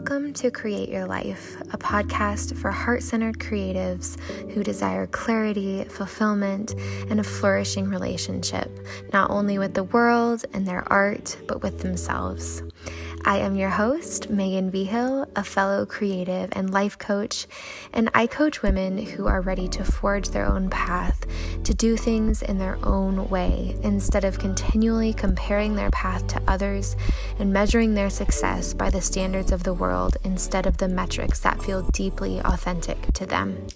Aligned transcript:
Welcome 0.00 0.32
to 0.32 0.50
Create 0.50 0.88
Your 0.88 1.04
Life, 1.04 1.60
a 1.74 1.76
podcast 1.76 2.56
for 2.56 2.70
heart 2.70 3.02
centered 3.02 3.38
creatives 3.38 4.18
who 4.50 4.64
desire 4.64 5.06
clarity, 5.06 5.84
fulfillment, 5.84 6.74
and 7.10 7.20
a 7.20 7.22
flourishing 7.22 7.90
relationship, 7.90 8.70
not 9.12 9.28
only 9.30 9.58
with 9.58 9.74
the 9.74 9.84
world 9.84 10.46
and 10.54 10.66
their 10.66 10.90
art, 10.90 11.36
but 11.46 11.62
with 11.62 11.80
themselves. 11.80 12.62
I 13.26 13.40
am 13.40 13.56
your 13.56 13.68
host, 13.68 14.30
Megan 14.30 14.70
Vigil, 14.70 15.28
a 15.36 15.44
fellow 15.44 15.84
creative 15.84 16.48
and 16.52 16.72
life 16.72 16.96
coach, 16.96 17.46
and 17.92 18.08
I 18.14 18.26
coach 18.26 18.62
women 18.62 18.96
who 18.96 19.26
are 19.26 19.42
ready 19.42 19.68
to 19.68 19.84
forge 19.84 20.30
their 20.30 20.46
own 20.46 20.70
path, 20.70 21.19
to 21.64 21.74
do 21.74 21.96
things 21.96 22.42
in 22.42 22.58
their 22.58 22.78
own 22.84 23.28
way, 23.28 23.76
instead 23.82 24.24
of 24.24 24.38
continually 24.38 25.12
comparing 25.12 25.74
their 25.74 25.90
path 25.90 26.26
to 26.28 26.42
others 26.48 26.96
and 27.38 27.52
measuring 27.52 27.94
their 27.94 28.10
success 28.10 28.74
by 28.74 28.90
the 28.90 29.00
standards 29.00 29.52
of 29.52 29.62
the 29.64 29.74
world 29.74 30.16
instead 30.24 30.66
of 30.66 30.78
the 30.78 30.88
metrics 30.88 31.40
that 31.40 31.62
feel 31.62 31.82
deeply 31.90 32.40
authentic 32.40 33.12
to 33.12 33.26
them. 33.26 33.66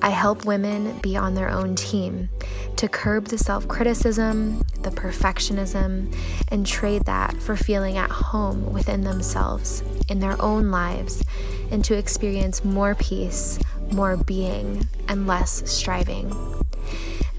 I 0.00 0.10
help 0.10 0.44
women 0.44 0.98
be 0.98 1.16
on 1.16 1.34
their 1.34 1.48
own 1.48 1.76
team 1.76 2.28
to 2.76 2.88
curb 2.88 3.26
the 3.26 3.38
self 3.38 3.68
criticism, 3.68 4.64
the 4.80 4.90
perfectionism, 4.90 6.12
and 6.48 6.66
trade 6.66 7.04
that 7.04 7.34
for 7.36 7.54
feeling 7.54 7.96
at 7.96 8.10
home 8.10 8.72
within 8.72 9.02
themselves, 9.02 9.84
in 10.08 10.18
their 10.18 10.40
own 10.42 10.70
lives, 10.72 11.22
and 11.70 11.84
to 11.84 11.96
experience 11.96 12.64
more 12.64 12.96
peace, 12.96 13.60
more 13.92 14.16
being, 14.16 14.88
and 15.06 15.26
less 15.26 15.62
striving. 15.70 16.30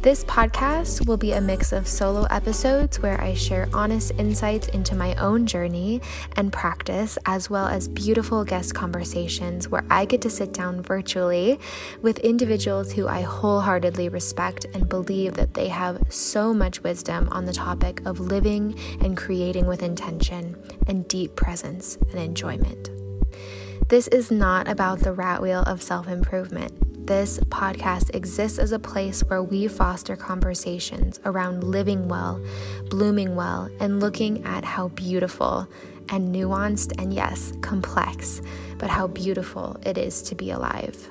This 0.04 0.26
podcast 0.26 1.08
will 1.08 1.16
be 1.16 1.32
a 1.32 1.40
mix 1.40 1.72
of 1.72 1.88
solo 1.88 2.23
episodes 2.23 3.00
where 3.00 3.22
I 3.22 3.36
share 3.36 3.70
honest 3.72 4.12
insights 4.18 4.68
into 4.68 4.95
my 4.95 5.16
own 5.16 5.45
journey 5.45 6.02
and 6.36 6.52
practice, 6.52 7.18
as 7.26 7.50
well 7.50 7.68
as 7.68 7.88
beautiful 7.88 8.44
guest 8.44 8.76
conversations 8.76 9.70
where 9.70 9.86
I 9.90 10.04
get 10.04 10.20
to 10.23 10.30
sit 10.30 10.52
down 10.52 10.82
virtually 10.82 11.58
with 12.02 12.20
individuals 12.20 12.92
who 12.92 13.08
I 13.08 13.22
wholeheartedly 13.22 14.10
respect 14.10 14.66
and 14.73 14.90
believe 14.90 15.36
that 15.36 15.54
they 15.54 15.70
have 15.70 16.04
so 16.10 16.54
much 16.54 16.84
wisdom 16.84 17.30
on 17.32 17.45
the 17.45 17.54
topic 17.54 18.06
of 18.06 18.20
living 18.20 18.78
and 19.00 19.16
creating 19.16 19.67
with 19.67 19.82
intention 19.82 20.62
and 20.86 21.08
deep 21.08 21.38
presence 21.38 21.95
and 22.12 22.20
enjoyment. 22.20 22.90
This 23.88 24.10
is 24.10 24.30
not 24.30 24.67
about 24.67 25.00
the 25.00 25.14
rat 25.14 25.42
wheel 25.42 25.62
of 25.62 25.82
self 25.82 26.10
improvement. 26.10 26.92
This 27.06 27.38
podcast 27.50 28.16
exists 28.16 28.58
as 28.58 28.72
a 28.72 28.80
place 28.80 29.26
where 29.26 29.44
we 29.44 29.68
foster 29.68 30.16
conversations 30.16 31.20
around 31.26 31.62
living 31.62 32.08
well, 32.08 32.42
blooming 32.90 33.36
well, 33.36 33.70
and 33.82 34.00
looking 34.00 34.45
at 34.45 34.64
how 34.64 34.88
beautiful 34.88 35.68
and 36.08 36.34
nuanced 36.34 36.94
and 37.02 37.14
yes, 37.14 37.52
complex, 37.60 38.42
but 38.78 38.90
how 38.90 39.08
beautiful 39.08 39.78
it 39.86 39.98
is 39.98 40.22
to 40.22 40.36
be 40.36 40.52
alive. 40.52 41.10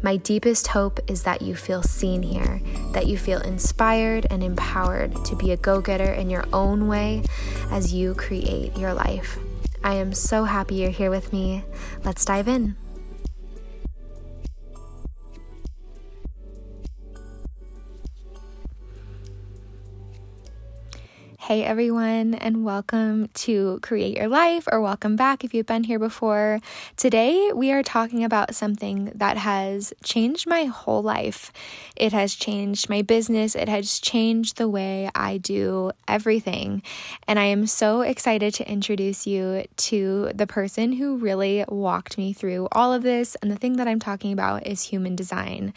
My 0.00 0.16
deepest 0.16 0.68
hope 0.68 1.00
is 1.10 1.24
that 1.24 1.42
you 1.42 1.56
feel 1.56 1.82
seen 1.82 2.22
here, 2.22 2.60
that 2.92 3.08
you 3.08 3.18
feel 3.18 3.40
inspired 3.40 4.28
and 4.30 4.44
empowered 4.44 5.24
to 5.24 5.34
be 5.34 5.50
a 5.50 5.56
go 5.56 5.80
getter 5.80 6.12
in 6.12 6.30
your 6.30 6.44
own 6.52 6.86
way 6.86 7.24
as 7.72 7.92
you 7.92 8.14
create 8.14 8.76
your 8.76 8.94
life. 8.94 9.40
I 9.82 9.94
am 9.94 10.12
so 10.12 10.44
happy 10.44 10.76
you're 10.76 10.90
here 10.90 11.10
with 11.10 11.32
me. 11.32 11.64
Let's 12.04 12.24
dive 12.24 12.46
in. 12.46 12.76
Hey 21.46 21.62
everyone, 21.62 22.34
and 22.34 22.64
welcome 22.64 23.28
to 23.34 23.78
Create 23.80 24.16
Your 24.16 24.26
Life, 24.26 24.66
or 24.72 24.80
welcome 24.80 25.14
back 25.14 25.44
if 25.44 25.54
you've 25.54 25.64
been 25.64 25.84
here 25.84 26.00
before. 26.00 26.58
Today 26.96 27.52
we 27.54 27.70
are 27.70 27.84
talking 27.84 28.24
about 28.24 28.56
something 28.56 29.12
that 29.14 29.36
has 29.36 29.94
changed 30.02 30.48
my 30.48 30.64
whole 30.64 31.04
life. 31.04 31.52
It 31.94 32.12
has 32.12 32.34
changed 32.34 32.88
my 32.88 33.02
business, 33.02 33.54
it 33.54 33.68
has 33.68 34.00
changed 34.00 34.56
the 34.56 34.68
way 34.68 35.08
I 35.14 35.36
do 35.36 35.92
everything. 36.08 36.82
And 37.28 37.38
I 37.38 37.44
am 37.44 37.68
so 37.68 38.00
excited 38.00 38.52
to 38.54 38.68
introduce 38.68 39.24
you 39.24 39.66
to 39.76 40.32
the 40.34 40.48
person 40.48 40.94
who 40.94 41.16
really 41.16 41.64
walked 41.68 42.18
me 42.18 42.32
through 42.32 42.66
all 42.72 42.92
of 42.92 43.04
this. 43.04 43.36
And 43.36 43.52
the 43.52 43.56
thing 43.56 43.76
that 43.76 43.86
I'm 43.86 44.00
talking 44.00 44.32
about 44.32 44.66
is 44.66 44.82
human 44.82 45.14
design. 45.14 45.74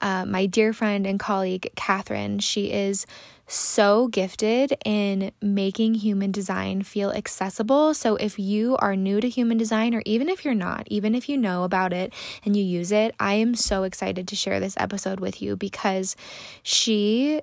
Uh, 0.00 0.24
my 0.24 0.46
dear 0.46 0.72
friend 0.72 1.06
and 1.06 1.20
colleague, 1.20 1.70
Catherine, 1.76 2.40
she 2.40 2.72
is 2.72 3.06
so 3.52 4.08
gifted 4.08 4.76
in 4.84 5.30
making 5.42 5.94
human 5.94 6.32
design 6.32 6.82
feel 6.82 7.10
accessible. 7.12 7.92
So, 7.92 8.16
if 8.16 8.38
you 8.38 8.76
are 8.78 8.96
new 8.96 9.20
to 9.20 9.28
human 9.28 9.58
design, 9.58 9.94
or 9.94 10.02
even 10.06 10.28
if 10.28 10.44
you're 10.44 10.54
not, 10.54 10.86
even 10.88 11.14
if 11.14 11.28
you 11.28 11.36
know 11.36 11.64
about 11.64 11.92
it 11.92 12.14
and 12.44 12.56
you 12.56 12.64
use 12.64 12.90
it, 12.90 13.14
I 13.20 13.34
am 13.34 13.54
so 13.54 13.82
excited 13.82 14.26
to 14.28 14.36
share 14.36 14.58
this 14.58 14.74
episode 14.78 15.20
with 15.20 15.42
you 15.42 15.56
because 15.56 16.16
she 16.62 17.42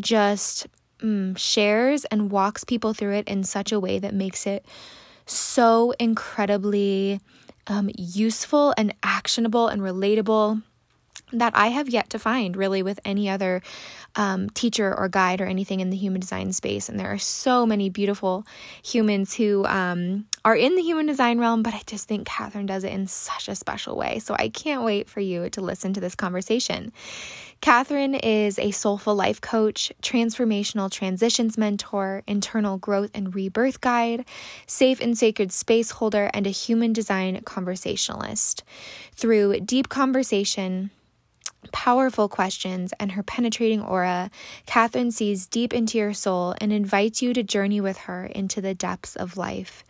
just 0.00 0.66
mm, 0.98 1.38
shares 1.38 2.04
and 2.06 2.30
walks 2.30 2.64
people 2.64 2.92
through 2.92 3.14
it 3.14 3.28
in 3.28 3.44
such 3.44 3.70
a 3.70 3.78
way 3.78 3.98
that 4.00 4.14
makes 4.14 4.46
it 4.46 4.66
so 5.24 5.92
incredibly 6.00 7.20
um, 7.68 7.90
useful 7.96 8.74
and 8.76 8.92
actionable 9.04 9.68
and 9.68 9.82
relatable 9.82 10.62
that 11.32 11.52
I 11.56 11.68
have 11.68 11.88
yet 11.88 12.10
to 12.10 12.18
find 12.18 12.56
really 12.56 12.82
with 12.82 13.00
any 13.04 13.28
other 13.28 13.62
um, 14.16 14.50
teacher 14.50 14.94
or 14.96 15.08
guide 15.08 15.40
or 15.40 15.46
anything 15.46 15.80
in 15.80 15.90
the 15.90 15.96
human 15.96 16.20
design 16.20 16.52
space. 16.52 16.88
And 16.88 16.98
there 16.98 17.12
are 17.12 17.18
so 17.18 17.64
many 17.66 17.88
beautiful 17.88 18.46
humans 18.84 19.34
who 19.34 19.64
um, 19.66 20.26
are 20.44 20.56
in 20.56 20.76
the 20.76 20.82
human 20.82 21.06
design 21.06 21.38
realm, 21.38 21.62
but 21.62 21.74
I 21.74 21.82
just 21.86 22.08
think 22.08 22.26
Catherine 22.26 22.66
does 22.66 22.84
it 22.84 22.92
in 22.92 23.06
such 23.06 23.48
a 23.48 23.54
special 23.54 23.96
way. 23.96 24.18
So 24.18 24.34
I 24.38 24.48
can't 24.48 24.84
wait 24.84 25.08
for 25.08 25.20
you 25.20 25.48
to 25.50 25.60
listen 25.60 25.92
to 25.94 26.00
this 26.00 26.14
conversation. 26.14 26.92
Catherine 27.62 28.16
is 28.16 28.58
a 28.58 28.72
soulful 28.72 29.14
life 29.14 29.40
coach, 29.40 29.92
transformational 30.02 30.90
transitions 30.90 31.56
mentor, 31.56 32.24
internal 32.26 32.76
growth 32.76 33.10
and 33.14 33.36
rebirth 33.36 33.80
guide, 33.80 34.24
safe 34.66 35.00
and 35.00 35.16
sacred 35.16 35.52
space 35.52 35.92
holder, 35.92 36.28
and 36.34 36.44
a 36.44 36.50
human 36.50 36.92
design 36.92 37.40
conversationalist. 37.44 38.64
Through 39.14 39.60
deep 39.60 39.88
conversation, 39.88 40.90
powerful 41.70 42.28
questions 42.28 42.92
and 42.98 43.12
her 43.12 43.22
penetrating 43.22 43.80
aura, 43.80 44.30
Catherine 44.66 45.10
sees 45.10 45.46
deep 45.46 45.72
into 45.72 45.98
your 45.98 46.12
soul 46.12 46.54
and 46.60 46.72
invites 46.72 47.22
you 47.22 47.32
to 47.34 47.42
journey 47.42 47.80
with 47.80 47.98
her 47.98 48.26
into 48.26 48.60
the 48.60 48.74
depths 48.74 49.14
of 49.14 49.36
life. 49.36 49.84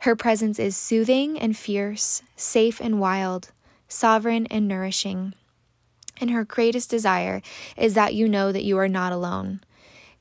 Her 0.00 0.14
presence 0.14 0.58
is 0.58 0.76
soothing 0.76 1.38
and 1.38 1.56
fierce, 1.56 2.22
safe 2.36 2.80
and 2.80 3.00
wild, 3.00 3.50
sovereign 3.88 4.46
and 4.46 4.68
nourishing. 4.68 5.32
And 6.20 6.30
her 6.30 6.44
greatest 6.44 6.90
desire 6.90 7.42
is 7.76 7.94
that 7.94 8.14
you 8.14 8.28
know 8.28 8.52
that 8.52 8.64
you 8.64 8.78
are 8.78 8.88
not 8.88 9.12
alone. 9.12 9.60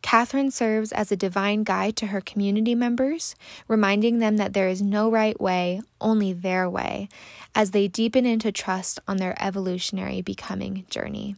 Catherine 0.05 0.51
serves 0.51 0.91
as 0.91 1.11
a 1.11 1.17
divine 1.17 1.63
guide 1.63 1.95
to 1.95 2.05
her 2.05 2.21
community 2.21 2.75
members, 2.75 3.35
reminding 3.67 4.19
them 4.19 4.37
that 4.37 4.53
there 4.53 4.69
is 4.69 4.79
no 4.79 5.09
right 5.09 5.41
way, 5.41 5.81
only 5.99 6.31
their 6.31 6.69
way, 6.69 7.09
as 7.55 7.71
they 7.71 7.87
deepen 7.87 8.23
into 8.23 8.51
trust 8.51 8.99
on 9.07 9.17
their 9.17 9.35
evolutionary 9.43 10.21
becoming 10.21 10.85
journey. 10.91 11.35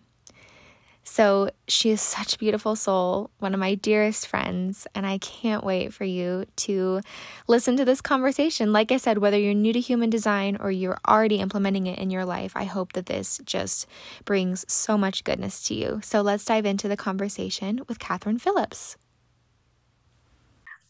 So 1.09 1.49
she 1.69 1.89
is 1.89 2.01
such 2.01 2.35
a 2.35 2.37
beautiful 2.37 2.75
soul, 2.75 3.31
one 3.39 3.53
of 3.53 3.61
my 3.61 3.75
dearest 3.75 4.27
friends, 4.27 4.85
and 4.93 5.05
I 5.07 5.19
can't 5.19 5.63
wait 5.63 5.93
for 5.93 6.03
you 6.03 6.45
to 6.57 6.99
listen 7.47 7.77
to 7.77 7.85
this 7.85 8.01
conversation. 8.01 8.73
Like 8.73 8.91
I 8.91 8.97
said, 8.97 9.17
whether 9.17 9.39
you're 9.39 9.53
new 9.53 9.71
to 9.71 9.79
human 9.79 10.09
design 10.09 10.57
or 10.59 10.69
you're 10.69 10.99
already 11.07 11.37
implementing 11.37 11.87
it 11.87 11.97
in 11.97 12.11
your 12.11 12.25
life, 12.25 12.51
I 12.55 12.65
hope 12.65 12.91
that 12.91 13.05
this 13.05 13.39
just 13.45 13.87
brings 14.25 14.65
so 14.71 14.97
much 14.97 15.23
goodness 15.23 15.63
to 15.69 15.75
you. 15.75 16.01
So 16.03 16.21
let's 16.21 16.43
dive 16.43 16.65
into 16.65 16.89
the 16.89 16.97
conversation 16.97 17.81
with 17.87 17.99
Catherine 17.99 18.37
Phillips. 18.37 18.97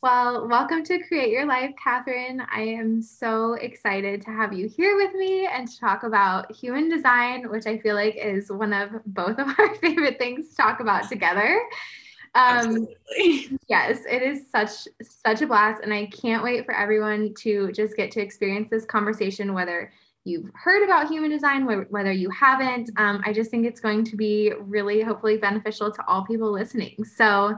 Well, 0.04 0.48
welcome 0.48 0.84
to 0.84 1.00
Create 1.00 1.32
Your 1.32 1.48
Life, 1.48 1.72
Catherine. 1.84 2.40
I 2.54 2.62
am 2.62 3.02
so 3.02 3.54
excited 3.54 4.22
to 4.22 4.30
have 4.30 4.54
you 4.54 4.70
here 4.70 4.96
with 4.96 5.16
me 5.16 5.48
and 5.48 5.68
to 5.68 5.80
talk 5.80 6.04
about 6.04 6.52
human 6.52 6.88
design, 6.88 7.50
which 7.50 7.66
I 7.66 7.80
feel 7.80 7.96
like 7.96 8.16
is 8.16 8.52
one 8.52 8.74
of 8.74 8.92
both 9.08 9.40
of 9.40 9.48
our 9.58 9.74
favorite 9.76 10.20
things 10.20 10.50
to 10.50 10.56
talk 10.56 10.82
about 10.82 11.10
together. 11.10 11.60
Um, 12.36 12.88
yes, 13.68 14.02
it 14.08 14.22
is 14.22 14.44
such 14.52 14.88
such 15.02 15.42
a 15.42 15.48
blast, 15.48 15.82
and 15.82 15.92
I 15.92 16.06
can't 16.06 16.44
wait 16.44 16.66
for 16.66 16.76
everyone 16.76 17.34
to 17.40 17.72
just 17.72 17.98
get 17.98 18.12
to 18.12 18.22
experience 18.22 18.70
this 18.70 18.86
conversation, 18.86 19.56
whether 19.56 19.92
you've 20.24 20.50
heard 20.54 20.84
about 20.84 21.08
human 21.10 21.30
design, 21.30 21.66
whether 21.90 22.12
you 22.12 22.30
haven't. 22.30 22.90
Um, 22.98 23.22
I 23.26 23.34
just 23.34 23.50
think 23.50 23.66
it's 23.66 23.80
going 23.80 24.04
to 24.06 24.18
be 24.18 24.52
really, 24.60 25.02
hopefully, 25.02 25.38
beneficial 25.38 25.92
to 25.92 26.06
all 26.08 26.26
people 26.26 26.52
listening. 26.52 27.04
So, 27.06 27.58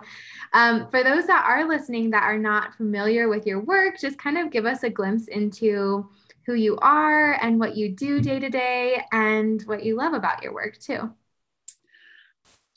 um, 0.53 0.89
for 0.89 1.03
those 1.03 1.25
that 1.27 1.45
are 1.45 1.67
listening 1.67 2.11
that 2.11 2.23
are 2.23 2.37
not 2.37 2.75
familiar 2.75 3.27
with 3.27 3.45
your 3.45 3.61
work, 3.61 3.99
just 3.99 4.17
kind 4.17 4.37
of 4.37 4.51
give 4.51 4.65
us 4.65 4.83
a 4.83 4.89
glimpse 4.89 5.27
into 5.27 6.09
who 6.45 6.53
you 6.53 6.77
are 6.77 7.33
and 7.41 7.59
what 7.59 7.75
you 7.75 7.89
do 7.89 8.21
day 8.21 8.39
to 8.39 8.49
day 8.49 9.03
and 9.11 9.61
what 9.63 9.83
you 9.83 9.95
love 9.95 10.13
about 10.13 10.43
your 10.43 10.53
work, 10.53 10.77
too. 10.79 11.11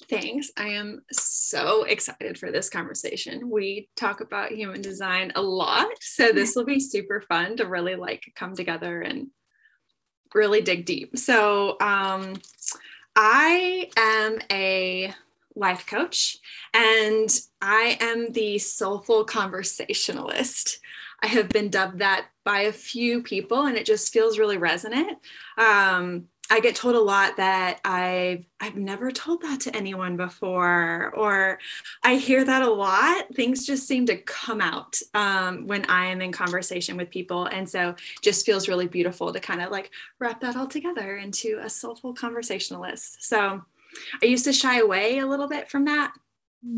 Thanks. 0.08 0.50
I 0.56 0.68
am 0.68 1.02
so 1.10 1.84
excited 1.84 2.38
for 2.38 2.50
this 2.50 2.68
conversation. 2.68 3.48
We 3.48 3.88
talk 3.96 4.20
about 4.20 4.52
human 4.52 4.82
design 4.82 5.32
a 5.36 5.42
lot, 5.42 5.88
so 6.00 6.32
this 6.32 6.52
will 6.56 6.64
be 6.64 6.80
super 6.80 7.22
fun 7.22 7.56
to 7.58 7.66
really 7.66 7.94
like 7.94 8.32
come 8.34 8.54
together 8.54 9.00
and 9.00 9.28
really 10.34 10.60
dig 10.60 10.84
deep. 10.84 11.16
So, 11.16 11.76
um, 11.80 12.34
I 13.14 13.90
am 13.96 14.38
a 14.50 15.14
life 15.54 15.86
coach 15.86 16.38
and 16.72 17.28
I 17.60 17.98
am 18.00 18.32
the 18.32 18.58
soulful 18.58 19.24
conversationalist. 19.24 20.78
I 21.22 21.26
have 21.26 21.48
been 21.50 21.68
dubbed 21.68 21.98
that 21.98 22.26
by 22.44 22.62
a 22.62 22.72
few 22.72 23.22
people 23.22 23.66
and 23.66 23.76
it 23.76 23.86
just 23.86 24.12
feels 24.12 24.38
really 24.38 24.56
resonant. 24.56 25.18
Um, 25.58 26.28
I 26.52 26.60
get 26.60 26.76
told 26.76 26.96
a 26.96 27.00
lot 27.00 27.38
that 27.38 27.80
I've 27.82 28.44
I've 28.60 28.76
never 28.76 29.10
told 29.10 29.40
that 29.40 29.60
to 29.60 29.74
anyone 29.74 30.18
before, 30.18 31.10
or 31.16 31.58
I 32.02 32.16
hear 32.16 32.44
that 32.44 32.60
a 32.60 32.70
lot. 32.70 33.34
Things 33.34 33.64
just 33.64 33.88
seem 33.88 34.04
to 34.04 34.18
come 34.18 34.60
out 34.60 34.98
um, 35.14 35.66
when 35.66 35.86
I 35.86 36.04
am 36.08 36.20
in 36.20 36.30
conversation 36.30 36.98
with 36.98 37.08
people, 37.08 37.46
and 37.46 37.66
so 37.66 37.94
just 38.20 38.44
feels 38.44 38.68
really 38.68 38.86
beautiful 38.86 39.32
to 39.32 39.40
kind 39.40 39.62
of 39.62 39.70
like 39.70 39.90
wrap 40.18 40.42
that 40.42 40.54
all 40.54 40.66
together 40.66 41.16
into 41.16 41.58
a 41.62 41.70
soulful 41.70 42.12
conversationalist. 42.12 43.24
So 43.24 43.62
I 44.22 44.26
used 44.26 44.44
to 44.44 44.52
shy 44.52 44.80
away 44.80 45.20
a 45.20 45.26
little 45.26 45.48
bit 45.48 45.70
from 45.70 45.86
that. 45.86 46.12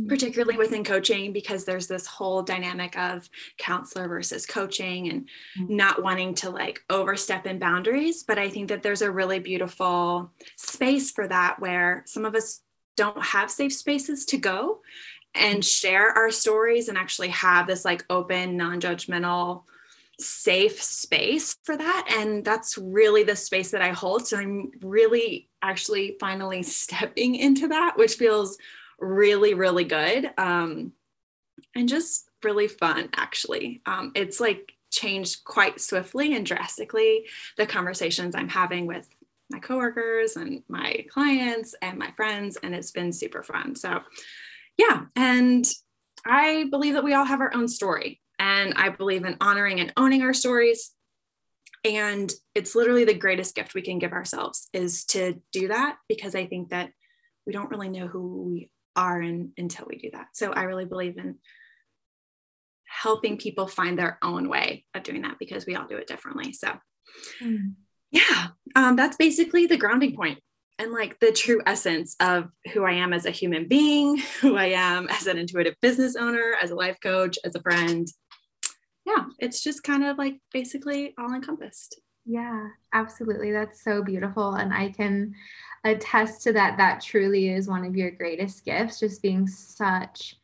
Particularly 0.09 0.57
within 0.57 0.83
coaching 0.83 1.33
because 1.33 1.65
there's 1.65 1.87
this 1.87 2.07
whole 2.07 2.43
dynamic 2.43 2.97
of 2.97 3.29
counselor 3.59 4.09
versus 4.09 4.47
coaching 4.47 5.11
and 5.11 5.29
mm. 5.59 5.69
not 5.69 6.03
wanting 6.03 6.35
to 6.35 6.49
like 6.49 6.83
overstep 6.89 7.47
in 7.47 7.59
boundaries 7.59 8.23
but 8.23 8.39
i 8.39 8.49
think 8.49 8.69
that 8.69 8.83
there's 8.83 9.03
a 9.03 9.11
really 9.11 9.39
beautiful 9.39 10.31
space 10.57 11.11
for 11.11 11.29
that 11.29 11.61
where 11.61 12.03
some 12.07 12.25
of 12.25 12.35
us 12.35 12.63
don't 12.97 13.23
have 13.23 13.51
safe 13.51 13.75
spaces 13.75 14.25
to 14.25 14.39
go 14.39 14.81
and 15.35 15.59
mm. 15.59 15.81
share 15.81 16.11
our 16.11 16.31
stories 16.31 16.89
and 16.89 16.97
actually 16.97 17.29
have 17.29 17.67
this 17.67 17.85
like 17.85 18.07
open 18.09 18.57
non-judgmental 18.57 19.65
safe 20.19 20.81
space 20.81 21.57
for 21.63 21.77
that 21.77 22.07
and 22.19 22.43
that's 22.43 22.79
really 22.79 23.23
the 23.23 23.37
space 23.37 23.71
that 23.71 23.83
i 23.83 23.91
hold 23.91 24.27
so 24.27 24.39
i'm 24.39 24.71
really 24.81 25.49
actually 25.61 26.17
finally 26.19 26.63
stepping 26.63 27.35
into 27.35 27.69
that 27.69 27.99
which 27.99 28.15
feels 28.15 28.57
really, 29.05 29.55
really 29.55 29.85
good 29.85 30.31
um, 30.39 30.93
and 31.75 31.89
just 31.89 32.29
really 32.43 32.69
fun, 32.69 33.09
actually. 33.15 33.83
Um, 33.87 34.13
it's 34.15 34.41
like 34.41 34.73
changed 34.91 35.45
quite 35.45 35.81
swiftly 35.81 36.35
and 36.35 36.47
drastically 36.47 37.27
the 37.57 37.67
conversations 37.67 38.35
I'm 38.35 38.49
having 38.49 38.87
with 38.87 39.09
my 39.51 39.59
coworkers 39.59 40.37
and 40.37 40.63
my 40.69 41.05
clients 41.11 41.75
and 41.83 41.99
my 41.99 42.11
friends, 42.13 42.57
and 42.63 42.75
it's 42.75 42.91
been 42.91 43.13
super 43.13 43.43
fun. 43.43 43.75
So, 43.77 44.01
yeah. 44.79 45.03
And 45.17 45.67
I 46.27 46.67
believe 46.71 46.95
that 46.95 47.05
we 47.05 47.15
all 47.15 47.25
have 47.25 47.41
our 47.41 47.55
own 47.55 47.69
story, 47.69 48.21
and 48.39 48.75
I 48.77 48.89
believe 48.89 49.25
in 49.25 49.37
honoring 49.41 49.81
and 49.81 49.93
owning 49.97 50.23
our 50.23 50.35
stories. 50.35 50.93
And 51.85 52.33
it's 52.55 52.75
literally 52.75 53.05
the 53.05 53.13
greatest 53.13 53.55
gift 53.55 53.75
we 53.75 53.83
can 53.83 53.99
give 53.99 54.13
ourselves 54.13 54.69
is 54.73 55.05
to 55.07 55.41
do 55.53 55.69
that 55.69 55.99
because 56.09 56.35
I 56.35 56.47
think 56.47 56.71
that 56.71 56.91
we 57.47 57.53
don't 57.53 57.71
really 57.71 57.91
know 57.91 58.07
who 58.07 58.43
we 58.43 58.71
are 58.97 59.21
in, 59.21 59.53
until 59.57 59.87
we 59.89 59.99
do 59.99 60.11
that. 60.13 60.29
So 60.35 60.53
I 60.53 60.63
really 60.63 60.85
believe 60.85 61.19
in 61.19 61.37
helping 62.87 63.39
people 63.39 63.67
find 63.67 63.99
their 63.99 64.19
own 64.23 64.49
way 64.49 64.85
of 64.95 65.03
doing 65.03 65.23
that 65.23 65.39
because 65.39 65.67
we 65.67 65.75
all 65.75 65.87
do 65.87 65.97
it 65.97 66.07
differently. 66.07 66.53
So 66.53 66.69
mm. 67.43 67.75
yeah, 68.11 68.49
um, 68.77 68.97
that's 68.97 69.17
basically 69.17 69.67
the 69.67 69.77
grounding 69.77 70.15
point 70.15 70.39
and 70.79 70.93
like 70.93 71.19
the 71.21 71.33
true 71.33 71.61
essence 71.67 72.17
of 72.21 72.49
who 72.73 72.85
I 72.85 72.93
am 72.93 73.13
as 73.13 73.27
a 73.27 73.31
human 73.31 73.69
being, 73.69 74.19
who 74.41 74.57
I 74.57 74.67
am 74.67 75.09
as 75.09 75.27
an 75.27 75.39
intuitive 75.39 75.75
business 75.81 76.17
owner, 76.17 76.55
as 76.63 76.71
a 76.71 76.77
life 76.77 76.99
coach, 77.03 77.37
as 77.45 77.55
a 77.55 77.63
friend. 77.63 78.07
Yeah, 79.05 79.25
it's 79.39 79.63
just 79.63 79.83
kind 79.83 80.05
of 80.05 80.17
like 80.17 80.37
basically 80.53 81.15
all 81.19 81.35
encompassed. 81.35 82.01
Yeah, 82.25 82.69
absolutely. 82.93 83.53
That's 83.53 83.85
so 83.85 84.03
beautiful. 84.03 84.55
And 84.55 84.73
I 84.73 84.91
can 84.91 85.35
attest 85.85 86.43
to 86.43 86.53
that. 86.55 86.77
That 86.77 87.01
truly 87.01 87.51
is 87.51 87.69
one 87.69 87.85
of 87.85 87.97
your 87.97 88.11
greatest 88.11 88.65
gifts, 88.65 89.01
just 89.01 89.23
being 89.23 89.47
such 89.47 90.37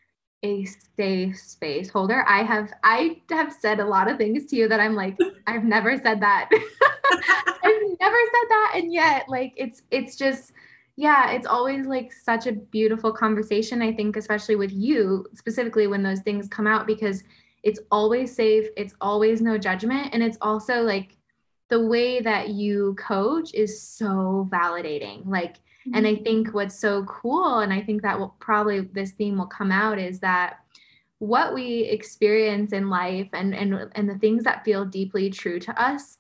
a 0.42 0.64
safe 0.96 1.38
space 1.38 1.90
holder. 1.90 2.25
I 2.26 2.42
have 2.42 2.72
I 2.84 3.20
have 3.31 3.52
said 3.52 3.81
a 3.81 3.84
lot 3.84 4.10
of 4.10 4.19
things 4.19 4.46
to 4.46 4.56
you 4.56 4.69
that 4.69 4.81
I'm 4.81 4.94
like, 4.94 5.19
I've 5.46 5.64
never 5.64 5.96
said 5.98 6.20
that. 6.20 6.48
I've 6.52 7.98
never 8.00 8.16
said 8.16 8.48
that. 8.48 8.72
And 8.76 8.92
yet, 8.92 9.28
like 9.28 9.52
it's 9.56 9.82
it's 9.90 10.16
just 10.16 10.52
yeah, 10.96 11.31
it's 11.31 11.46
always 11.46 11.87
like 11.87 12.12
such 12.12 12.46
a 12.46 12.52
beautiful 12.52 13.12
conversation. 13.12 13.81
I 13.81 13.92
think, 13.92 14.16
especially 14.16 14.56
with 14.56 14.72
you, 14.72 15.26
specifically 15.34 15.87
when 15.87 16.02
those 16.02 16.20
things 16.20 16.48
come 16.48 16.66
out, 16.66 16.87
because 16.87 17.22
it's 17.62 17.81
always 17.90 18.34
safe, 18.34 18.66
it's 18.76 18.94
always 19.00 19.40
no 19.40 19.56
judgment, 19.56 20.10
and 20.12 20.22
it's 20.22 20.38
also 20.40 20.82
like 20.82 21.16
the 21.70 21.87
way 21.87 22.20
that 22.20 22.50
you 22.50 22.94
coach 22.99 23.55
is 23.55 23.81
so 23.81 24.49
validating. 24.52 25.26
Like, 25.26 25.55
mm-hmm. 25.55 25.94
and 25.94 26.06
I 26.06 26.14
mm-hmm. 26.14 26.25
think 26.25 26.55
what's 26.55 26.78
so 26.78 27.05
cool, 27.05 27.61
and 27.61 27.72
I 27.72 27.81
think 27.81 28.02
that 28.02 28.19
will 28.19 28.34
probably 28.40 28.81
this 28.81 29.12
theme 29.12 29.38
will 29.38 29.46
come 29.46 29.72
out 29.72 29.99
is 29.99 30.20
that 30.20 30.58
what 31.19 31.55
we 31.55 31.82
experience 31.82 32.72
in 32.72 32.88
life 32.88 33.28
and 33.32 33.55
and 33.55 33.90
and 33.93 34.08
the 34.08 34.19
things 34.19 34.44
that 34.44 34.64
feel 34.64 34.84
deeply 34.84 35.31
true 35.31 35.61
to 35.61 35.82
us 35.82 36.19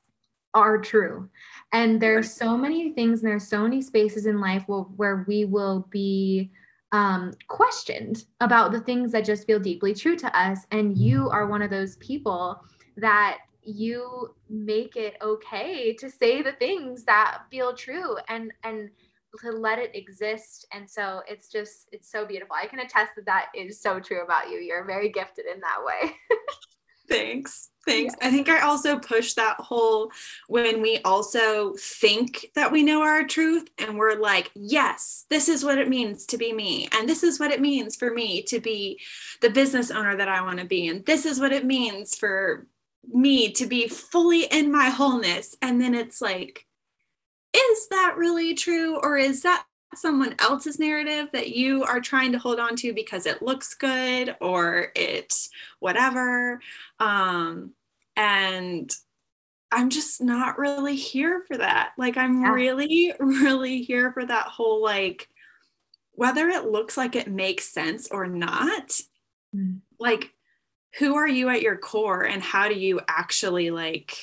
are 0.54 0.78
true. 0.78 1.28
And 1.72 2.00
there's 2.00 2.32
so 2.32 2.56
many 2.56 2.90
things 2.92 3.22
and 3.22 3.30
there's 3.30 3.46
so 3.46 3.62
many 3.62 3.82
spaces 3.82 4.26
in 4.26 4.40
life 4.40 4.64
where, 4.66 4.80
where 4.80 5.24
we 5.28 5.44
will 5.44 5.86
be 5.90 6.50
um, 6.92 7.32
questioned 7.46 8.24
about 8.40 8.72
the 8.72 8.80
things 8.80 9.12
that 9.12 9.24
just 9.24 9.46
feel 9.46 9.60
deeply 9.60 9.94
true 9.94 10.16
to 10.16 10.38
us. 10.38 10.66
And 10.72 10.98
you 10.98 11.30
are 11.30 11.46
one 11.46 11.62
of 11.62 11.70
those 11.70 11.96
people 11.96 12.60
that 12.96 13.38
you 13.70 14.34
make 14.48 14.96
it 14.96 15.16
okay 15.22 15.94
to 15.94 16.10
say 16.10 16.42
the 16.42 16.52
things 16.52 17.04
that 17.04 17.42
feel 17.50 17.74
true 17.74 18.16
and 18.28 18.52
and 18.64 18.90
to 19.38 19.50
let 19.50 19.78
it 19.78 19.94
exist. 19.94 20.66
And 20.72 20.88
so 20.90 21.22
it's 21.28 21.48
just 21.48 21.88
it's 21.92 22.10
so 22.10 22.26
beautiful. 22.26 22.56
I 22.60 22.66
can 22.66 22.80
attest 22.80 23.12
that 23.16 23.26
that 23.26 23.46
is 23.54 23.80
so 23.80 24.00
true 24.00 24.24
about 24.24 24.50
you. 24.50 24.58
You're 24.58 24.84
very 24.84 25.08
gifted 25.08 25.46
in 25.46 25.60
that 25.60 25.84
way. 25.84 26.12
Thanks. 27.08 27.70
Thanks. 27.84 28.14
Yeah. 28.20 28.28
i 28.28 28.30
think 28.30 28.48
i 28.48 28.60
also 28.60 28.98
push 28.98 29.32
that 29.34 29.56
whole 29.58 30.12
when 30.48 30.80
we 30.80 31.00
also 31.04 31.74
think 31.74 32.46
that 32.54 32.70
we 32.70 32.84
know 32.84 33.02
our 33.02 33.24
truth 33.24 33.68
and 33.78 33.98
we're 33.98 34.20
like 34.20 34.50
yes 34.54 35.24
this 35.28 35.48
is 35.48 35.64
what 35.64 35.78
it 35.78 35.88
means 35.88 36.24
to 36.26 36.38
be 36.38 36.52
me. 36.52 36.88
And 36.92 37.08
this 37.08 37.24
is 37.24 37.40
what 37.40 37.50
it 37.50 37.60
means 37.60 37.96
for 37.96 38.12
me 38.12 38.42
to 38.42 38.60
be 38.60 39.00
the 39.40 39.50
business 39.50 39.90
owner 39.90 40.16
that 40.16 40.28
i 40.28 40.40
want 40.40 40.60
to 40.60 40.66
be. 40.66 40.86
And 40.86 41.04
this 41.04 41.26
is 41.26 41.40
what 41.40 41.52
it 41.52 41.64
means 41.64 42.16
for 42.16 42.68
me 43.06 43.52
to 43.52 43.66
be 43.66 43.88
fully 43.88 44.44
in 44.44 44.70
my 44.70 44.88
wholeness. 44.88 45.56
And 45.62 45.80
then 45.80 45.94
it's 45.94 46.20
like, 46.20 46.66
is 47.54 47.88
that 47.88 48.14
really 48.16 48.54
true? 48.54 48.98
Or 49.00 49.16
is 49.16 49.42
that 49.42 49.64
someone 49.94 50.34
else's 50.38 50.78
narrative 50.78 51.28
that 51.32 51.50
you 51.50 51.82
are 51.84 52.00
trying 52.00 52.32
to 52.32 52.38
hold 52.38 52.60
on 52.60 52.76
to 52.76 52.92
because 52.92 53.26
it 53.26 53.42
looks 53.42 53.74
good 53.74 54.36
or 54.40 54.88
it's 54.94 55.50
whatever? 55.80 56.60
Um, 57.00 57.72
and 58.16 58.90
I'm 59.72 59.90
just 59.90 60.20
not 60.20 60.58
really 60.58 60.96
here 60.96 61.44
for 61.46 61.58
that. 61.58 61.92
Like, 61.96 62.16
I'm 62.16 62.42
yeah. 62.42 62.52
really, 62.52 63.12
really 63.20 63.82
here 63.82 64.12
for 64.12 64.24
that 64.24 64.46
whole 64.46 64.82
like, 64.82 65.28
whether 66.12 66.48
it 66.48 66.66
looks 66.66 66.96
like 66.96 67.16
it 67.16 67.28
makes 67.28 67.72
sense 67.72 68.08
or 68.10 68.26
not, 68.26 68.90
mm. 69.54 69.78
like 69.98 70.34
who 70.98 71.16
are 71.16 71.28
you 71.28 71.48
at 71.48 71.62
your 71.62 71.76
core 71.76 72.24
and 72.24 72.42
how 72.42 72.68
do 72.68 72.74
you 72.74 73.00
actually 73.08 73.70
like 73.70 74.16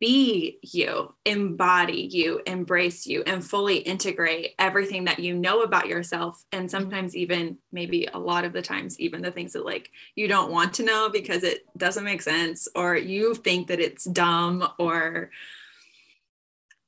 be 0.00 0.58
you, 0.62 1.14
embody 1.24 2.08
you, 2.10 2.40
embrace 2.46 3.06
you, 3.06 3.22
and 3.24 3.44
fully 3.44 3.76
integrate 3.76 4.54
everything 4.58 5.04
that 5.04 5.20
you 5.20 5.34
know 5.34 5.62
about 5.62 5.86
yourself. 5.86 6.42
And 6.52 6.62
mm-hmm. 6.62 6.70
sometimes, 6.70 7.16
even 7.16 7.58
maybe 7.70 8.08
a 8.12 8.18
lot 8.18 8.44
of 8.44 8.52
the 8.52 8.62
times, 8.62 8.98
even 8.98 9.22
the 9.22 9.30
things 9.30 9.52
that 9.52 9.64
like 9.64 9.90
you 10.14 10.28
don't 10.28 10.50
want 10.50 10.74
to 10.74 10.84
know 10.84 11.08
because 11.08 11.44
it 11.44 11.64
doesn't 11.76 12.04
make 12.04 12.22
sense, 12.22 12.68
or 12.74 12.96
you 12.96 13.34
think 13.34 13.68
that 13.68 13.80
it's 13.80 14.04
dumb, 14.04 14.68
or 14.78 15.30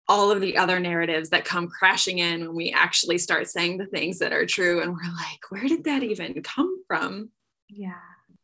all 0.08 0.30
of 0.30 0.40
the 0.40 0.58
other 0.58 0.80
narratives 0.80 1.30
that 1.30 1.44
come 1.44 1.68
crashing 1.68 2.18
in 2.18 2.40
when 2.40 2.54
we 2.54 2.72
actually 2.72 3.16
start 3.16 3.48
saying 3.48 3.78
the 3.78 3.86
things 3.86 4.18
that 4.18 4.32
are 4.32 4.44
true. 4.44 4.82
And 4.82 4.92
we're 4.92 5.02
like, 5.02 5.50
where 5.50 5.66
did 5.66 5.84
that 5.84 6.02
even 6.02 6.42
come 6.42 6.82
from? 6.86 7.30
Yeah. 7.74 7.94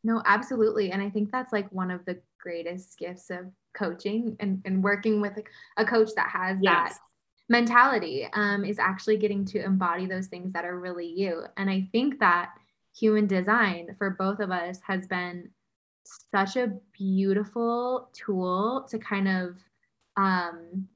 No, 0.03 0.23
absolutely. 0.25 0.93
And 0.93 1.03
I 1.03 1.11
think 1.11 1.31
that's 1.31 1.53
like 1.53 1.71
one 1.73 1.91
of 1.91 2.05
the 2.05 2.21
greatest 2.41 2.99
gifts 2.99 3.31
of 3.31 3.53
coaching 3.75 4.37
and, 4.41 4.63
and 4.65 4.83
working 4.83 5.21
with 5.21 5.39
a, 5.77 5.85
coach 5.85 6.11
that 6.17 6.29
has 6.31 6.59
yes. 6.63 6.95
that 6.95 6.99
mentality 7.49 8.27
um, 8.33 8.65
is 8.65 8.79
actually 8.79 9.19
getting 9.19 9.45
to 9.45 9.63
embody 9.63 10.07
those 10.07 10.29
things 10.29 10.53
that 10.53 10.65
are 10.65 10.79
really 10.79 11.07
you. 11.07 11.45
And 11.57 11.69
I 11.69 11.89
think 11.93 12.19
that 12.21 12.51
human 12.97 13.27
design 13.27 13.95
for 13.99 14.11
both 14.11 14.41
of 14.41 14.51
us 14.51 14.81
has 14.87 15.07
been 15.07 15.51
such 16.33 16.57
a 16.57 16.73
beautiful 16.93 18.11
tool 18.13 18.87
to 18.91 18.99
kind 18.99 19.29
of 19.29 19.57
um, 20.17 20.89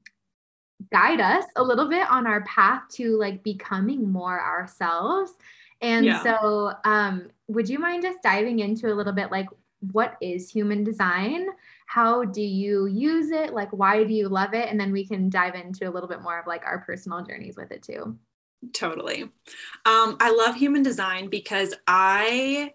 guide 0.91 1.21
us 1.21 1.45
a 1.55 1.63
little 1.63 1.87
bit 1.87 2.09
on 2.09 2.27
our 2.27 2.41
path 2.43 2.83
to 2.93 3.17
like 3.17 3.43
becoming 3.43 4.11
more 4.11 4.39
ourselves. 4.39 5.31
And 5.81 6.05
yeah. 6.05 6.23
so, 6.23 6.73
um, 6.83 7.27
would 7.47 7.69
you 7.69 7.79
mind 7.79 8.03
just 8.03 8.23
diving 8.23 8.59
into 8.59 8.91
a 8.91 8.95
little 8.95 9.13
bit 9.13 9.31
like 9.31 9.47
what 9.91 10.15
is 10.21 10.49
human 10.49 10.83
design? 10.83 11.47
How 11.87 12.23
do 12.23 12.41
you 12.41 12.87
use 12.87 13.29
it? 13.31 13.53
Like, 13.53 13.69
why 13.71 14.03
do 14.03 14.13
you 14.13 14.29
love 14.29 14.53
it? 14.53 14.69
And 14.69 14.79
then 14.79 14.91
we 14.91 15.05
can 15.05 15.29
dive 15.29 15.55
into 15.55 15.87
a 15.87 15.91
little 15.91 16.09
bit 16.09 16.21
more 16.21 16.39
of 16.39 16.47
like 16.47 16.65
our 16.65 16.79
personal 16.79 17.23
journeys 17.23 17.55
with 17.55 17.71
it 17.71 17.83
too. 17.83 18.17
Totally. 18.73 19.23
Um, 19.85 20.17
I 20.19 20.33
love 20.35 20.55
human 20.55 20.81
design 20.81 21.29
because 21.29 21.75
I 21.87 22.73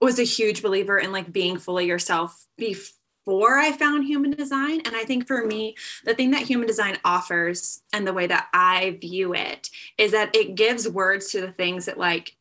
was 0.00 0.18
a 0.18 0.24
huge 0.24 0.62
believer 0.62 0.98
in 0.98 1.12
like 1.12 1.32
being 1.32 1.58
fully 1.58 1.86
yourself 1.86 2.46
before 2.56 3.58
I 3.58 3.72
found 3.72 4.04
human 4.04 4.32
design. 4.32 4.82
And 4.84 4.94
I 4.94 5.04
think 5.04 5.26
for 5.26 5.44
me, 5.44 5.76
the 6.04 6.14
thing 6.14 6.32
that 6.32 6.42
human 6.42 6.66
design 6.66 6.98
offers 7.04 7.82
and 7.92 8.06
the 8.06 8.12
way 8.12 8.26
that 8.26 8.48
I 8.52 8.98
view 9.00 9.34
it 9.34 9.70
is 9.98 10.12
that 10.12 10.34
it 10.34 10.54
gives 10.54 10.88
words 10.88 11.30
to 11.32 11.40
the 11.40 11.52
things 11.52 11.86
that 11.86 11.98
like 11.98 12.36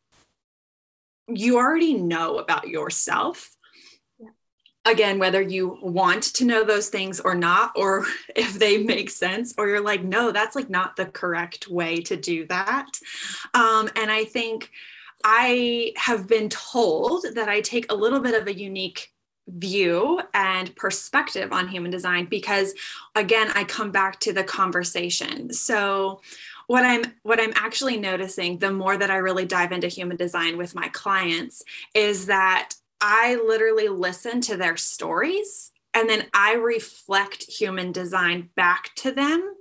you 1.27 1.57
already 1.57 1.93
know 1.93 2.37
about 2.37 2.67
yourself. 2.67 3.55
Again 4.83 5.19
whether 5.19 5.41
you 5.41 5.77
want 5.83 6.23
to 6.23 6.45
know 6.45 6.63
those 6.63 6.89
things 6.89 7.19
or 7.19 7.35
not 7.35 7.71
or 7.75 8.05
if 8.35 8.53
they 8.53 8.83
make 8.83 9.11
sense 9.11 9.53
or 9.57 9.67
you're 9.67 9.79
like 9.79 10.03
no 10.03 10.31
that's 10.31 10.55
like 10.55 10.71
not 10.71 10.95
the 10.95 11.05
correct 11.05 11.67
way 11.67 12.01
to 12.01 12.15
do 12.15 12.47
that. 12.47 12.87
Um, 13.53 13.89
and 13.95 14.09
i 14.09 14.25
think 14.25 14.71
i 15.23 15.93
have 15.97 16.27
been 16.27 16.49
told 16.49 17.25
that 17.35 17.47
i 17.47 17.61
take 17.61 17.91
a 17.91 17.95
little 17.95 18.19
bit 18.19 18.33
of 18.33 18.47
a 18.47 18.59
unique 18.59 19.13
view 19.47 20.19
and 20.33 20.75
perspective 20.75 21.51
on 21.51 21.67
human 21.67 21.91
design 21.91 22.25
because 22.25 22.73
again 23.15 23.51
i 23.53 23.63
come 23.63 23.91
back 23.91 24.19
to 24.19 24.33
the 24.33 24.43
conversation. 24.43 25.53
So 25.53 26.21
what 26.71 26.85
i'm 26.85 27.03
what 27.23 27.39
i'm 27.39 27.53
actually 27.55 27.97
noticing 27.97 28.57
the 28.57 28.71
more 28.71 28.97
that 28.97 29.11
i 29.11 29.17
really 29.17 29.45
dive 29.45 29.71
into 29.71 29.87
human 29.87 30.17
design 30.17 30.57
with 30.57 30.73
my 30.73 30.87
clients 30.89 31.63
is 31.93 32.27
that 32.27 32.73
I 33.01 33.41
literally 33.47 33.87
listen 33.87 34.41
to 34.41 34.57
their 34.57 34.77
stories 34.77 35.71
and 35.93 36.07
then 36.07 36.27
I 36.33 36.53
reflect 36.53 37.43
human 37.43 37.91
design 37.91 38.49
back 38.55 38.91
to 38.97 39.11
them 39.11 39.55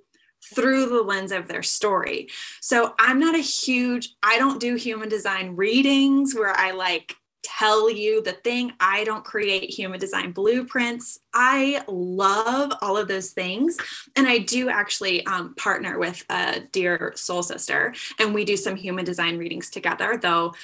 through 0.54 0.86
the 0.86 1.02
lens 1.02 1.32
of 1.32 1.48
their 1.48 1.62
story. 1.62 2.28
So 2.60 2.94
I'm 2.98 3.18
not 3.18 3.34
a 3.34 3.38
huge, 3.38 4.14
I 4.22 4.38
don't 4.38 4.60
do 4.60 4.74
human 4.74 5.08
design 5.08 5.56
readings 5.56 6.34
where 6.34 6.54
I 6.54 6.72
like 6.72 7.14
tell 7.42 7.90
you 7.90 8.22
the 8.22 8.32
thing. 8.32 8.72
I 8.80 9.04
don't 9.04 9.24
create 9.24 9.70
human 9.70 10.00
design 10.00 10.32
blueprints. 10.32 11.20
I 11.34 11.84
love 11.88 12.72
all 12.82 12.96
of 12.96 13.08
those 13.08 13.30
things. 13.30 13.76
And 14.16 14.26
I 14.26 14.38
do 14.38 14.68
actually 14.68 15.24
um, 15.26 15.54
partner 15.54 15.98
with 15.98 16.24
a 16.30 16.60
dear 16.72 17.12
soul 17.16 17.42
sister, 17.42 17.94
and 18.18 18.34
we 18.34 18.44
do 18.44 18.56
some 18.56 18.76
human 18.76 19.04
design 19.04 19.38
readings 19.38 19.70
together, 19.70 20.18
though 20.20 20.54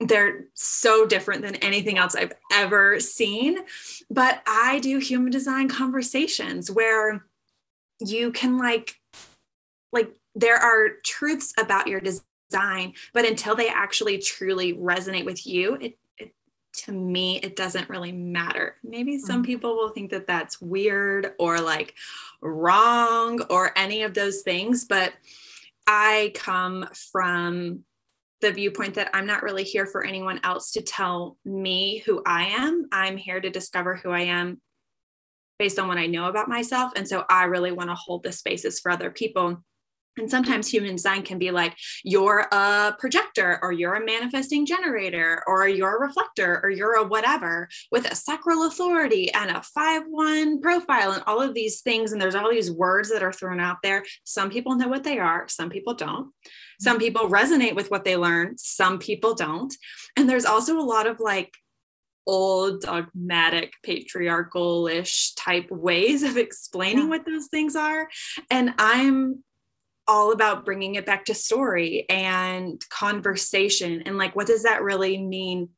they're 0.00 0.44
so 0.54 1.06
different 1.06 1.42
than 1.42 1.56
anything 1.56 1.96
else 1.96 2.14
I've 2.14 2.34
ever 2.52 3.00
seen. 3.00 3.58
But 4.10 4.42
I 4.46 4.78
do 4.80 4.98
human 4.98 5.32
design 5.32 5.68
conversations 5.68 6.70
where 6.70 7.24
you 8.00 8.30
can 8.30 8.58
like, 8.58 9.00
like, 9.92 10.14
there 10.34 10.56
are 10.56 10.90
truths 11.02 11.54
about 11.58 11.86
your 11.86 12.00
design, 12.00 12.92
but 13.14 13.24
until 13.24 13.54
they 13.54 13.68
actually 13.68 14.18
truly 14.18 14.74
resonate 14.74 15.24
with 15.24 15.46
you, 15.46 15.76
it, 15.76 15.98
to 16.84 16.92
me, 16.92 17.38
it 17.38 17.56
doesn't 17.56 17.88
really 17.88 18.12
matter. 18.12 18.76
Maybe 18.82 19.18
some 19.18 19.42
mm. 19.42 19.46
people 19.46 19.76
will 19.76 19.90
think 19.90 20.10
that 20.10 20.26
that's 20.26 20.60
weird 20.60 21.32
or 21.38 21.60
like 21.60 21.94
wrong 22.40 23.40
or 23.50 23.72
any 23.76 24.02
of 24.02 24.14
those 24.14 24.42
things, 24.42 24.84
but 24.84 25.12
I 25.86 26.32
come 26.34 26.88
from 27.12 27.84
the 28.40 28.52
viewpoint 28.52 28.94
that 28.94 29.10
I'm 29.14 29.26
not 29.26 29.42
really 29.42 29.64
here 29.64 29.86
for 29.86 30.04
anyone 30.04 30.40
else 30.44 30.72
to 30.72 30.82
tell 30.82 31.38
me 31.44 32.02
who 32.04 32.22
I 32.26 32.44
am. 32.44 32.86
I'm 32.92 33.16
here 33.16 33.40
to 33.40 33.50
discover 33.50 33.96
who 33.96 34.10
I 34.10 34.22
am 34.22 34.60
based 35.58 35.78
on 35.78 35.88
what 35.88 35.98
I 35.98 36.06
know 36.06 36.28
about 36.28 36.48
myself. 36.48 36.92
And 36.96 37.08
so 37.08 37.24
I 37.30 37.44
really 37.44 37.72
want 37.72 37.88
to 37.88 37.94
hold 37.94 38.22
the 38.22 38.32
spaces 38.32 38.78
for 38.78 38.90
other 38.90 39.10
people. 39.10 39.62
And 40.18 40.30
sometimes 40.30 40.68
human 40.68 40.96
design 40.96 41.22
can 41.22 41.38
be 41.38 41.50
like, 41.50 41.76
you're 42.04 42.46
a 42.50 42.94
projector, 42.98 43.58
or 43.62 43.72
you're 43.72 43.94
a 43.94 44.04
manifesting 44.04 44.64
generator, 44.64 45.42
or 45.46 45.68
you're 45.68 45.96
a 45.96 46.00
reflector, 46.00 46.60
or 46.62 46.70
you're 46.70 46.96
a 46.96 47.04
whatever 47.04 47.68
with 47.92 48.10
a 48.10 48.14
sacral 48.14 48.66
authority 48.66 49.32
and 49.32 49.50
a 49.50 49.62
5 49.62 50.02
1 50.08 50.60
profile, 50.60 51.12
and 51.12 51.22
all 51.26 51.42
of 51.42 51.54
these 51.54 51.80
things. 51.82 52.12
And 52.12 52.20
there's 52.20 52.34
all 52.34 52.50
these 52.50 52.70
words 52.70 53.10
that 53.10 53.22
are 53.22 53.32
thrown 53.32 53.60
out 53.60 53.78
there. 53.82 54.04
Some 54.24 54.50
people 54.50 54.76
know 54.76 54.88
what 54.88 55.04
they 55.04 55.18
are, 55.18 55.46
some 55.48 55.70
people 55.70 55.94
don't. 55.94 56.32
Some 56.80 56.98
people 56.98 57.28
resonate 57.28 57.74
with 57.74 57.90
what 57.90 58.04
they 58.04 58.16
learn, 58.16 58.58
some 58.58 58.98
people 58.98 59.34
don't. 59.34 59.74
And 60.16 60.28
there's 60.28 60.44
also 60.44 60.78
a 60.78 60.82
lot 60.82 61.06
of 61.06 61.20
like 61.20 61.54
old 62.26 62.82
dogmatic 62.82 63.72
patriarchal-ish 63.84 65.34
type 65.34 65.70
ways 65.70 66.22
of 66.22 66.36
explaining 66.36 67.04
yeah. 67.04 67.08
what 67.08 67.24
those 67.24 67.46
things 67.46 67.76
are 67.76 68.08
and 68.50 68.74
i'm 68.78 69.44
all 70.08 70.32
about 70.32 70.64
bringing 70.64 70.94
it 70.94 71.06
back 71.06 71.24
to 71.24 71.34
story 71.34 72.06
and 72.08 72.82
conversation 72.88 74.02
and 74.06 74.16
like 74.18 74.36
what 74.36 74.46
does 74.46 74.62
that 74.62 74.82
really 74.82 75.18
mean 75.18 75.68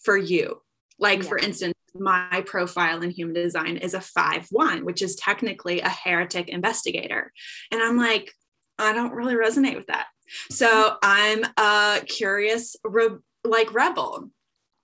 for 0.00 0.16
you 0.16 0.60
like 0.98 1.22
yeah. 1.22 1.28
for 1.28 1.38
instance 1.38 1.74
my 1.94 2.42
profile 2.46 3.02
in 3.02 3.10
human 3.10 3.34
design 3.34 3.76
is 3.76 3.94
a 3.94 3.98
5-1 3.98 4.82
which 4.82 5.02
is 5.02 5.16
technically 5.16 5.80
a 5.80 5.88
heretic 5.88 6.48
investigator 6.48 7.32
and 7.70 7.82
i'm 7.82 7.96
like 7.98 8.32
I 8.78 8.92
don't 8.92 9.12
really 9.12 9.34
resonate 9.34 9.76
with 9.76 9.86
that. 9.86 10.06
So 10.50 10.66
mm-hmm. 10.66 10.96
I'm 11.02 11.44
a 11.56 12.04
curious, 12.04 12.76
re- 12.84 13.18
like 13.44 13.72
rebel, 13.74 14.30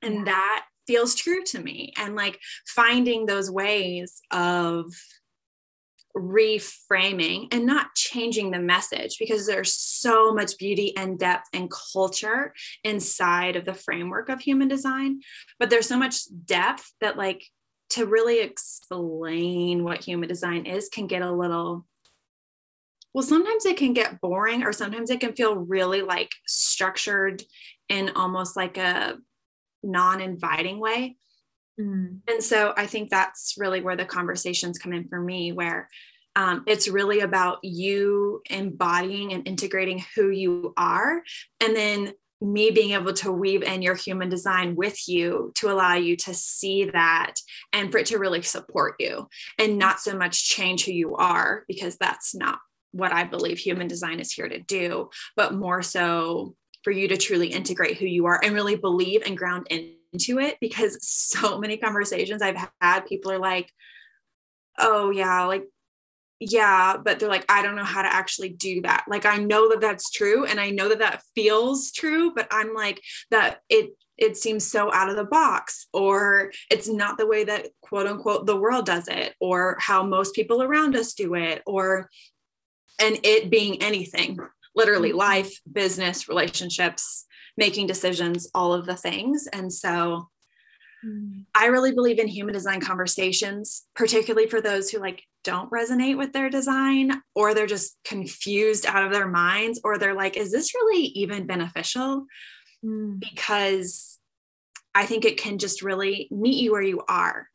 and 0.03 0.27
that 0.27 0.67
feels 0.87 1.15
true 1.15 1.43
to 1.45 1.61
me. 1.61 1.93
And 1.97 2.17
like 2.17 2.39
finding 2.67 3.27
those 3.27 3.51
ways 3.51 4.21
of 4.31 4.87
reframing 6.21 7.49
and 7.53 7.67
not 7.67 7.95
changing 7.95 8.51
the 8.51 8.59
message 8.59 9.17
because 9.19 9.47
there's 9.47 9.73
so 9.73 10.33
much 10.33 10.59
beauty 10.59 10.97
and 10.97 11.19
depth 11.19 11.49
and 11.53 11.71
culture 11.71 12.53
inside 12.85 13.57
of 13.57 13.65
the 13.65 13.75
framework 13.75 14.29
of 14.29 14.41
human 14.41 14.69
design 14.69 15.21
but 15.59 15.71
there's 15.71 15.89
so 15.89 15.99
much 15.99 16.21
depth 16.45 16.93
that 17.01 17.17
like 17.17 17.45
to 17.91 18.07
really 18.07 18.41
explain 18.41 19.83
what 19.83 20.05
human 20.05 20.29
design 20.29 20.67
is 20.67 20.89
can 20.89 21.07
get 21.07 21.23
a 21.23 21.33
little 21.33 21.87
well, 23.15 23.27
sometimes 23.27 23.65
it 23.65 23.77
can 23.77 23.95
get 23.95 24.21
boring, 24.21 24.63
or 24.63 24.73
sometimes 24.73 25.11
it 25.11 25.19
can 25.19 25.33
feel 25.33 25.57
really 25.57 26.03
like 26.03 26.31
structured 26.47 27.43
in 27.89 28.11
almost 28.15 28.55
like 28.57 28.77
a 28.77 29.17
non 29.83 30.21
inviting 30.21 30.79
way. 30.79 31.17
Mm. 31.81 32.21
And 32.29 32.43
so 32.43 32.75
I 32.77 32.87
think 32.87 33.11
that's 33.11 33.55
really 33.57 33.81
where 33.81 33.97
the 33.97 34.05
conversations 34.05 34.79
come 34.79 34.93
in 34.93 35.09
for 35.09 35.21
me, 35.21 35.53
where 35.53 35.89
um, 36.39 36.63
it's 36.69 36.87
really 36.87 37.19
about 37.21 37.59
you 37.65 38.43
embodying 38.49 39.33
and 39.33 39.47
integrating 39.49 40.05
who 40.15 40.31
you 40.31 40.73
are. 40.77 41.25
And 41.61 41.75
then 41.75 42.13
me 42.41 42.71
being 42.71 42.93
able 42.93 43.13
to 43.13 43.33
weave 43.33 43.65
in 43.65 43.83
your 43.83 43.97
human 43.97 44.29
design 44.29 44.77
with 44.77 45.09
you 45.09 45.51
to 45.57 45.69
allow 45.69 45.95
you 45.95 46.15
to 46.15 46.33
see 46.33 46.85
that 46.85 47.35
and 47.73 47.91
for 47.91 47.99
it 47.99 48.07
to 48.07 48.19
really 48.19 48.43
support 48.43 48.95
you 49.01 49.27
and 49.59 49.79
not 49.79 49.99
so 49.99 50.17
much 50.17 50.49
change 50.49 50.85
who 50.85 50.93
you 50.93 51.17
are 51.17 51.65
because 51.67 51.97
that's 51.97 52.37
not 52.37 52.61
what 52.93 53.13
I 53.13 53.25
believe 53.25 53.59
human 53.59 53.89
design 53.89 54.21
is 54.21 54.33
here 54.33 54.49
to 54.49 54.61
do, 54.61 55.11
but 55.35 55.55
more 55.55 55.83
so 55.83 56.55
for 56.85 56.93
you 56.93 57.09
to 57.09 57.17
truly 57.17 57.49
integrate 57.49 57.97
who 57.97 58.07
you 58.07 58.27
are 58.27 58.41
and 58.41 58.55
really 58.55 58.77
believe 58.77 59.23
and 59.27 59.37
ground 59.37 59.67
into 59.71 60.39
it. 60.39 60.57
Because 60.61 61.05
so 61.05 61.59
many 61.59 61.79
conversations 61.79 62.43
I've 62.43 62.71
had, 62.81 63.07
people 63.07 63.33
are 63.33 63.41
like, 63.41 63.73
oh, 64.79 65.11
yeah, 65.11 65.43
like, 65.47 65.65
yeah, 66.41 66.97
but 66.97 67.19
they're 67.19 67.29
like, 67.29 67.45
I 67.49 67.63
don't 67.63 67.77
know 67.77 67.85
how 67.85 68.03
to 68.03 68.13
actually 68.13 68.51
do 68.51 68.83
that. 68.83 69.05
Like, 69.09 69.27
I 69.27 69.39
know 69.39 69.69
that 69.71 69.81
that's 69.81 70.11
true 70.11 70.45
and 70.45 70.61
I 70.61 70.71
know 70.71 70.89
that 70.89 71.01
that 71.01 71.23
feels 71.35 71.91
true, 71.91 72.33
but 72.35 72.47
I'm 72.51 72.75
like, 72.75 73.03
that 73.31 73.61
it, 73.69 73.91
it 74.17 74.37
seems 74.37 74.69
so 74.69 74.93
out 74.93 75.11
of 75.11 75.17
the 75.17 75.25
box, 75.25 75.87
or 75.93 76.53
it's 76.71 76.89
not 76.89 77.19
the 77.19 77.27
way 77.27 77.45
that 77.45 77.69
quote 77.81 78.07
unquote 78.07 78.47
the 78.47 78.57
world 78.57 78.87
does 78.87 79.09
it, 79.09 79.35
or 79.41 79.77
how 79.81 80.03
most 80.03 80.35
people 80.35 80.63
around 80.63 80.97
us 80.97 81.15
do 81.15 81.35
it, 81.35 81.63
or 81.67 82.11
and 82.99 83.19
it 83.23 83.49
being 83.49 83.81
anything 83.81 84.39
literally 84.75 85.11
mm-hmm. 85.11 85.19
life 85.19 85.61
business 85.71 86.29
relationships 86.29 87.27
making 87.57 87.87
decisions 87.87 88.49
all 88.55 88.73
of 88.73 88.87
the 88.87 88.97
things 88.97 89.49
and 89.53 89.73
so 89.73 90.29
mm. 91.05 91.45
i 91.55 91.67
really 91.67 91.93
believe 91.93 92.19
in 92.19 92.29
human 92.29 92.55
design 92.55 92.81
conversations 92.81 93.87
particularly 93.95 94.49
for 94.49 94.61
those 94.61 94.91
who 94.91 94.99
like 94.99 95.23
don't 95.45 95.71
resonate 95.71 96.19
with 96.19 96.33
their 96.33 96.51
design 96.51 97.13
or 97.35 97.55
they're 97.55 97.67
just 97.67 97.97
confused 98.05 98.87
out 98.87 99.05
of 99.05 99.13
their 99.13 99.29
minds 99.29 99.81
or 99.85 99.99
they're 99.99 100.15
like 100.15 100.37
is 100.37 100.51
this 100.53 100.75
really 100.75 101.03
even 101.03 101.47
beneficial 101.47 102.27
mm. 102.85 103.19
because 103.21 104.19
i 104.95 105.07
think 105.07 105.25
it 105.25 105.37
can 105.37 105.59
just 105.59 105.83
really 105.83 106.29
meet 106.31 106.63
you 106.63 106.73
where 106.73 106.83
you 106.83 107.03
are 107.09 107.49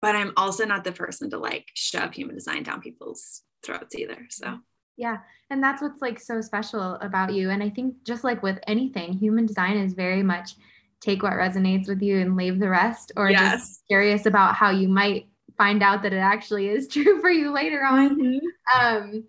but 0.00 0.16
i'm 0.16 0.32
also 0.36 0.64
not 0.64 0.84
the 0.84 0.92
person 0.92 1.30
to 1.30 1.38
like 1.38 1.66
shove 1.74 2.14
human 2.14 2.34
design 2.34 2.62
down 2.62 2.80
people's 2.80 3.42
throats 3.62 3.94
either 3.94 4.26
so 4.30 4.58
Yeah. 4.98 5.18
And 5.48 5.62
that's 5.62 5.80
what's 5.80 6.02
like 6.02 6.20
so 6.20 6.42
special 6.42 6.96
about 6.96 7.32
you. 7.32 7.50
And 7.50 7.62
I 7.62 7.70
think 7.70 7.94
just 8.04 8.24
like 8.24 8.42
with 8.42 8.58
anything, 8.66 9.12
human 9.12 9.46
design 9.46 9.78
is 9.78 9.94
very 9.94 10.22
much 10.24 10.56
take 11.00 11.22
what 11.22 11.32
resonates 11.32 11.88
with 11.88 12.02
you 12.02 12.18
and 12.18 12.36
leave 12.36 12.58
the 12.58 12.68
rest, 12.68 13.12
or 13.16 13.30
yes. 13.30 13.52
just 13.52 13.86
curious 13.86 14.26
about 14.26 14.54
how 14.54 14.70
you 14.70 14.88
might 14.88 15.28
find 15.56 15.82
out 15.82 16.02
that 16.02 16.12
it 16.12 16.18
actually 16.18 16.68
is 16.68 16.88
true 16.92 17.20
for 17.20 17.30
you 17.30 17.52
later 17.52 17.84
on. 17.84 18.20
Mm-hmm. 18.20 18.78
Um, 18.78 19.24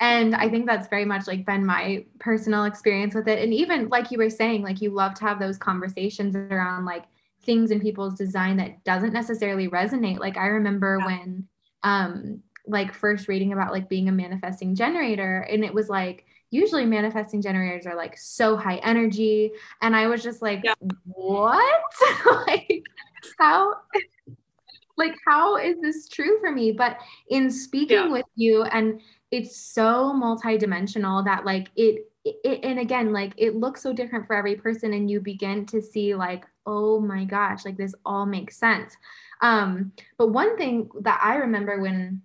and 0.00 0.34
I 0.34 0.48
think 0.48 0.66
that's 0.66 0.88
very 0.88 1.04
much 1.04 1.26
like 1.26 1.44
been 1.44 1.64
my 1.64 2.06
personal 2.18 2.64
experience 2.64 3.14
with 3.14 3.28
it. 3.28 3.42
And 3.42 3.52
even 3.52 3.88
like 3.88 4.10
you 4.10 4.18
were 4.18 4.30
saying, 4.30 4.62
like 4.62 4.80
you 4.80 4.90
love 4.90 5.14
to 5.14 5.24
have 5.24 5.38
those 5.38 5.58
conversations 5.58 6.34
around 6.34 6.86
like 6.86 7.04
things 7.42 7.70
in 7.70 7.80
people's 7.80 8.14
design 8.14 8.56
that 8.56 8.82
doesn't 8.84 9.12
necessarily 9.12 9.68
resonate. 9.68 10.18
Like 10.18 10.38
I 10.38 10.46
remember 10.46 10.98
yeah. 11.00 11.06
when 11.06 11.48
um 11.82 12.42
like 12.66 12.94
first 12.94 13.28
reading 13.28 13.52
about 13.52 13.72
like 13.72 13.88
being 13.88 14.08
a 14.08 14.12
manifesting 14.12 14.74
generator 14.74 15.40
and 15.50 15.64
it 15.64 15.72
was 15.72 15.88
like 15.88 16.24
usually 16.50 16.84
manifesting 16.84 17.40
generators 17.40 17.86
are 17.86 17.96
like 17.96 18.16
so 18.18 18.56
high 18.56 18.76
energy 18.76 19.52
and 19.82 19.94
I 19.94 20.08
was 20.08 20.22
just 20.22 20.42
like 20.42 20.60
yeah. 20.64 20.74
what? 21.04 21.84
like 22.46 22.84
how 23.38 23.74
like 24.96 25.16
how 25.26 25.56
is 25.56 25.80
this 25.80 26.08
true 26.08 26.38
for 26.40 26.50
me 26.50 26.72
but 26.72 26.98
in 27.30 27.50
speaking 27.50 27.96
yeah. 27.96 28.08
with 28.08 28.26
you 28.36 28.62
and 28.64 29.00
it's 29.30 29.56
so 29.56 30.12
multidimensional 30.14 31.24
that 31.24 31.44
like 31.44 31.70
it, 31.76 32.10
it 32.24 32.64
and 32.64 32.78
again 32.78 33.12
like 33.12 33.32
it 33.36 33.56
looks 33.56 33.82
so 33.82 33.92
different 33.92 34.26
for 34.26 34.36
every 34.36 34.54
person 34.54 34.92
and 34.92 35.10
you 35.10 35.20
begin 35.20 35.64
to 35.64 35.80
see 35.80 36.14
like 36.14 36.44
oh 36.66 37.00
my 37.00 37.24
gosh 37.24 37.64
like 37.64 37.76
this 37.76 37.94
all 38.04 38.26
makes 38.26 38.56
sense 38.56 38.94
um 39.40 39.92
but 40.18 40.28
one 40.28 40.56
thing 40.56 40.90
that 41.00 41.18
i 41.22 41.36
remember 41.36 41.80
when 41.80 42.20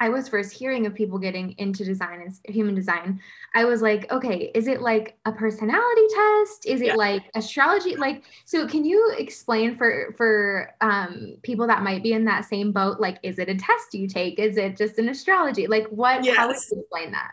I 0.00 0.08
was 0.08 0.28
first 0.28 0.52
hearing 0.52 0.86
of 0.86 0.94
people 0.94 1.18
getting 1.18 1.54
into 1.58 1.84
design 1.84 2.22
and 2.22 2.54
human 2.54 2.74
design, 2.74 3.20
I 3.54 3.66
was 3.66 3.82
like, 3.82 4.10
okay, 4.10 4.50
is 4.54 4.66
it 4.66 4.80
like 4.80 5.18
a 5.26 5.32
personality 5.32 6.06
test? 6.14 6.66
Is 6.66 6.80
it 6.80 6.88
yeah. 6.88 6.94
like 6.94 7.30
astrology? 7.34 7.96
Like, 7.96 8.24
so 8.46 8.66
can 8.66 8.86
you 8.86 9.14
explain 9.18 9.76
for 9.76 10.14
for 10.16 10.74
um, 10.80 11.36
people 11.42 11.66
that 11.66 11.82
might 11.82 12.02
be 12.02 12.14
in 12.14 12.24
that 12.24 12.46
same 12.46 12.72
boat? 12.72 12.98
Like, 12.98 13.18
is 13.22 13.38
it 13.38 13.50
a 13.50 13.54
test 13.54 13.92
you 13.92 14.08
take? 14.08 14.38
Is 14.38 14.56
it 14.56 14.78
just 14.78 14.98
an 14.98 15.10
astrology? 15.10 15.66
Like, 15.66 15.86
what? 15.88 16.24
Yes. 16.24 16.36
How 16.38 16.46
would 16.48 16.56
you 16.56 16.80
explain 16.80 17.12
that? 17.12 17.32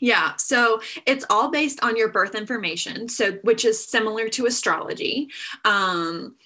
Yeah, 0.00 0.36
so 0.36 0.80
it's 1.06 1.26
all 1.28 1.50
based 1.50 1.82
on 1.82 1.96
your 1.96 2.08
birth 2.08 2.34
information, 2.34 3.08
so 3.08 3.32
which 3.42 3.64
is 3.64 3.84
similar 3.84 4.28
to 4.30 4.46
astrology, 4.46 5.28
um, 5.64 6.36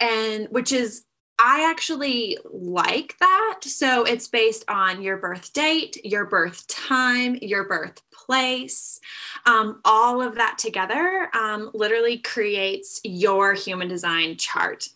and 0.00 0.48
which 0.50 0.72
is 0.72 1.04
I 1.38 1.68
actually 1.70 2.38
like 2.44 3.16
that. 3.20 3.58
So 3.62 4.04
it's 4.04 4.26
based 4.26 4.64
on 4.68 5.02
your 5.02 5.18
birth 5.18 5.52
date, 5.52 6.00
your 6.04 6.24
birth 6.24 6.66
time, 6.66 7.36
your 7.42 7.64
birthplace. 7.64 9.00
Um, 9.44 9.80
all 9.84 10.22
of 10.22 10.36
that 10.36 10.56
together 10.56 11.28
um, 11.34 11.70
literally 11.74 12.18
creates 12.18 13.00
your 13.04 13.52
human 13.52 13.88
design 13.88 14.36
chart. 14.38 14.88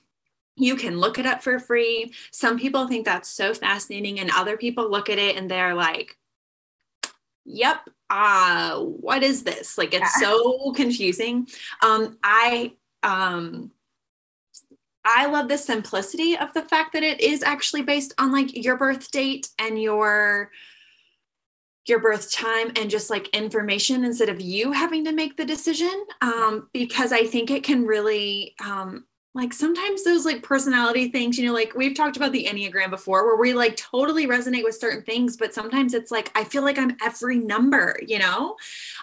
You 0.56 0.76
can 0.76 0.99
look 0.99 1.18
it 1.18 1.26
up 1.26 1.42
for 1.42 1.59
free. 1.59 2.12
Some 2.32 2.59
people 2.59 2.88
think 2.88 3.04
that's 3.04 3.30
so 3.30 3.54
fascinating, 3.54 4.20
and 4.20 4.30
other 4.30 4.56
people 4.56 4.90
look 4.90 5.09
at 5.09 5.18
it 5.18 5.37
and 5.37 5.50
they're 5.50 5.75
like, 5.75 6.16
yep, 7.44 7.88
uh, 8.11 8.78
what 8.80 9.23
is 9.23 9.42
this? 9.42 9.78
Like 9.78 9.94
it's 9.94 10.12
yeah. 10.20 10.28
so 10.28 10.73
confusing. 10.73 11.49
Um, 11.82 12.18
I 12.23 12.73
um 13.02 13.70
I 15.04 15.26
love 15.26 15.49
the 15.49 15.59
simplicity 15.59 16.37
of 16.37 16.52
the 16.52 16.62
fact 16.62 16.92
that 16.92 17.02
it 17.02 17.21
is 17.21 17.42
actually 17.42 17.83
based 17.83 18.12
on 18.18 18.33
like 18.33 18.55
your 18.55 18.77
birth 18.77 19.11
date 19.11 19.48
and 19.59 19.81
your 19.81 20.51
your 21.87 21.98
birth 21.98 22.31
time 22.31 22.70
and 22.77 22.90
just 22.90 23.11
like 23.11 23.29
information 23.31 24.05
instead 24.05 24.29
of 24.29 24.40
you 24.40 24.70
having 24.70 25.05
to 25.05 25.12
make 25.12 25.37
the 25.37 25.44
decision 25.44 26.05
um, 26.20 26.68
because 26.72 27.12
i 27.12 27.24
think 27.24 27.51
it 27.51 27.64
can 27.64 27.87
really 27.87 28.55
um, 28.64 29.05
like 29.35 29.53
sometimes 29.53 30.03
those 30.03 30.25
like 30.25 30.43
personality 30.43 31.09
things 31.09 31.38
you 31.38 31.47
know 31.47 31.53
like 31.53 31.75
we've 31.75 31.97
talked 31.97 32.16
about 32.16 32.33
the 32.33 32.47
enneagram 32.47 32.90
before 32.90 33.25
where 33.25 33.37
we 33.37 33.55
like 33.55 33.77
totally 33.77 34.27
resonate 34.27 34.64
with 34.64 34.75
certain 34.75 35.03
things 35.03 35.37
but 35.37 35.55
sometimes 35.55 35.95
it's 35.95 36.11
like 36.11 36.31
i 36.35 36.43
feel 36.43 36.62
like 36.62 36.79
i'm 36.79 36.97
every 37.03 37.37
number 37.37 37.97
you 38.07 38.19
know 38.19 38.57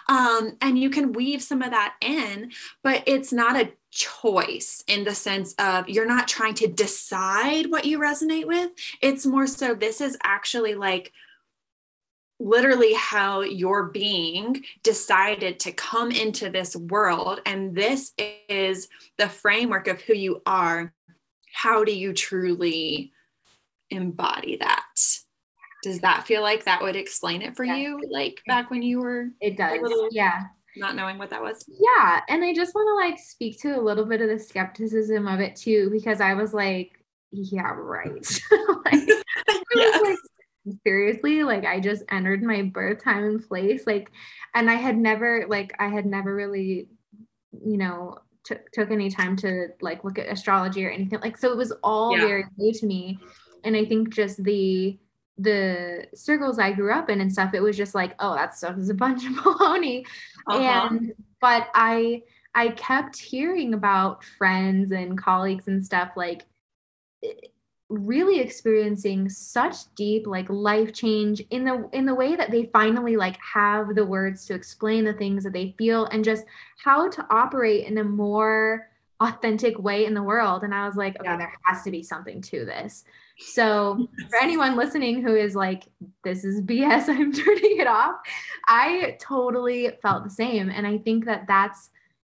um, 0.08 0.56
and 0.60 0.78
you 0.78 0.90
can 0.90 1.12
weave 1.12 1.42
some 1.42 1.62
of 1.62 1.70
that 1.70 1.94
in 2.00 2.50
but 2.82 3.02
it's 3.06 3.32
not 3.32 3.56
a 3.56 3.70
choice 3.90 4.84
in 4.86 5.04
the 5.04 5.14
sense 5.14 5.54
of 5.58 5.88
you're 5.88 6.06
not 6.06 6.28
trying 6.28 6.54
to 6.54 6.68
decide 6.68 7.70
what 7.70 7.84
you 7.84 7.98
resonate 7.98 8.46
with. 8.46 8.70
It's 9.00 9.26
more 9.26 9.46
so 9.46 9.74
this 9.74 10.00
is 10.00 10.16
actually 10.22 10.74
like 10.74 11.12
literally 12.40 12.94
how 12.94 13.40
your 13.40 13.84
being 13.84 14.62
decided 14.82 15.58
to 15.60 15.72
come 15.72 16.10
into 16.10 16.50
this 16.50 16.76
world. 16.76 17.40
And 17.46 17.74
this 17.74 18.12
is 18.48 18.88
the 19.16 19.28
framework 19.28 19.88
of 19.88 20.00
who 20.00 20.14
you 20.14 20.42
are. 20.46 20.92
How 21.52 21.84
do 21.84 21.92
you 21.92 22.12
truly 22.12 23.12
embody 23.90 24.56
that? 24.56 24.84
Does 25.82 26.00
that 26.00 26.26
feel 26.26 26.42
like 26.42 26.64
that 26.64 26.82
would 26.82 26.96
explain 26.96 27.42
it 27.42 27.56
for 27.56 27.64
yeah. 27.64 27.76
you? 27.76 28.00
Like 28.10 28.42
back 28.46 28.70
when 28.70 28.82
you 28.82 29.00
were 29.00 29.28
it 29.40 29.56
does. 29.56 29.78
yeah 30.10 30.44
not 30.78 30.94
knowing 30.94 31.18
what 31.18 31.30
that 31.30 31.42
was. 31.42 31.64
Yeah. 31.68 32.20
And 32.28 32.44
I 32.44 32.54
just 32.54 32.74
want 32.74 32.88
to 32.88 32.94
like 33.08 33.18
speak 33.18 33.60
to 33.62 33.78
a 33.78 33.80
little 33.80 34.04
bit 34.04 34.20
of 34.20 34.28
the 34.28 34.38
skepticism 34.38 35.26
of 35.26 35.40
it 35.40 35.56
too, 35.56 35.90
because 35.90 36.20
I 36.20 36.34
was 36.34 36.54
like, 36.54 36.92
yeah, 37.30 37.72
right. 37.74 38.40
like, 38.84 39.08
seriously, 40.86 41.42
like 41.42 41.64
I 41.64 41.80
just 41.80 42.02
entered 42.10 42.42
my 42.42 42.62
birth 42.62 43.02
time 43.02 43.24
and 43.24 43.48
place. 43.48 43.86
Like, 43.86 44.10
and 44.54 44.70
I 44.70 44.74
had 44.74 44.96
never, 44.96 45.46
like, 45.48 45.74
I 45.78 45.88
had 45.88 46.06
never 46.06 46.34
really, 46.34 46.88
you 47.64 47.76
know, 47.76 48.18
t- 48.44 48.56
took 48.72 48.90
any 48.90 49.10
time 49.10 49.36
to 49.36 49.68
like 49.80 50.04
look 50.04 50.18
at 50.18 50.28
astrology 50.28 50.84
or 50.84 50.90
anything. 50.90 51.20
Like, 51.20 51.36
so 51.36 51.50
it 51.50 51.56
was 51.56 51.72
all 51.82 52.16
yeah. 52.16 52.26
very 52.26 52.44
new 52.56 52.72
to 52.72 52.86
me. 52.86 53.18
And 53.64 53.76
I 53.76 53.84
think 53.84 54.14
just 54.14 54.42
the, 54.44 54.98
the 55.36 56.06
circles 56.14 56.58
I 56.58 56.72
grew 56.72 56.92
up 56.92 57.10
in 57.10 57.20
and 57.20 57.32
stuff, 57.32 57.54
it 57.54 57.62
was 57.62 57.76
just 57.76 57.94
like, 57.94 58.14
oh, 58.18 58.34
that 58.34 58.56
stuff 58.56 58.76
is 58.78 58.90
a 58.90 58.94
bunch 58.94 59.24
of 59.24 59.32
baloney. 59.44 60.04
Uh-huh. 60.46 60.88
And 60.90 61.12
but 61.40 61.68
I 61.74 62.22
I 62.54 62.70
kept 62.70 63.16
hearing 63.16 63.74
about 63.74 64.24
friends 64.24 64.90
and 64.90 65.16
colleagues 65.16 65.68
and 65.68 65.84
stuff 65.84 66.10
like 66.16 66.44
really 67.88 68.40
experiencing 68.40 69.28
such 69.28 69.92
deep 69.94 70.26
like 70.26 70.48
life 70.50 70.92
change 70.92 71.42
in 71.50 71.64
the 71.64 71.88
in 71.92 72.04
the 72.04 72.14
way 72.14 72.36
that 72.36 72.50
they 72.50 72.66
finally 72.66 73.16
like 73.16 73.38
have 73.40 73.94
the 73.94 74.04
words 74.04 74.44
to 74.44 74.54
explain 74.54 75.04
the 75.04 75.12
things 75.14 75.42
that 75.42 75.54
they 75.54 75.74
feel 75.78 76.04
and 76.06 76.22
just 76.22 76.44
how 76.84 77.08
to 77.08 77.26
operate 77.30 77.86
in 77.86 77.96
a 77.96 78.04
more 78.04 78.88
authentic 79.20 79.78
way 79.78 80.04
in 80.04 80.12
the 80.12 80.22
world 80.22 80.64
and 80.64 80.74
i 80.74 80.86
was 80.86 80.96
like 80.96 81.18
okay 81.18 81.30
yeah. 81.30 81.38
there 81.38 81.52
has 81.64 81.82
to 81.82 81.90
be 81.90 82.02
something 82.02 82.42
to 82.42 82.66
this 82.66 83.04
so 83.38 84.08
for 84.30 84.36
anyone 84.36 84.76
listening 84.76 85.22
who 85.22 85.34
is 85.34 85.54
like, 85.54 85.84
this 86.24 86.44
is 86.44 86.60
BS, 86.60 87.08
I'm 87.08 87.32
turning 87.32 87.78
it 87.78 87.86
off. 87.86 88.16
I 88.66 89.16
totally 89.20 89.90
felt 90.02 90.24
the 90.24 90.30
same. 90.30 90.70
And 90.70 90.86
I 90.86 90.98
think 90.98 91.24
that 91.26 91.46
that's, 91.46 91.90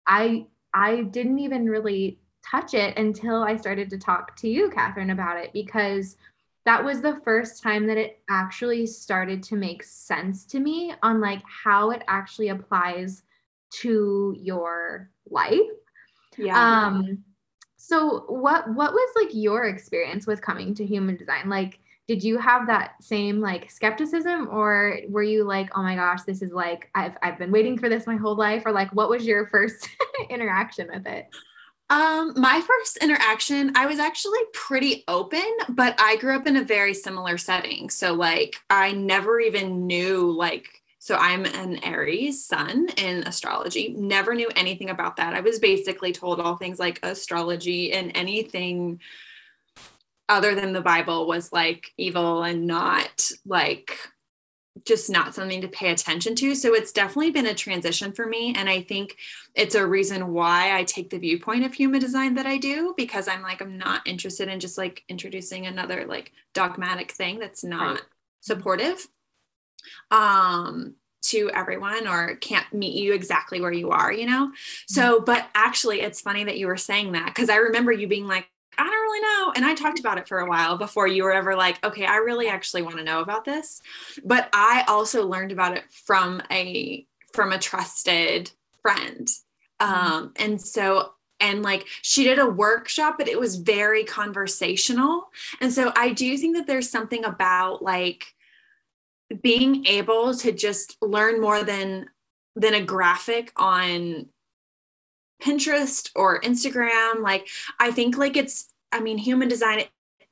I, 0.07 0.47
I 0.73 1.03
didn't 1.03 1.39
even 1.39 1.69
really 1.69 2.19
touch 2.53 2.73
it 2.73 2.97
until 2.97 3.41
I 3.43 3.55
started 3.55 3.89
to 3.89 3.97
talk 3.97 4.35
to 4.37 4.47
you, 4.47 4.69
Catherine, 4.69 5.09
about 5.09 5.37
it 5.37 5.51
because 5.53 6.17
that 6.65 6.83
was 6.83 7.01
the 7.01 7.19
first 7.23 7.63
time 7.63 7.87
that 7.87 7.97
it 7.97 8.21
actually 8.29 8.85
started 8.85 9.41
to 9.43 9.55
make 9.55 9.83
sense 9.83 10.45
to 10.45 10.59
me 10.59 10.93
on 11.01 11.19
like 11.19 11.41
how 11.45 11.89
it 11.89 12.03
actually 12.07 12.49
applies 12.49 13.23
to 13.81 14.35
your 14.39 15.09
life. 15.29 15.59
Yeah. 16.37 16.85
Um, 16.85 17.23
so 17.75 18.25
what 18.27 18.71
what 18.73 18.93
was 18.93 19.09
like 19.15 19.33
your 19.33 19.65
experience 19.65 20.27
with 20.27 20.41
coming 20.41 20.73
to 20.75 20.85
human 20.85 21.17
design? 21.17 21.49
Like 21.49 21.79
did 22.07 22.23
you 22.23 22.37
have 22.37 22.67
that 22.67 23.01
same 23.01 23.41
like 23.41 23.71
skepticism 23.71 24.47
or 24.51 24.99
were 25.09 25.23
you 25.23 25.43
like, 25.43 25.69
"Oh 25.75 25.81
my 25.81 25.95
gosh, 25.95 26.21
this 26.23 26.41
is 26.41 26.53
like 26.53 26.89
I've 26.93 27.17
I've 27.23 27.39
been 27.39 27.51
waiting 27.51 27.77
for 27.77 27.89
this 27.89 28.07
my 28.07 28.15
whole 28.15 28.35
life?" 28.35 28.63
or 28.65 28.71
like 28.71 28.93
what 28.93 29.09
was 29.09 29.25
your 29.25 29.47
first 29.47 29.89
interaction 30.29 30.89
with 30.93 31.07
it? 31.07 31.27
Um, 31.89 32.33
my 32.35 32.61
first 32.61 32.97
interaction, 32.97 33.73
I 33.75 33.85
was 33.85 33.99
actually 33.99 34.39
pretty 34.53 35.03
open, 35.07 35.45
but 35.69 35.95
I 35.99 36.15
grew 36.15 36.35
up 36.35 36.47
in 36.47 36.55
a 36.55 36.63
very 36.63 36.93
similar 36.93 37.37
setting. 37.37 37.89
So 37.89 38.13
like 38.13 38.55
I 38.69 38.93
never 38.93 39.39
even 39.39 39.85
knew 39.85 40.31
like 40.31 40.69
so 41.03 41.15
I'm 41.15 41.43
an 41.43 41.83
Aries 41.83 42.45
sun 42.45 42.87
in 42.95 43.23
astrology. 43.23 43.93
Never 43.97 44.33
knew 44.33 44.49
anything 44.55 44.89
about 44.89 45.17
that. 45.17 45.33
I 45.33 45.41
was 45.41 45.59
basically 45.59 46.13
told 46.13 46.39
all 46.39 46.55
things 46.55 46.79
like 46.79 47.01
astrology 47.03 47.91
and 47.91 48.13
anything 48.15 49.01
other 50.29 50.55
than 50.55 50.71
the 50.71 50.79
Bible 50.79 51.27
was 51.27 51.51
like 51.51 51.91
evil 51.97 52.43
and 52.43 52.65
not 52.65 53.29
like 53.45 53.99
just 54.85 55.09
not 55.09 55.35
something 55.35 55.61
to 55.61 55.67
pay 55.67 55.91
attention 55.91 56.35
to. 56.35 56.55
So 56.55 56.73
it's 56.73 56.91
definitely 56.91 57.31
been 57.31 57.45
a 57.45 57.53
transition 57.53 58.11
for 58.11 58.25
me. 58.25 58.55
And 58.55 58.67
I 58.67 58.81
think 58.81 59.17
it's 59.53 59.75
a 59.75 59.85
reason 59.85 60.33
why 60.33 60.75
I 60.75 60.83
take 60.83 61.09
the 61.09 61.19
viewpoint 61.19 61.63
of 61.63 61.73
human 61.73 61.99
design 61.99 62.35
that 62.35 62.47
I 62.47 62.57
do, 62.57 62.93
because 62.97 63.27
I'm 63.27 63.43
like, 63.43 63.61
I'm 63.61 63.77
not 63.77 64.01
interested 64.07 64.47
in 64.47 64.59
just 64.59 64.77
like 64.77 65.03
introducing 65.07 65.67
another 65.67 66.05
like 66.05 66.31
dogmatic 66.53 67.11
thing 67.11 67.39
that's 67.39 67.63
not 67.63 67.95
right. 67.95 68.01
supportive 68.41 69.07
um 70.11 70.95
to 71.23 71.49
everyone 71.51 72.07
or 72.07 72.35
can't 72.35 72.71
meet 72.73 72.95
you 72.95 73.13
exactly 73.13 73.61
where 73.61 73.71
you 73.71 73.91
are, 73.91 74.11
you 74.11 74.25
know? 74.25 74.51
So, 74.87 75.21
but 75.21 75.47
actually, 75.55 76.01
it's 76.01 76.19
funny 76.19 76.43
that 76.43 76.57
you 76.57 76.67
were 76.67 76.77
saying 76.77 77.13
that 77.13 77.27
because 77.27 77.49
I 77.49 77.55
remember 77.55 77.91
you 77.91 78.07
being 78.07 78.27
like, 78.27 78.49
I 78.77 78.83
don't 78.83 78.91
really 78.91 79.21
know. 79.21 79.53
And 79.55 79.65
I 79.65 79.75
talked 79.75 79.99
about 79.99 80.17
it 80.17 80.27
for 80.27 80.39
a 80.39 80.49
while 80.49 80.77
before 80.77 81.07
you 81.07 81.23
were 81.23 81.33
ever 81.33 81.55
like, 81.55 81.83
okay, 81.85 82.05
I 82.05 82.17
really 82.17 82.47
actually 82.47 82.81
want 82.81 82.97
to 82.97 83.03
know 83.03 83.21
about 83.21 83.45
this. 83.45 83.81
But 84.23 84.49
I 84.53 84.83
also 84.87 85.27
learned 85.27 85.51
about 85.51 85.77
it 85.77 85.83
from 85.91 86.41
a 86.51 87.05
from 87.33 87.51
a 87.51 87.59
trusted 87.59 88.51
friend. 88.81 89.27
Mm-hmm. 89.81 90.13
Um, 90.13 90.33
and 90.35 90.61
so 90.61 91.13
and 91.39 91.61
like 91.61 91.85
she 92.01 92.23
did 92.23 92.39
a 92.39 92.49
workshop 92.49 93.15
but 93.17 93.27
it 93.27 93.39
was 93.39 93.57
very 93.57 94.03
conversational 94.03 95.29
and 95.59 95.73
so 95.73 95.91
i 95.95 96.13
do 96.13 96.37
think 96.37 96.55
that 96.55 96.67
there's 96.67 96.89
something 96.89 97.25
about 97.25 97.81
like 97.81 98.33
being 99.41 99.85
able 99.87 100.35
to 100.35 100.51
just 100.51 100.95
learn 101.01 101.41
more 101.41 101.63
than 101.63 102.07
than 102.55 102.73
a 102.75 102.81
graphic 102.81 103.51
on 103.55 104.27
Pinterest 105.41 106.09
or 106.15 106.41
Instagram. 106.41 107.21
Like, 107.21 107.47
I 107.79 107.91
think 107.91 108.17
like 108.17 108.37
it's, 108.37 108.71
I 108.91 108.99
mean, 108.99 109.17
human 109.17 109.47
design 109.47 109.83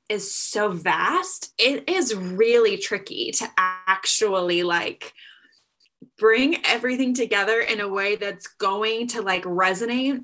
is 0.09 0.33
so 0.33 0.71
vast. 0.71 1.53
It 1.57 1.89
is 1.89 2.13
really 2.13 2.77
tricky 2.77 3.31
to 3.31 3.49
actually 3.57 4.63
like 4.63 5.13
bring 6.17 6.65
everything 6.65 7.13
together 7.13 7.61
in 7.61 7.79
a 7.79 7.87
way 7.87 8.15
that's 8.15 8.47
going 8.47 9.07
to 9.07 9.21
like 9.21 9.43
resonate 9.43 10.23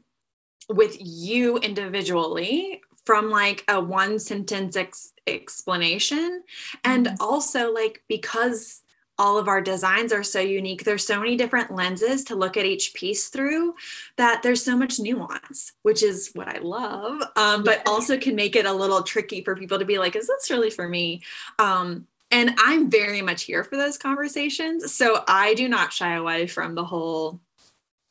with 0.70 0.98
you 1.00 1.58
individually 1.58 2.82
from 3.06 3.30
like 3.30 3.64
a 3.70 3.80
one 3.80 4.20
sentence 4.20 4.76
ex- 4.76 5.14
explanation 5.26 6.44
and 6.84 7.06
mm-hmm. 7.08 7.16
also 7.22 7.74
like 7.74 8.04
because 8.10 8.82
all 9.20 9.38
of 9.38 9.48
our 9.48 9.62
designs 9.62 10.14
are 10.14 10.24
so 10.24 10.40
unique. 10.40 10.84
There's 10.84 11.06
so 11.06 11.20
many 11.20 11.36
different 11.36 11.72
lenses 11.72 12.24
to 12.26 12.36
look 12.36 12.58
at 12.58 12.66
each 12.66 12.94
piece 12.94 13.30
through 13.30 13.76
that 14.18 14.44
there's 14.44 14.64
so 14.64 14.78
much 14.78 15.00
nuance 15.00 15.74
which 15.84 16.04
is 16.04 16.32
what 16.34 16.48
i 16.48 16.60
love 16.60 17.22
um, 17.36 17.64
but 17.64 17.82
also 17.88 18.18
can 18.18 18.36
make 18.36 18.56
it 18.56 18.66
a 18.66 18.74
little 18.74 19.04
tricky 19.04 19.44
for 19.44 19.56
people 19.56 19.80
to 19.80 19.86
be 19.86 19.98
like 19.98 20.16
is 20.16 20.28
this 20.28 20.50
really 20.50 20.70
for 20.70 20.88
me? 20.88 21.22
Um, 21.60 22.08
and 22.32 22.54
i'm 22.58 22.90
very 22.90 23.22
much 23.22 23.44
here 23.44 23.64
for 23.64 23.78
those 23.78 23.98
conversations. 23.98 24.94
So 24.94 25.24
i 25.28 25.54
do 25.54 25.68
not 25.68 25.94
shy 25.94 26.16
away 26.16 26.48
from 26.48 26.76
the 26.76 26.86
whole 26.86 27.40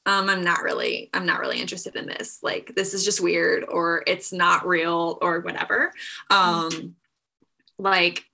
um, 0.07 0.29
i'm 0.29 0.45
not 0.45 0.63
really 0.63 1.11
i'm 1.13 1.27
not 1.27 1.41
really 1.41 1.61
interested 1.61 1.97
in 1.97 2.07
this. 2.07 2.39
Like 2.43 2.75
this 2.75 2.95
is 2.95 3.05
just 3.05 3.21
weird 3.21 3.65
or 3.69 4.03
it's 4.07 4.33
not 4.33 4.67
real 4.67 5.19
or 5.21 5.41
whatever. 5.41 5.93
Um, 6.31 6.97
like 7.79 8.25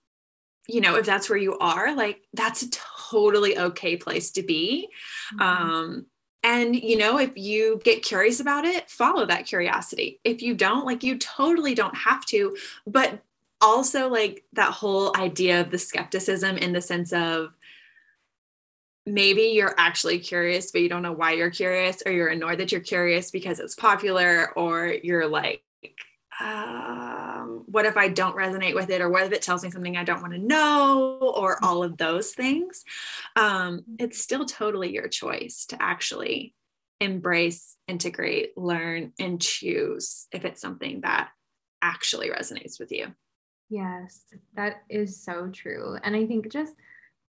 you 0.69 0.81
know 0.81 0.97
if 0.97 1.07
that's 1.07 1.29
where 1.29 1.39
you 1.39 1.59
are 1.59 1.95
like 1.95 2.23
that's 2.35 2.63
a 2.63 2.71
totally 2.71 3.59
okay 3.59 3.97
place 3.97 4.31
to 4.31 4.43
be 4.43 4.89
mm-hmm. 5.35 5.43
um 5.43 6.07
and 6.45 6.77
you 6.77 6.97
know 6.97 7.19
if 7.19 7.37
you 7.37 7.81
get 7.85 8.03
curious 8.03 8.41
about 8.41 8.65
it 8.65 8.89
follow 8.91 9.27
that 9.27 9.47
curiosity 9.47 10.21
if 10.25 10.43
you 10.43 10.55
don't 10.55 10.87
like 10.87 11.03
you 11.03 11.19
totally 11.19 11.75
don't 11.75 11.97
have 11.97 12.25
to 12.27 12.57
but 12.87 13.23
also 13.61 14.09
like 14.09 14.45
that 14.53 14.73
whole 14.73 15.17
idea 15.17 15.61
of 15.61 15.71
the 15.71 15.79
skepticism 15.79 16.57
in 16.57 16.73
the 16.73 16.81
sense 16.81 17.13
of 17.13 17.55
maybe 19.05 19.43
you're 19.43 19.75
actually 19.79 20.19
curious 20.19 20.71
but 20.71 20.81
you 20.81 20.89
don't 20.89 21.03
know 21.03 21.13
why 21.13 21.33
you're 21.33 21.51
curious 21.51 22.03
or 22.07 22.13
you're 22.13 22.29
annoyed 22.29 22.59
that 22.59 22.71
you're 22.71 22.81
curious 22.81 23.31
because 23.31 23.59
it's 23.59 23.75
popular 23.75 24.53
or 24.57 24.95
you're 25.03 25.27
like 25.27 25.63
um, 26.43 27.65
what 27.67 27.87
if 27.87 27.97
I 27.97 28.09
don't 28.09 28.37
resonate 28.37 28.75
with 28.75 28.91
it, 28.91 29.01
or 29.01 29.09
what 29.09 29.25
if 29.25 29.33
it 29.33 29.43
tells 29.43 29.63
me 29.63 29.71
something 29.71 29.97
I 29.97 30.05
don't 30.05 30.21
want 30.21 30.35
to 30.35 30.39
know, 30.39 31.19
or 31.37 31.57
mm. 31.57 31.63
all 31.63 31.85
of 31.85 31.97
those 31.97 32.33
things. 32.33 32.85
Um, 33.37 33.83
it's 33.99 34.21
still 34.21 34.45
totally 34.45 34.93
your 34.93 35.09
choice 35.09 35.67
to 35.67 35.81
actually 35.81 36.55
embrace, 37.01 37.77
integrate, 37.89 38.57
learn, 38.57 39.13
and 39.19 39.41
choose 39.41 40.27
if 40.33 40.45
it's 40.45 40.61
something 40.61 41.01
that 41.03 41.31
actually 41.81 42.31
resonates 42.31 42.79
with 42.79 42.93
you. 42.93 43.13
Yes, 43.69 44.23
that 44.55 44.83
is 44.89 45.23
so 45.23 45.49
true. 45.49 45.97
And 46.03 46.15
I 46.15 46.27
think 46.27 46.51
just 46.53 46.75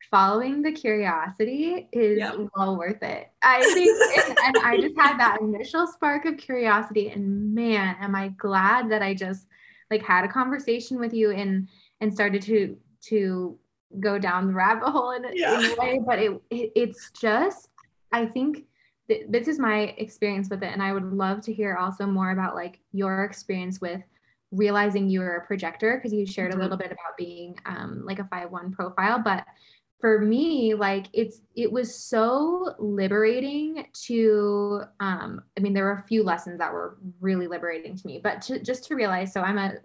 following 0.10 0.62
the 0.62 0.72
curiosity 0.72 1.88
is 1.92 2.20
yep. 2.20 2.36
well 2.56 2.78
worth 2.78 3.02
it. 3.04 3.32
I 3.44 3.62
think, 3.74 4.40
and, 4.46 4.58
I 4.66 4.78
just 4.80 4.98
had 4.98 5.18
that 5.20 5.42
initial 5.42 5.88
spark 5.88 6.26
of 6.26 6.38
curiosity, 6.38 7.10
and 7.10 7.54
man, 7.54 7.96
am 8.00 8.16
I 8.16 8.30
glad 8.30 8.90
that 8.92 9.02
I 9.02 9.14
just 9.14 9.48
like 9.90 10.04
had 10.04 10.24
a 10.24 10.28
conversation 10.28 11.00
with 11.00 11.14
you 11.14 11.32
and 11.32 11.68
and 12.00 12.14
started 12.14 12.42
to 12.44 12.78
to 13.08 13.60
go 14.00 14.18
down 14.18 14.48
the 14.48 14.54
rabbit 14.54 14.90
hole 14.90 15.12
in, 15.12 15.26
yeah. 15.34 15.60
in 15.60 15.66
a 15.66 15.76
way. 15.76 16.00
But 16.06 16.20
it, 16.20 16.32
it 16.50 16.72
it's 16.76 17.12
just, 17.12 17.70
I 18.12 18.26
think 18.26 18.66
th- 19.08 19.26
this 19.30 19.48
is 19.48 19.60
my 19.60 19.94
experience 19.98 20.50
with 20.50 20.64
it, 20.64 20.72
and 20.72 20.82
I 20.82 20.94
would 20.94 21.12
love 21.12 21.42
to 21.42 21.54
hear 21.54 21.76
also 21.76 22.06
more 22.06 22.32
about 22.32 22.56
like 22.56 22.80
your 22.92 23.24
experience 23.24 23.82
with 23.82 24.02
realizing 24.52 25.10
you 25.10 25.22
were 25.22 25.38
a 25.38 25.46
projector 25.46 25.96
because 25.96 26.14
you 26.14 26.26
shared 26.26 26.52
mm-hmm. 26.52 26.60
a 26.60 26.64
little 26.64 26.78
bit 26.78 26.92
about 26.92 27.18
being 27.18 27.58
um, 27.66 28.04
like 28.06 28.20
a 28.20 28.24
5-1 28.26 28.74
profile 28.74 29.22
but 29.24 29.46
for 30.02 30.20
me 30.20 30.74
like 30.74 31.06
it's 31.14 31.42
it 31.56 31.72
was 31.72 31.94
so 31.94 32.74
liberating 32.80 33.86
to 33.94 34.82
um 35.00 35.42
i 35.58 35.62
mean 35.62 35.74
there 35.74 35.86
were 35.86 35.94
a 35.94 36.08
few 36.08 36.24
lessons 36.24 36.58
that 36.58 36.74
were 36.74 36.98
really 37.22 37.48
liberating 37.48 37.96
to 37.96 38.08
me 38.08 38.20
but 38.22 38.42
to, 38.42 38.60
just 38.60 38.84
to 38.84 38.96
realize 38.96 39.32
so 39.32 39.42
i'm 39.42 39.60
a 39.60 39.76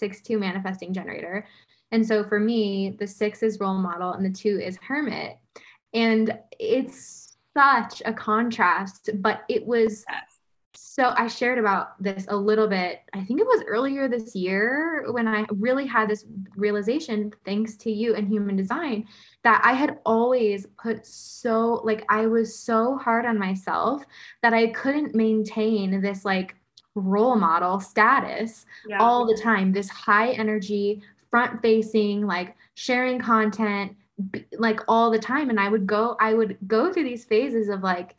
6-2 0.00 0.38
manifesting 0.38 0.92
generator 0.92 1.46
and 1.90 2.06
so 2.06 2.22
for 2.22 2.38
me 2.38 2.94
the 2.98 3.06
6 3.06 3.42
is 3.42 3.58
role 3.58 3.78
model 3.78 4.12
and 4.12 4.24
the 4.24 4.38
2 4.38 4.60
is 4.60 4.76
hermit 4.86 5.38
and 5.94 6.38
it's 6.60 7.36
such 7.56 8.02
a 8.04 8.12
contrast 8.12 9.10
but 9.16 9.44
it 9.48 9.66
was 9.66 10.04
so 10.76 11.12
I 11.16 11.28
shared 11.28 11.58
about 11.58 12.00
this 12.02 12.26
a 12.28 12.36
little 12.36 12.68
bit. 12.68 13.00
I 13.12 13.24
think 13.24 13.40
it 13.40 13.46
was 13.46 13.64
earlier 13.66 14.08
this 14.08 14.34
year 14.34 15.04
when 15.10 15.26
I 15.26 15.46
really 15.50 15.86
had 15.86 16.08
this 16.08 16.24
realization, 16.56 17.32
thanks 17.44 17.76
to 17.78 17.90
you 17.90 18.14
and 18.14 18.28
human 18.28 18.56
design, 18.56 19.06
that 19.42 19.60
I 19.64 19.72
had 19.72 19.98
always 20.04 20.66
put 20.80 21.06
so, 21.06 21.80
like, 21.84 22.04
I 22.08 22.26
was 22.26 22.58
so 22.58 22.96
hard 22.96 23.26
on 23.26 23.38
myself 23.38 24.04
that 24.42 24.54
I 24.54 24.68
couldn't 24.68 25.14
maintain 25.14 26.00
this, 26.00 26.24
like, 26.24 26.56
role 26.94 27.36
model 27.36 27.80
status 27.80 28.66
yeah. 28.86 28.98
all 29.00 29.26
the 29.26 29.40
time. 29.40 29.72
This 29.72 29.88
high 29.88 30.30
energy, 30.30 31.02
front 31.30 31.60
facing, 31.60 32.26
like, 32.26 32.56
sharing 32.74 33.18
content, 33.18 33.96
like, 34.58 34.80
all 34.86 35.10
the 35.10 35.18
time. 35.18 35.50
And 35.50 35.58
I 35.58 35.68
would 35.68 35.86
go, 35.86 36.16
I 36.20 36.34
would 36.34 36.56
go 36.66 36.92
through 36.92 37.04
these 37.04 37.24
phases 37.24 37.68
of, 37.68 37.82
like, 37.82 38.14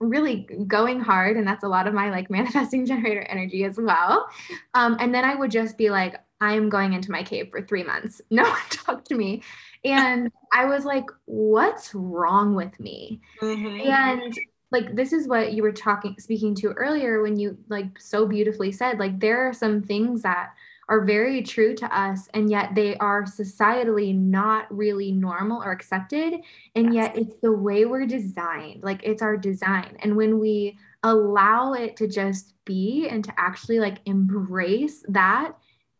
really 0.00 0.48
going 0.66 0.98
hard 0.98 1.36
and 1.36 1.46
that's 1.46 1.62
a 1.62 1.68
lot 1.68 1.86
of 1.86 1.94
my 1.94 2.10
like 2.10 2.30
manifesting 2.30 2.86
generator 2.86 3.22
energy 3.22 3.64
as 3.64 3.76
well. 3.76 4.26
Um, 4.74 4.96
and 4.98 5.14
then 5.14 5.24
i 5.24 5.34
would 5.34 5.50
just 5.50 5.76
be 5.78 5.90
like 5.90 6.16
i 6.40 6.54
am 6.54 6.68
going 6.68 6.94
into 6.94 7.10
my 7.10 7.22
cave 7.22 7.48
for 7.50 7.62
three 7.62 7.84
months. 7.84 8.20
No 8.30 8.44
one 8.44 8.60
talk 8.70 9.04
to 9.06 9.14
me. 9.14 9.42
And 9.84 10.30
i 10.52 10.64
was 10.64 10.84
like 10.84 11.06
what's 11.26 11.94
wrong 11.94 12.54
with 12.54 12.78
me? 12.80 13.20
Mm-hmm. 13.40 13.90
and 13.90 14.38
like 14.72 14.94
this 14.94 15.12
is 15.12 15.26
what 15.26 15.52
you 15.52 15.62
were 15.62 15.72
talking 15.72 16.14
speaking 16.18 16.54
to 16.56 16.68
earlier 16.72 17.22
when 17.22 17.38
you 17.38 17.58
like 17.68 17.98
so 17.98 18.26
beautifully 18.26 18.70
said 18.70 18.98
like 18.98 19.18
there 19.18 19.48
are 19.48 19.52
some 19.52 19.82
things 19.82 20.22
that 20.22 20.50
are 20.90 21.04
very 21.04 21.40
true 21.40 21.72
to 21.72 21.96
us 21.96 22.28
and 22.34 22.50
yet 22.50 22.74
they 22.74 22.96
are 22.96 23.22
societally 23.22 24.14
not 24.14 24.66
really 24.76 25.12
normal 25.12 25.62
or 25.62 25.70
accepted 25.70 26.34
and 26.74 26.92
yes. 26.92 27.12
yet 27.14 27.16
it's 27.16 27.36
the 27.38 27.52
way 27.52 27.84
we're 27.84 28.04
designed 28.04 28.82
like 28.82 29.00
it's 29.04 29.22
our 29.22 29.36
design. 29.36 29.96
And 30.00 30.16
when 30.16 30.38
we 30.40 30.76
allow 31.02 31.72
it 31.72 31.96
to 31.96 32.08
just 32.08 32.54
be 32.64 33.08
and 33.08 33.24
to 33.24 33.32
actually 33.38 33.78
like 33.78 33.98
embrace 34.04 35.04
that 35.08 35.52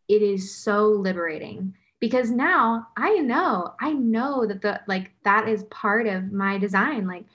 it 0.07 0.21
is 0.21 0.53
so 0.53 0.87
liberating. 0.87 1.75
Because 1.99 2.31
now 2.31 2.87
i 2.97 3.19
know 3.19 3.75
i 3.79 3.93
know 3.93 4.47
that 4.47 4.61
the 4.63 4.81
like 4.87 5.11
that 5.23 5.47
is 5.47 5.63
part 5.65 6.07
of 6.07 6.31
my 6.31 6.57
design. 6.57 7.07
Like 7.07 7.25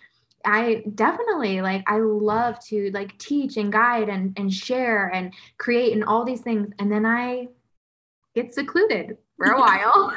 I 0.47 0.85
definitely 0.95 1.61
like 1.61 1.83
I 1.87 1.99
love 1.99 2.59
to 2.67 2.91
like 2.93 3.19
teach 3.19 3.57
and 3.57 3.73
guide 3.73 4.09
and 4.09 4.33
and 4.39 4.53
share 4.53 5.09
and 5.09 5.35
create 5.59 5.93
and 5.93 6.05
all 6.05 6.25
these 6.25 6.41
things 6.41 6.71
and 6.79 6.91
then 6.91 7.05
I 7.05 7.49
get 8.35 8.55
secluded 8.55 9.19
for 9.37 9.47
a 9.47 9.61
while. 9.61 10.17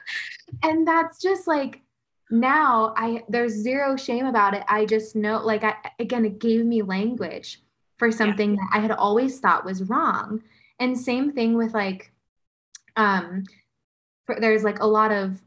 and 0.62 0.86
that's 0.86 1.22
just 1.22 1.46
like 1.46 1.80
now 2.30 2.92
I 2.96 3.22
there's 3.28 3.52
zero 3.52 3.96
shame 3.96 4.26
about 4.26 4.54
it. 4.54 4.64
I 4.68 4.86
just 4.86 5.14
know 5.14 5.38
like 5.38 5.62
I 5.62 5.76
again 5.98 6.24
it 6.24 6.40
gave 6.40 6.64
me 6.66 6.82
language 6.82 7.62
for 7.96 8.10
something 8.10 8.50
yeah. 8.50 8.56
that 8.56 8.78
I 8.78 8.80
had 8.80 8.90
always 8.90 9.38
thought 9.38 9.64
was 9.64 9.84
wrong. 9.84 10.42
And 10.78 10.98
same 10.98 11.32
thing 11.32 11.56
with 11.56 11.74
like 11.74 12.12
um 12.96 13.44
for, 14.24 14.40
there's 14.40 14.64
like 14.64 14.80
a 14.80 14.86
lot 14.86 15.12
of 15.12 15.40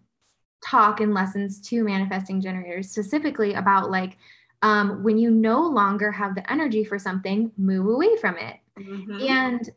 talk 0.63 0.99
and 0.99 1.13
lessons 1.13 1.59
to 1.61 1.83
manifesting 1.83 2.41
generators 2.41 2.89
specifically 2.89 3.53
about 3.53 3.91
like 3.91 4.17
um, 4.61 5.03
when 5.03 5.17
you 5.17 5.29
no 5.29 5.61
longer 5.61 6.11
have 6.11 6.35
the 6.35 6.51
energy 6.51 6.83
for 6.83 6.97
something, 6.97 7.51
move 7.57 7.85
away 7.85 8.15
from 8.17 8.37
it. 8.37 8.55
Mm-hmm. 8.79 9.21
And 9.27 9.69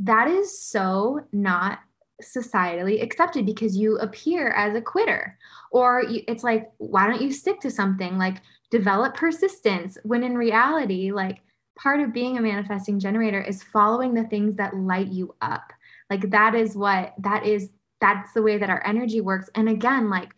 that 0.00 0.28
is 0.28 0.60
so 0.60 1.26
not 1.32 1.78
societally 2.22 3.02
accepted 3.02 3.46
because 3.46 3.76
you 3.76 3.96
appear 3.98 4.50
as 4.50 4.74
a 4.74 4.80
quitter 4.80 5.36
or 5.72 6.04
you, 6.04 6.22
it's 6.28 6.44
like 6.44 6.70
why 6.78 7.06
don't 7.08 7.20
you 7.20 7.32
stick 7.32 7.60
to 7.60 7.70
something 7.70 8.16
like 8.16 8.36
develop 8.70 9.16
persistence 9.16 9.98
when 10.04 10.22
in 10.22 10.38
reality 10.38 11.10
like 11.10 11.42
part 11.76 12.00
of 12.00 12.12
being 12.12 12.38
a 12.38 12.40
manifesting 12.40 13.00
generator 13.00 13.42
is 13.42 13.64
following 13.64 14.14
the 14.14 14.24
things 14.24 14.54
that 14.54 14.76
light 14.76 15.08
you 15.08 15.34
up 15.42 15.72
like 16.08 16.30
that 16.30 16.54
is 16.54 16.76
what 16.76 17.14
that 17.18 17.44
is 17.44 17.70
that's 18.00 18.32
the 18.32 18.42
way 18.42 18.58
that 18.58 18.70
our 18.70 18.84
energy 18.86 19.20
works 19.20 19.48
and 19.54 19.68
again 19.68 20.10
like 20.10 20.34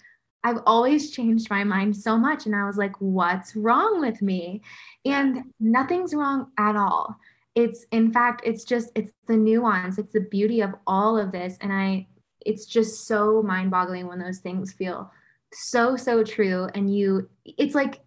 I've 0.47 0.63
always 0.65 1.11
changed 1.11 1.51
my 1.51 1.65
mind 1.65 1.97
so 1.97 2.17
much. 2.17 2.47
And 2.47 2.55
I 2.55 2.67
was 2.67 2.77
like, 2.77 2.95
what's 3.01 3.57
wrong 3.57 3.99
with 4.01 4.23
me? 4.23 4.63
And 5.05 5.43
nothing's 5.59 6.15
wrong 6.15 6.53
at 6.57 6.77
all. 6.77 7.17
It's, 7.57 7.85
in 7.91 8.13
fact, 8.13 8.43
it's 8.45 8.63
just, 8.63 8.93
it's 8.95 9.11
the 9.27 9.37
nuance, 9.37 9.99
it's 9.99 10.13
the 10.13 10.21
beauty 10.21 10.61
of 10.61 10.73
all 10.87 11.19
of 11.19 11.33
this. 11.33 11.59
And 11.61 11.73
I, 11.73 12.07
it's 12.45 12.65
just 12.65 13.09
so 13.09 13.43
mind 13.43 13.73
boggling 13.73 14.07
when 14.07 14.21
those 14.21 14.39
things 14.39 14.73
feel 14.73 15.11
so, 15.53 15.97
so 15.97 16.23
true. 16.23 16.69
And 16.77 16.95
you, 16.95 17.29
it's 17.45 17.75
like, 17.75 18.03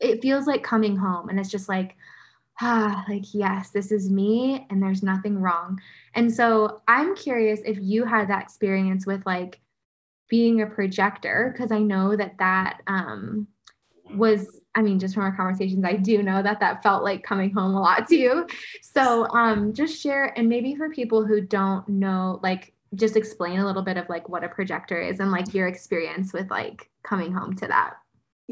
it 0.00 0.20
feels 0.20 0.46
like 0.46 0.62
coming 0.62 0.96
home. 0.96 1.30
And 1.30 1.40
it's 1.40 1.50
just 1.50 1.70
like, 1.70 1.96
ah, 2.60 3.04
like, 3.08 3.34
yes, 3.34 3.70
this 3.70 3.90
is 3.90 4.10
me 4.10 4.66
and 4.70 4.82
there's 4.82 5.02
nothing 5.02 5.38
wrong. 5.38 5.80
And 6.14 6.32
so 6.32 6.82
I'm 6.86 7.16
curious 7.16 7.60
if 7.64 7.78
you 7.80 8.04
had 8.04 8.28
that 8.28 8.42
experience 8.42 9.06
with 9.06 9.24
like, 9.26 9.60
being 10.30 10.62
a 10.62 10.66
projector 10.66 11.50
because 11.52 11.70
I 11.70 11.80
know 11.80 12.16
that 12.16 12.38
that 12.38 12.80
um, 12.86 13.48
was 14.14 14.60
I 14.74 14.80
mean 14.80 14.98
just 14.98 15.14
from 15.14 15.24
our 15.24 15.36
conversations 15.36 15.84
I 15.84 15.96
do 15.96 16.22
know 16.22 16.42
that 16.42 16.60
that 16.60 16.82
felt 16.82 17.02
like 17.02 17.22
coming 17.22 17.50
home 17.50 17.74
a 17.74 17.80
lot 17.80 18.08
to 18.08 18.16
you. 18.16 18.46
So 18.80 19.28
um, 19.30 19.74
just 19.74 20.00
share 20.00 20.32
and 20.38 20.48
maybe 20.48 20.74
for 20.74 20.88
people 20.88 21.26
who 21.26 21.40
don't 21.42 21.86
know 21.88 22.40
like 22.42 22.72
just 22.94 23.16
explain 23.16 23.58
a 23.58 23.66
little 23.66 23.82
bit 23.82 23.98
of 23.98 24.08
like 24.08 24.28
what 24.28 24.44
a 24.44 24.48
projector 24.48 25.00
is 25.00 25.20
and 25.20 25.30
like 25.30 25.52
your 25.52 25.66
experience 25.68 26.32
with 26.32 26.50
like 26.50 26.88
coming 27.02 27.32
home 27.32 27.54
to 27.56 27.66
that. 27.66 27.94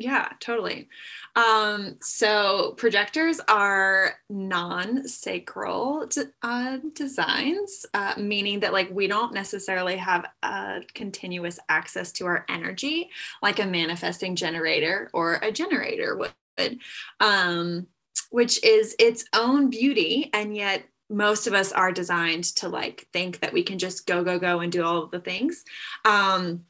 Yeah, 0.01 0.29
totally. 0.39 0.89
Um, 1.35 1.97
so 2.01 2.75
projectors 2.77 3.41
are 3.49 4.15
non-sacral 4.31 6.09
uh, 6.41 6.79
designs, 6.93 7.85
uh, 7.95 8.15
meaning 8.17 8.61
that 8.61 8.73
like 8.73 8.91
we 8.93 9.09
don't 9.09 9.35
necessarily 9.35 9.97
have 9.97 10.27
a 10.45 10.83
continuous 10.95 11.59
access 11.69 12.13
to 12.13 12.27
our 12.27 12.47
energy 12.49 13.11
like 13.43 13.59
a 13.59 13.67
manifesting 13.67 14.37
generator 14.37 15.11
or 15.13 15.35
a 15.43 15.51
generator 15.51 16.17
would, 16.17 16.79
um, 17.19 17.89
which 18.31 18.63
is 18.65 18.95
its 19.01 19.25
own 19.35 19.69
beauty, 19.69 20.31
and 20.33 20.55
yet 20.55 20.85
most 21.11 21.49
of 21.49 21.55
us 21.55 21.73
are 21.73 21.91
designed 21.91 22.45
to 22.45 22.69
like 22.69 23.09
think 23.13 23.41
that 23.41 23.53
we 23.53 23.65
can 23.65 23.81
just 23.81 24.07
go 24.07 24.23
go 24.23 24.39
go 24.39 24.61
and 24.61 24.71
do 24.71 24.85
all 24.85 25.03
of 25.03 25.11
the 25.11 25.21
things 25.21 25.65
um, 26.05 26.65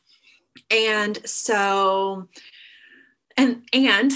and 0.71 1.19
so 1.27 2.29
and 3.39 3.63
and 3.73 4.13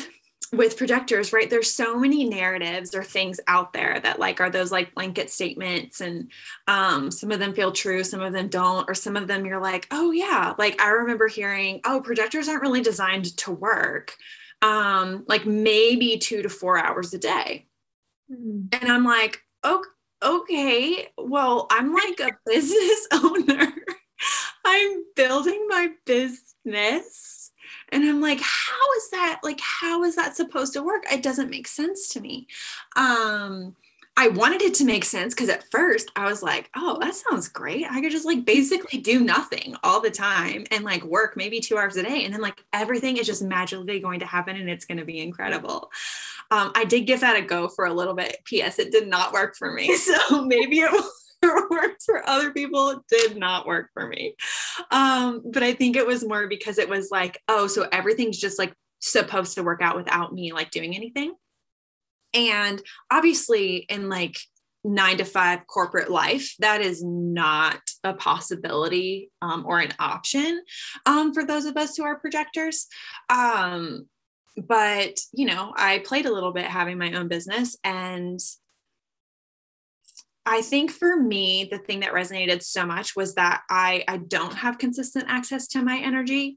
with 0.52 0.76
projectors 0.76 1.32
right 1.32 1.48
there's 1.48 1.72
so 1.72 1.98
many 1.98 2.28
narratives 2.28 2.94
or 2.94 3.02
things 3.02 3.40
out 3.46 3.72
there 3.72 3.98
that 4.00 4.18
like 4.18 4.38
are 4.38 4.50
those 4.50 4.70
like 4.70 4.94
blanket 4.94 5.30
statements 5.30 6.02
and 6.02 6.30
um, 6.68 7.10
some 7.10 7.30
of 7.30 7.38
them 7.38 7.54
feel 7.54 7.72
true 7.72 8.04
some 8.04 8.20
of 8.20 8.34
them 8.34 8.48
don't 8.48 8.88
or 8.88 8.94
some 8.94 9.16
of 9.16 9.26
them 9.26 9.46
you're 9.46 9.62
like 9.62 9.86
oh 9.90 10.10
yeah. 10.10 10.52
Like 10.58 10.78
i 10.80 10.90
remember 10.90 11.26
hearing 11.26 11.80
oh 11.84 12.02
projectors 12.02 12.48
aren't 12.48 12.60
really 12.62 12.82
designed 12.82 13.34
to 13.38 13.50
work 13.52 14.14
um, 14.60 15.24
like 15.26 15.46
maybe 15.46 16.18
two 16.18 16.42
to 16.42 16.48
four 16.48 16.78
hours 16.78 17.14
a 17.14 17.18
day. 17.18 17.66
Mm-hmm. 18.30 18.66
and 18.72 18.92
i'm 18.92 19.04
like 19.04 19.42
oh, 19.64 19.84
okay 20.22 21.08
well 21.16 21.66
i'm 21.70 21.94
like 21.94 22.20
a 22.20 22.30
business 22.46 23.06
owner. 23.12 23.72
I'm 24.64 25.04
building 25.16 25.66
my 25.68 25.90
business 26.06 27.41
and 27.92 28.04
i'm 28.04 28.20
like 28.20 28.40
how 28.40 28.92
is 28.96 29.10
that 29.10 29.40
like 29.42 29.60
how 29.60 30.02
is 30.02 30.16
that 30.16 30.36
supposed 30.36 30.72
to 30.72 30.82
work 30.82 31.04
it 31.12 31.22
doesn't 31.22 31.50
make 31.50 31.68
sense 31.68 32.08
to 32.08 32.20
me 32.20 32.46
um 32.96 33.76
I 34.16 34.28
wanted 34.28 34.60
it 34.60 34.74
to 34.74 34.84
make 34.84 35.06
sense 35.06 35.32
because 35.32 35.48
at 35.48 35.70
first 35.70 36.10
I 36.16 36.26
was 36.26 36.42
like, 36.42 36.68
oh, 36.76 36.98
that 37.00 37.14
sounds 37.14 37.48
great. 37.48 37.86
I 37.90 38.00
could 38.02 38.12
just 38.12 38.26
like 38.26 38.44
basically 38.44 39.00
do 39.00 39.20
nothing 39.24 39.74
all 39.82 40.02
the 40.02 40.10
time 40.10 40.64
and 40.70 40.84
like 40.84 41.02
work 41.02 41.34
maybe 41.34 41.60
two 41.60 41.78
hours 41.78 41.96
a 41.96 42.02
day. 42.02 42.24
And 42.24 42.34
then 42.34 42.42
like 42.42 42.62
everything 42.74 43.16
is 43.16 43.26
just 43.26 43.42
magically 43.42 44.00
going 44.00 44.20
to 44.20 44.26
happen 44.26 44.56
and 44.56 44.68
it's 44.68 44.84
going 44.84 44.98
to 44.98 45.06
be 45.06 45.20
incredible. 45.20 45.90
Um, 46.50 46.72
I 46.74 46.84
did 46.84 47.06
give 47.06 47.20
that 47.20 47.38
a 47.38 47.42
go 47.42 47.68
for 47.68 47.86
a 47.86 47.94
little 47.94 48.12
bit. 48.12 48.36
P.S. 48.44 48.78
It 48.78 48.92
did 48.92 49.08
not 49.08 49.32
work 49.32 49.56
for 49.56 49.72
me. 49.72 49.96
So 50.02 50.44
maybe 50.44 50.80
it 50.80 50.92
will 50.92 51.08
worked 51.70 52.02
for 52.04 52.28
other 52.28 52.52
people 52.52 53.02
did 53.08 53.36
not 53.36 53.66
work 53.66 53.90
for 53.94 54.06
me. 54.06 54.34
Um, 54.90 55.42
but 55.52 55.62
i 55.62 55.72
think 55.72 55.96
it 55.96 56.06
was 56.06 56.24
more 56.24 56.46
because 56.46 56.78
it 56.78 56.88
was 56.88 57.10
like 57.10 57.38
oh 57.48 57.66
so 57.66 57.88
everything's 57.92 58.38
just 58.38 58.58
like 58.58 58.74
supposed 59.00 59.54
to 59.54 59.62
work 59.62 59.82
out 59.82 59.96
without 59.96 60.32
me 60.32 60.52
like 60.52 60.70
doing 60.70 60.94
anything. 60.94 61.34
And 62.34 62.80
obviously 63.10 63.78
in 63.88 64.08
like 64.08 64.38
nine 64.84 65.18
to 65.18 65.24
five 65.24 65.66
corporate 65.66 66.10
life 66.10 66.56
that 66.58 66.80
is 66.80 67.02
not 67.04 67.80
a 68.02 68.14
possibility 68.14 69.30
um, 69.40 69.64
or 69.66 69.78
an 69.78 69.92
option 69.98 70.62
um, 71.06 71.32
for 71.32 71.44
those 71.44 71.66
of 71.66 71.76
us 71.76 71.96
who 71.96 72.04
are 72.04 72.18
projectors. 72.18 72.86
Um, 73.28 74.06
but 74.56 75.18
you 75.32 75.46
know 75.46 75.72
i 75.76 75.98
played 76.00 76.26
a 76.26 76.32
little 76.32 76.52
bit 76.52 76.66
having 76.66 76.98
my 76.98 77.12
own 77.14 77.26
business 77.26 77.76
and 77.84 78.38
I 80.44 80.62
think 80.62 80.90
for 80.90 81.16
me, 81.16 81.68
the 81.70 81.78
thing 81.78 82.00
that 82.00 82.12
resonated 82.12 82.62
so 82.62 82.84
much 82.84 83.14
was 83.14 83.34
that 83.34 83.62
I, 83.70 84.04
I 84.08 84.16
don't 84.16 84.54
have 84.54 84.78
consistent 84.78 85.26
access 85.28 85.68
to 85.68 85.82
my 85.82 85.98
energy 85.98 86.56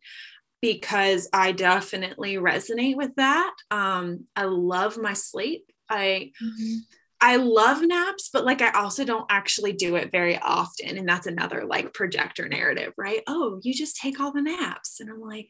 because 0.62 1.30
I 1.32 1.52
definitely 1.52 2.36
resonate 2.36 2.96
with 2.96 3.14
that. 3.18 3.54
Um, 3.70 4.26
I 4.36 4.46
love 4.46 4.98
my 4.98 5.14
sleep. 5.14 5.72
I 5.90 6.32
mm-hmm. 6.42 6.78
I 7.22 7.38
love 7.38 7.82
naps, 7.82 8.30
but 8.32 8.46
like 8.46 8.62
I 8.62 8.72
also 8.72 9.06
don't 9.06 9.26
actually 9.30 9.74
do 9.74 9.96
it 9.96 10.12
very 10.12 10.38
often. 10.38 10.98
And 10.98 11.08
that's 11.08 11.28
another 11.28 11.66
like 11.66 11.94
projector 11.94 12.48
narrative, 12.48 12.94
right? 12.98 13.22
Oh, 13.28 13.60
you 13.64 13.74
just 13.74 13.98
take 13.98 14.20
all 14.20 14.32
the 14.32 14.42
naps. 14.42 15.00
And 15.00 15.10
I'm 15.10 15.22
like, 15.22 15.50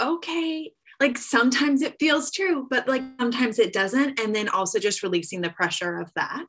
okay. 0.00 0.72
Like 1.00 1.18
sometimes 1.18 1.82
it 1.82 1.96
feels 2.00 2.30
true, 2.30 2.66
but 2.70 2.88
like 2.88 3.02
sometimes 3.20 3.58
it 3.58 3.72
doesn't. 3.72 4.20
And 4.20 4.34
then 4.34 4.48
also 4.48 4.78
just 4.78 5.02
releasing 5.02 5.40
the 5.40 5.50
pressure 5.50 6.00
of 6.00 6.12
that. 6.14 6.46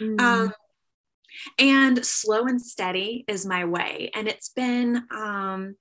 Mm. 0.00 0.20
Um, 0.20 0.52
and 1.58 2.04
slow 2.04 2.44
and 2.46 2.60
steady 2.60 3.24
is 3.28 3.46
my 3.46 3.64
way. 3.64 4.10
And 4.14 4.28
it's 4.28 4.50
been, 4.50 5.02
um, 5.10 5.76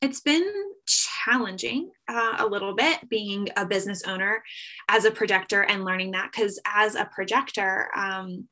it's 0.00 0.20
been 0.20 0.50
challenging 0.86 1.90
uh, 2.08 2.36
a 2.38 2.46
little 2.46 2.74
bit 2.74 3.08
being 3.08 3.48
a 3.56 3.66
business 3.66 4.04
owner 4.04 4.42
as 4.88 5.04
a 5.04 5.10
projector 5.10 5.62
and 5.62 5.84
learning 5.84 6.12
that 6.12 6.30
because 6.32 6.60
as 6.64 6.94
a 6.94 7.08
projector 7.12 7.88
um, 7.96 8.46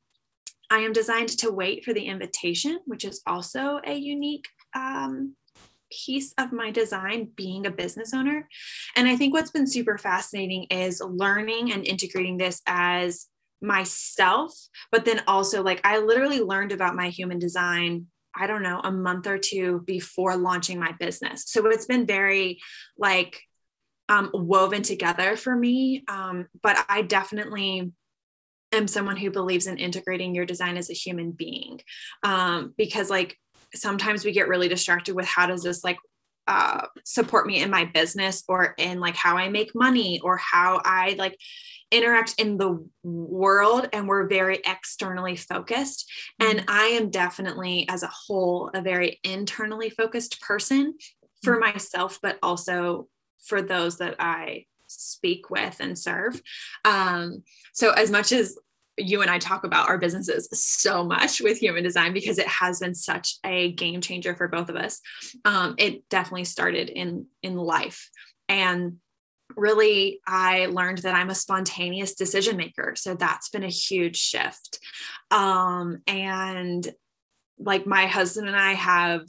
i 0.69 0.79
am 0.79 0.91
designed 0.91 1.29
to 1.29 1.51
wait 1.51 1.85
for 1.85 1.93
the 1.93 2.05
invitation 2.05 2.79
which 2.85 3.05
is 3.05 3.21
also 3.25 3.79
a 3.85 3.95
unique 3.95 4.47
um, 4.75 5.35
piece 5.91 6.33
of 6.37 6.51
my 6.51 6.71
design 6.71 7.29
being 7.35 7.65
a 7.65 7.71
business 7.71 8.13
owner 8.13 8.47
and 8.95 9.07
i 9.07 9.15
think 9.15 9.33
what's 9.33 9.51
been 9.51 9.67
super 9.67 9.97
fascinating 9.97 10.63
is 10.69 11.01
learning 11.05 11.71
and 11.71 11.85
integrating 11.85 12.37
this 12.37 12.61
as 12.67 13.27
myself, 13.61 14.53
but 14.91 15.05
then 15.05 15.21
also 15.27 15.63
like 15.63 15.81
I 15.83 15.99
literally 15.99 16.41
learned 16.41 16.71
about 16.71 16.95
my 16.95 17.09
human 17.09 17.39
design 17.39 18.07
I 18.37 18.47
don't 18.47 18.63
know, 18.63 18.81
a 18.83 18.91
month 18.91 19.27
or 19.27 19.37
two 19.37 19.81
before 19.85 20.35
launching 20.35 20.77
my 20.77 20.91
business. 20.99 21.45
So 21.47 21.65
it's 21.67 21.85
been 21.85 22.05
very 22.05 22.59
like 22.97 23.41
um, 24.09 24.29
woven 24.33 24.81
together 24.81 25.37
for 25.37 25.55
me. 25.55 26.03
Um, 26.09 26.47
but 26.61 26.83
I 26.89 27.03
definitely 27.03 27.93
am 28.73 28.89
someone 28.89 29.15
who 29.15 29.31
believes 29.31 29.67
in 29.67 29.77
integrating 29.77 30.35
your 30.35 30.45
design 30.45 30.75
as 30.75 30.89
a 30.89 30.93
human 30.93 31.31
being 31.31 31.79
um, 32.23 32.73
because 32.77 33.09
like 33.09 33.37
sometimes 33.75 34.25
we 34.25 34.31
get 34.31 34.47
really 34.47 34.67
distracted 34.67 35.15
with 35.15 35.25
how 35.25 35.45
does 35.45 35.63
this 35.63 35.83
like 35.83 35.97
uh, 36.47 36.85
support 37.03 37.47
me 37.47 37.61
in 37.61 37.71
my 37.71 37.85
business 37.85 38.43
or 38.47 38.75
in 38.77 38.99
like 38.99 39.15
how 39.15 39.37
I 39.37 39.49
make 39.49 39.73
money 39.73 40.19
or 40.23 40.37
how 40.37 40.79
I 40.83 41.15
like 41.17 41.37
interact 41.91 42.35
in 42.37 42.57
the 42.57 42.87
world 43.03 43.89
and 43.93 44.07
we're 44.07 44.27
very 44.27 44.59
externally 44.65 45.35
focused. 45.35 46.11
And 46.39 46.59
mm-hmm. 46.59 46.69
I 46.69 46.85
am 46.87 47.09
definitely, 47.09 47.87
as 47.89 48.03
a 48.03 48.11
whole, 48.11 48.69
a 48.73 48.81
very 48.81 49.19
internally 49.23 49.89
focused 49.89 50.41
person 50.41 50.95
for 51.43 51.53
mm-hmm. 51.53 51.73
myself, 51.73 52.19
but 52.21 52.37
also 52.43 53.07
for 53.43 53.61
those 53.61 53.97
that 53.97 54.15
I 54.19 54.65
speak 54.87 55.49
with 55.49 55.77
and 55.79 55.97
serve. 55.97 56.41
Um, 56.83 57.43
so, 57.73 57.91
as 57.91 58.11
much 58.11 58.31
as 58.31 58.57
you 58.97 59.21
and 59.21 59.29
I 59.29 59.39
talk 59.39 59.63
about 59.63 59.89
our 59.89 59.97
businesses 59.97 60.47
so 60.53 61.03
much 61.03 61.41
with 61.41 61.57
human 61.57 61.83
design 61.83 62.13
because 62.13 62.37
it 62.37 62.47
has 62.47 62.79
been 62.79 62.95
such 62.95 63.37
a 63.45 63.71
game 63.73 64.01
changer 64.01 64.35
for 64.35 64.47
both 64.47 64.69
of 64.69 64.75
us. 64.75 65.01
Um, 65.43 65.75
it 65.77 66.07
definitely 66.09 66.45
started 66.45 66.89
in 66.89 67.27
in 67.43 67.55
life, 67.55 68.09
and 68.49 68.97
really 69.55 70.19
i 70.25 70.65
learned 70.65 70.97
that 70.97 71.13
i'm 71.13 71.29
a 71.29 71.35
spontaneous 71.35 72.15
decision 72.15 72.57
maker 72.57 72.95
so 72.97 73.13
that's 73.13 73.49
been 73.49 73.63
a 73.63 73.69
huge 73.69 74.17
shift 74.17 74.79
um, 75.29 76.01
and 76.07 76.91
like 77.59 77.85
my 77.85 78.05
husband 78.05 78.47
and 78.47 78.57
I 78.57 78.73
have 78.73 79.23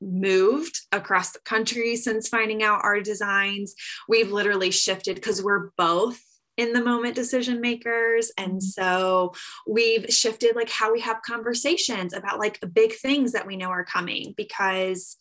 moved 0.00 0.80
across 0.92 1.32
the 1.32 1.40
country 1.40 1.96
since 1.96 2.28
finding 2.28 2.62
out 2.62 2.84
our 2.84 3.00
designs. 3.00 3.74
We've 4.08 4.30
literally 4.30 4.70
shifted 4.70 5.16
because 5.16 5.42
we're 5.42 5.70
both 5.76 6.20
in 6.56 6.72
the 6.72 6.82
moment 6.82 7.14
decision 7.14 7.60
makers. 7.60 8.32
And 8.38 8.62
so 8.62 9.34
we've 9.66 10.06
shifted 10.08 10.56
like 10.56 10.70
how 10.70 10.92
we 10.92 11.00
have 11.00 11.22
conversations 11.22 12.12
about 12.12 12.38
like 12.38 12.62
big 12.72 12.94
things 12.94 13.32
that 13.32 13.46
we 13.46 13.56
know 13.56 13.68
are 13.68 13.84
coming 13.84 14.34
because 14.36 15.16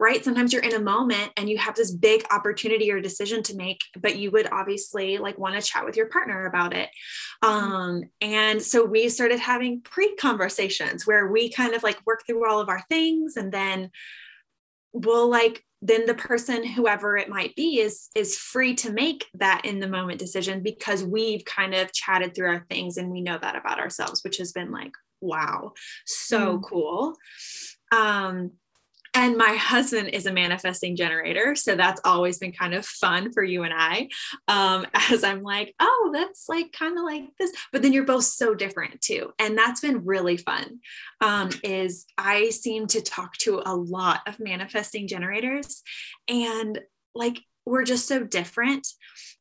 right 0.00 0.24
sometimes 0.24 0.52
you're 0.52 0.62
in 0.62 0.74
a 0.74 0.80
moment 0.80 1.30
and 1.36 1.48
you 1.48 1.58
have 1.58 1.74
this 1.74 1.90
big 1.90 2.24
opportunity 2.30 2.90
or 2.90 3.00
decision 3.00 3.42
to 3.42 3.54
make 3.54 3.82
but 4.00 4.16
you 4.16 4.30
would 4.30 4.48
obviously 4.50 5.18
like 5.18 5.38
want 5.38 5.54
to 5.54 5.60
chat 5.60 5.84
with 5.84 5.96
your 5.96 6.06
partner 6.06 6.46
about 6.46 6.74
it. 6.74 6.88
Um 7.42 8.04
and 8.20 8.60
so 8.60 8.84
we 8.84 9.08
started 9.10 9.38
having 9.38 9.82
pre 9.82 10.16
conversations 10.16 11.06
where 11.06 11.28
we 11.28 11.50
kind 11.50 11.74
of 11.74 11.82
like 11.82 12.00
work 12.06 12.22
through 12.26 12.48
all 12.48 12.60
of 12.60 12.68
our 12.68 12.82
things 12.88 13.36
and 13.36 13.52
then 13.52 13.90
we'll 14.92 15.28
like 15.28 15.64
then 15.82 16.04
the 16.06 16.14
person 16.14 16.64
whoever 16.64 17.16
it 17.16 17.28
might 17.28 17.54
be 17.56 17.80
is 17.80 18.08
is 18.14 18.36
free 18.36 18.74
to 18.74 18.92
make 18.92 19.26
that 19.34 19.64
in 19.64 19.80
the 19.80 19.88
moment 19.88 20.18
decision 20.18 20.62
because 20.62 21.02
we've 21.02 21.44
kind 21.44 21.74
of 21.74 21.92
chatted 21.92 22.34
through 22.34 22.48
our 22.48 22.66
things 22.68 22.96
and 22.96 23.10
we 23.10 23.20
know 23.20 23.38
that 23.40 23.56
about 23.56 23.78
ourselves 23.78 24.22
which 24.22 24.36
has 24.36 24.52
been 24.52 24.70
like 24.70 24.92
wow 25.20 25.72
so 26.04 26.58
mm. 26.58 26.62
cool 26.62 27.14
um 27.92 28.50
and 29.14 29.36
my 29.36 29.54
husband 29.54 30.08
is 30.08 30.26
a 30.26 30.32
manifesting 30.32 30.94
generator 30.94 31.54
so 31.54 31.74
that's 31.74 32.00
always 32.04 32.38
been 32.38 32.52
kind 32.52 32.74
of 32.74 32.86
fun 32.86 33.32
for 33.32 33.42
you 33.42 33.64
and 33.64 33.74
i 33.76 34.08
um, 34.48 34.86
as 35.10 35.24
i'm 35.24 35.42
like 35.42 35.74
oh 35.80 36.10
that's 36.12 36.48
like 36.48 36.72
kind 36.72 36.96
of 36.96 37.04
like 37.04 37.24
this 37.38 37.52
but 37.72 37.82
then 37.82 37.92
you're 37.92 38.04
both 38.04 38.24
so 38.24 38.54
different 38.54 39.00
too 39.00 39.32
and 39.38 39.56
that's 39.56 39.80
been 39.80 40.04
really 40.04 40.36
fun 40.36 40.80
um, 41.20 41.50
is 41.62 42.06
i 42.16 42.50
seem 42.50 42.86
to 42.86 43.00
talk 43.00 43.36
to 43.36 43.62
a 43.64 43.74
lot 43.74 44.20
of 44.26 44.38
manifesting 44.38 45.08
generators 45.08 45.82
and 46.28 46.78
like 47.14 47.40
we're 47.66 47.84
just 47.84 48.06
so 48.06 48.22
different 48.22 48.86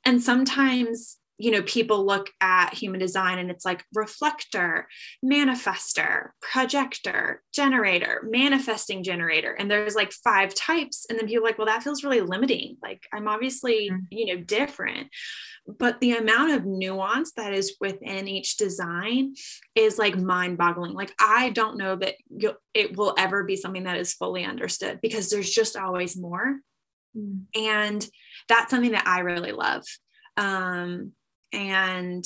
and 0.06 0.22
sometimes 0.22 1.19
you 1.40 1.52
know, 1.52 1.62
people 1.62 2.06
look 2.06 2.30
at 2.42 2.74
human 2.74 3.00
design 3.00 3.40
and 3.40 3.50
it's 3.50 3.64
like 3.64 3.86
reflector, 3.94 4.90
manifester, 5.24 6.32
projector, 6.42 7.42
generator, 7.54 8.28
manifesting 8.30 9.04
generator. 9.04 9.54
And 9.54 9.72
there's 9.72 9.96
like 9.96 10.12
five 10.12 10.54
types. 10.54 11.06
And 11.10 11.18
then 11.18 11.28
people 11.28 11.46
like, 11.46 11.58
well, 11.58 11.68
that 11.68 11.82
feels 11.82 12.04
really 12.04 12.20
limiting. 12.20 12.76
Like 12.84 13.04
I'm 13.14 13.30
obviously, 13.30 13.90
mm-hmm. 13.90 14.04
you 14.12 14.36
know, 14.36 14.44
different. 14.44 15.08
But 15.66 16.02
the 16.02 16.18
amount 16.18 16.52
of 16.52 16.66
nuance 16.66 17.32
that 17.38 17.54
is 17.54 17.78
within 17.80 18.28
each 18.28 18.58
design 18.58 19.36
is 19.76 19.98
like 19.98 20.18
mind 20.18 20.58
boggling. 20.58 20.94
Like 20.94 21.14
I 21.22 21.52
don't 21.52 21.78
know 21.78 21.96
that 21.96 22.16
it 22.74 22.98
will 22.98 23.16
ever 23.18 23.46
be 23.46 23.56
something 23.56 23.86
that 23.86 23.98
is 23.98 24.14
fully 24.14 24.44
understood 24.44 25.00
because 25.02 25.30
there's 25.30 25.50
just 25.50 25.78
always 25.78 26.18
more. 26.18 26.58
Mm. 27.16 27.44
And 27.56 28.06
that's 28.50 28.72
something 28.72 28.92
that 28.92 29.08
I 29.08 29.20
really 29.20 29.54
love. 29.54 29.86
Um, 30.36 31.14
and 31.54 32.26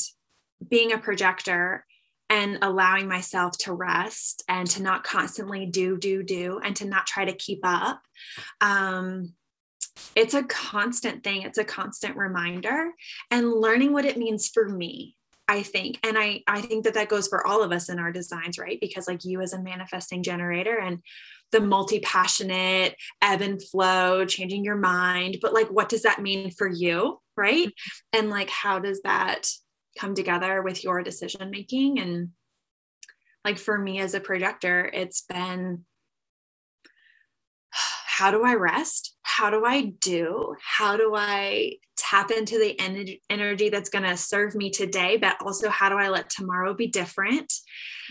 being 0.67 0.91
a 0.91 0.97
projector 0.97 1.85
and 2.29 2.59
allowing 2.61 3.07
myself 3.07 3.57
to 3.59 3.73
rest 3.73 4.43
and 4.47 4.67
to 4.71 4.81
not 4.81 5.03
constantly 5.03 5.65
do 5.65 5.97
do 5.97 6.23
do 6.23 6.59
and 6.63 6.75
to 6.75 6.85
not 6.85 7.05
try 7.05 7.25
to 7.25 7.33
keep 7.33 7.59
up 7.63 8.01
um, 8.61 9.33
it's 10.15 10.33
a 10.33 10.43
constant 10.43 11.23
thing. 11.23 11.41
It's 11.43 11.57
a 11.57 11.63
constant 11.63 12.15
reminder 12.15 12.91
and 13.31 13.53
learning 13.53 13.93
what 13.93 14.05
it 14.05 14.17
means 14.17 14.47
for 14.47 14.67
me 14.67 15.15
i 15.47 15.61
think 15.61 15.99
and 16.03 16.17
i 16.17 16.41
i 16.47 16.61
think 16.61 16.83
that 16.83 16.93
that 16.93 17.09
goes 17.09 17.27
for 17.27 17.45
all 17.45 17.63
of 17.63 17.71
us 17.71 17.89
in 17.89 17.99
our 17.99 18.11
designs 18.11 18.57
right 18.57 18.79
because 18.79 19.07
like 19.07 19.23
you 19.23 19.41
as 19.41 19.53
a 19.53 19.61
manifesting 19.61 20.23
generator 20.23 20.77
and 20.77 20.99
the 21.51 21.59
multi-passionate 21.59 22.95
ebb 23.21 23.41
and 23.41 23.61
flow 23.61 24.25
changing 24.25 24.63
your 24.63 24.75
mind 24.75 25.37
but 25.41 25.53
like 25.53 25.67
what 25.67 25.89
does 25.89 26.03
that 26.03 26.21
mean 26.21 26.49
for 26.51 26.67
you 26.67 27.19
right 27.37 27.67
mm-hmm. 27.67 28.19
and 28.19 28.29
like 28.29 28.49
how 28.49 28.79
does 28.79 29.01
that 29.03 29.47
come 29.99 30.15
together 30.15 30.61
with 30.61 30.83
your 30.83 31.03
decision 31.03 31.51
making 31.51 31.99
and 31.99 32.29
like 33.45 33.57
for 33.57 33.77
me 33.77 33.99
as 33.99 34.13
a 34.13 34.19
projector 34.19 34.89
it's 34.93 35.21
been 35.21 35.85
how 38.05 38.31
do 38.31 38.43
I 38.43 38.55
rest? 38.55 39.12
How 39.23 39.49
do 39.49 39.65
I 39.65 39.81
do? 39.81 40.55
How 40.61 40.97
do 40.97 41.13
I 41.15 41.77
tap 41.95 42.29
into 42.29 42.59
the 42.59 42.77
energy 43.29 43.69
that's 43.69 43.89
going 43.89 44.03
to 44.03 44.17
serve 44.17 44.53
me 44.53 44.69
today? 44.69 45.17
But 45.17 45.37
also, 45.41 45.69
how 45.69 45.89
do 45.89 45.95
I 45.95 46.09
let 46.09 46.29
tomorrow 46.29 46.73
be 46.73 46.87
different? 46.87 47.51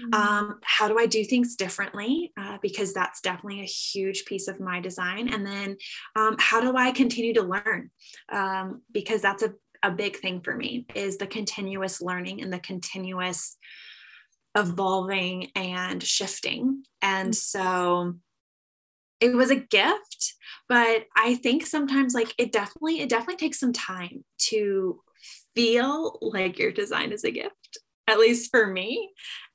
Mm-hmm. 0.03 0.15
Um, 0.15 0.59
how 0.65 0.89
do 0.89 0.99
I 0.99 1.07
do 1.07 1.23
things 1.23 1.55
differently? 1.55 2.33
Uh, 2.37 2.57
because 2.63 2.95
that's 2.95 3.21
definitely 3.21 3.61
a 3.61 3.65
huge 3.65 4.25
piece 4.25 4.49
of 4.49 4.59
my 4.59 4.81
design. 4.81 5.33
And 5.33 5.47
then, 5.47 5.77
um, 6.17 6.37
how 6.39 6.61
do 6.61 6.77
I 6.77 6.93
continue 6.93 7.35
to 7.35 7.43
learn? 7.43 7.91
Um, 8.31 8.83
because 8.91 9.21
that's 9.21 9.43
a, 9.43 9.53
a 9.83 9.91
big 9.91 10.17
thing 10.17 10.41
for 10.41 10.57
me 10.57 10.87
is 10.95 11.19
the 11.19 11.27
continuous 11.27 12.01
learning 12.01 12.41
and 12.41 12.53
the 12.53 12.59
continuous 12.59 13.59
evolving 14.57 15.51
and 15.55 16.03
shifting. 16.03 16.85
And 17.03 17.33
mm-hmm. 17.33 17.59
so, 17.61 18.15
it 19.21 19.37
was 19.37 19.53
a 19.53 19.57
gift 19.57 20.35
but 20.69 21.05
i 21.17 21.35
think 21.37 21.67
sometimes 21.67 22.15
like 22.15 22.35
it 22.39 22.53
definitely 22.53 23.01
it 23.01 23.09
definitely 23.09 23.37
takes 23.37 23.59
some 23.59 23.73
time 23.73 24.25
to 24.39 25.01
feel 25.55 26.19
like 26.21 26.59
your 26.59 26.73
design 26.73 27.13
is 27.13 27.25
a 27.25 27.31
gift 27.31 27.79
at 28.09 28.19
least 28.19 28.51
for 28.51 28.67
me. 28.67 29.11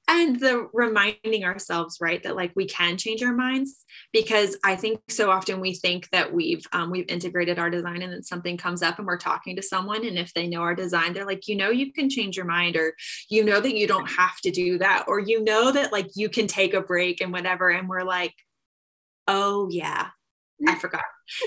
And 0.09 0.39
the 0.39 0.69
reminding 0.71 1.43
ourselves 1.43 1.97
right 1.99 2.23
that 2.23 2.37
like 2.37 2.53
we 2.55 2.65
can 2.65 2.95
change 2.95 3.21
our 3.21 3.33
minds 3.33 3.83
because 4.13 4.55
i 4.63 4.73
think 4.73 5.01
so 5.09 5.29
often 5.29 5.59
we 5.59 5.73
think 5.73 6.07
that 6.11 6.33
we've 6.33 6.65
um, 6.71 6.91
we've 6.91 7.09
integrated 7.09 7.59
our 7.59 7.69
design 7.69 8.01
and 8.01 8.13
then 8.13 8.23
something 8.23 8.55
comes 8.55 8.81
up 8.81 8.99
and 8.99 9.05
we're 9.05 9.17
talking 9.17 9.57
to 9.57 9.61
someone 9.61 10.05
and 10.07 10.17
if 10.17 10.33
they 10.33 10.47
know 10.47 10.61
our 10.61 10.75
design 10.75 11.11
they're 11.11 11.25
like 11.25 11.49
you 11.49 11.57
know 11.57 11.71
you 11.71 11.91
can 11.91 12.09
change 12.09 12.37
your 12.37 12.45
mind 12.45 12.77
or 12.77 12.95
you 13.29 13.43
know 13.43 13.59
that 13.59 13.75
you 13.75 13.85
don't 13.85 14.09
have 14.09 14.39
to 14.39 14.49
do 14.49 14.77
that 14.77 15.03
or 15.09 15.19
you 15.19 15.43
know 15.43 15.73
that 15.73 15.91
like 15.91 16.07
you 16.15 16.29
can 16.29 16.47
take 16.47 16.73
a 16.73 16.79
break 16.79 17.19
and 17.19 17.33
whatever 17.33 17.69
and 17.69 17.89
we're 17.89 18.03
like 18.03 18.33
oh 19.27 19.67
yeah 19.69 20.07
i 20.67 20.75
forgot. 20.75 21.03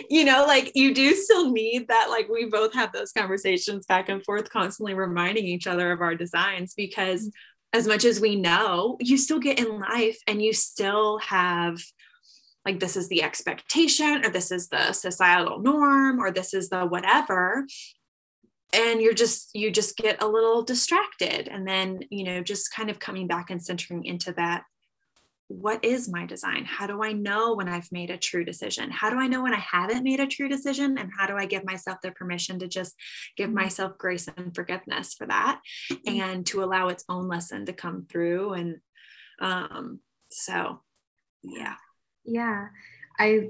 You 0.09 0.25
know 0.25 0.44
like 0.46 0.73
you 0.75 0.94
do 0.94 1.14
still 1.14 1.51
need 1.51 1.88
that 1.88 2.09
like 2.11 2.29
we 2.29 2.46
both 2.46 2.75
have 2.75 2.92
those 2.92 3.12
conversations 3.12 3.87
back 3.87 4.09
and 4.09 4.23
forth 4.25 4.51
constantly 4.51 4.94
reminding 4.94 5.46
each 5.46 5.66
other 5.66 5.90
of 5.92 6.01
our 6.01 6.14
designs 6.14 6.75
because 6.75 7.31
as 7.73 7.87
much 7.87 8.05
as 8.05 8.20
we 8.20 8.37
know 8.37 8.96
you 9.01 9.16
still 9.16 9.38
get 9.38 9.59
in 9.59 9.79
life 9.81 10.18
and 10.27 10.42
you 10.42 10.53
still 10.53 11.18
have 11.18 11.81
like 12.64 12.81
this 12.81 12.96
is 12.96 13.09
the 13.09 13.23
expectation 13.23 14.25
or 14.25 14.31
this 14.31 14.51
is 14.51 14.68
the 14.68 14.92
societal 14.92 15.61
norm 15.61 16.20
or 16.20 16.31
this 16.31 16.53
is 16.55 16.68
the 16.68 16.85
whatever. 16.85 17.66
And 18.73 19.01
you're 19.01 19.14
just 19.14 19.51
you 19.55 19.70
just 19.70 19.96
get 19.96 20.23
a 20.23 20.29
little 20.29 20.62
distracted 20.62 21.49
and 21.49 21.66
then 21.66 22.01
you 22.11 22.25
know 22.25 22.42
just 22.42 22.73
kind 22.73 22.90
of 22.90 23.01
coming 23.01 23.27
back 23.27 23.51
and 23.51 23.62
centering 23.62 24.05
into 24.05 24.33
that 24.35 24.62
what 25.51 25.85
is 25.85 26.09
my 26.09 26.27
design? 26.27 26.65
How 26.65 26.87
do 26.87 27.03
I 27.03 27.11
know 27.13 27.57
when 27.57 27.69
I've 27.69 27.91
made 27.91 28.11
a 28.11 28.17
true 28.17 28.45
decision? 28.45 28.89
How 28.89 29.11
do 29.11 29.19
I 29.19 29.27
know 29.27 29.43
when 29.43 29.53
I 29.53 29.59
haven't 29.59 30.05
made 30.05 30.21
a 30.21 30.27
true 30.29 30.49
decision? 30.49 30.97
And 30.97 31.11
how 31.19 31.27
do 31.27 31.37
I 31.37 31.47
give 31.47 31.65
myself 31.65 31.99
the 32.03 32.13
permission 32.13 32.61
to 32.61 32.69
just 32.69 32.95
give 33.37 33.49
mm-hmm. 33.49 33.57
myself 33.57 33.99
grace 33.99 34.29
and 34.29 34.55
forgiveness 34.55 35.13
for 35.15 35.27
that 35.27 35.61
mm-hmm. 35.91 36.21
and 36.21 36.47
to 36.47 36.63
allow 36.63 36.87
its 36.87 37.05
own 37.09 37.27
lesson 37.27 37.67
to 37.67 37.73
come 37.73 38.07
through? 38.09 38.53
And 38.53 38.77
um, 39.41 39.99
so, 40.31 40.83
yeah. 41.43 41.75
Yeah. 42.25 42.69
I 43.19 43.49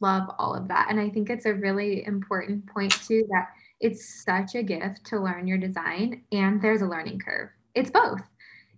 love 0.00 0.30
all 0.38 0.54
of 0.54 0.68
that. 0.68 0.86
And 0.88 1.00
I 1.00 1.10
think 1.10 1.30
it's 1.30 1.46
a 1.46 1.54
really 1.54 2.06
important 2.06 2.68
point, 2.68 2.92
too, 2.92 3.26
that 3.30 3.48
it's 3.80 4.22
such 4.24 4.54
a 4.54 4.62
gift 4.62 5.04
to 5.06 5.18
learn 5.18 5.48
your 5.48 5.58
design 5.58 6.22
and 6.30 6.62
there's 6.62 6.82
a 6.82 6.86
learning 6.86 7.18
curve. 7.18 7.48
It's 7.74 7.90
both 7.90 8.20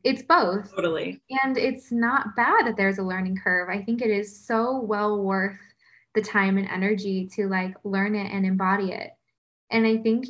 it's 0.04 0.22
both. 0.22 0.74
Totally. 0.74 1.20
And 1.42 1.56
it's 1.56 1.92
not 1.92 2.34
bad 2.36 2.66
that 2.66 2.76
there's 2.76 2.98
a 2.98 3.02
learning 3.02 3.38
curve. 3.42 3.68
I 3.68 3.82
think 3.82 4.02
it 4.02 4.10
is 4.10 4.44
so 4.44 4.80
well 4.80 5.22
worth 5.22 5.58
the 6.14 6.22
time 6.22 6.58
and 6.58 6.68
energy 6.68 7.28
to 7.34 7.48
like 7.48 7.74
learn 7.84 8.14
it 8.14 8.32
and 8.32 8.44
embody 8.44 8.92
it. 8.92 9.10
And 9.70 9.86
I 9.86 9.98
think 9.98 10.26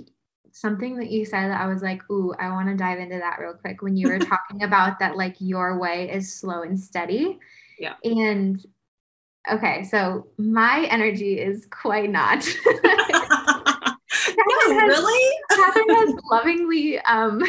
something 0.52 0.96
that 0.98 1.10
you 1.10 1.24
said 1.24 1.48
that 1.48 1.60
I 1.60 1.66
was 1.66 1.82
like, 1.82 2.02
ooh, 2.10 2.34
I 2.38 2.50
want 2.50 2.68
to 2.68 2.76
dive 2.76 2.98
into 2.98 3.18
that 3.18 3.38
real 3.40 3.54
quick 3.54 3.82
when 3.82 3.96
you 3.96 4.08
were 4.08 4.18
talking 4.20 4.62
about 4.62 4.98
that 4.98 5.16
like 5.16 5.36
your 5.38 5.78
way 5.78 6.10
is 6.10 6.32
slow 6.32 6.62
and 6.62 6.78
steady. 6.78 7.38
Yeah. 7.78 7.94
And 8.04 8.64
okay, 9.50 9.84
so 9.84 10.28
my 10.36 10.86
energy 10.90 11.40
is 11.40 11.66
quite 11.70 12.10
not. 12.10 12.46
no, 12.66 12.84
has, 14.74 14.88
really? 14.88 15.36
Catherine 15.50 15.96
has 15.96 16.14
lovingly 16.30 16.98
um 17.00 17.42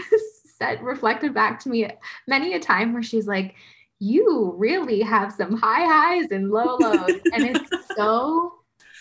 said 0.64 0.82
reflected 0.82 1.34
back 1.34 1.60
to 1.62 1.70
me 1.70 1.90
many 2.28 2.54
a 2.54 2.60
time 2.60 2.94
where 2.94 3.04
she's 3.04 3.28
like, 3.28 3.56
you 4.00 4.54
really 4.58 5.02
have 5.02 5.32
some 5.32 5.58
high 5.58 5.86
highs 5.86 6.32
and 6.32 6.50
low 6.52 6.76
lows. 6.80 7.20
and 7.34 7.44
it's 7.46 7.96
so 7.96 8.54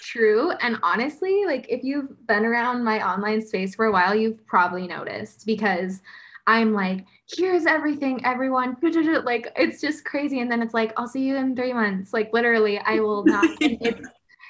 true. 0.02 0.50
And 0.60 0.78
honestly, 0.82 1.44
like 1.46 1.66
if 1.68 1.82
you've 1.82 2.26
been 2.26 2.44
around 2.44 2.84
my 2.84 3.04
online 3.06 3.44
space 3.44 3.74
for 3.74 3.86
a 3.86 3.92
while, 3.92 4.14
you've 4.14 4.44
probably 4.46 4.86
noticed 4.86 5.46
because 5.46 6.00
I'm 6.46 6.72
like, 6.72 7.04
here's 7.36 7.66
everything, 7.66 8.24
everyone. 8.24 8.76
Like 9.24 9.52
it's 9.56 9.80
just 9.80 10.04
crazy. 10.04 10.40
And 10.40 10.50
then 10.50 10.62
it's 10.62 10.74
like, 10.74 10.92
I'll 10.96 11.08
see 11.08 11.22
you 11.22 11.36
in 11.36 11.54
three 11.54 11.72
months. 11.72 12.12
Like 12.12 12.32
literally, 12.32 12.78
I 12.78 12.98
will 13.00 13.24
not. 13.26 13.48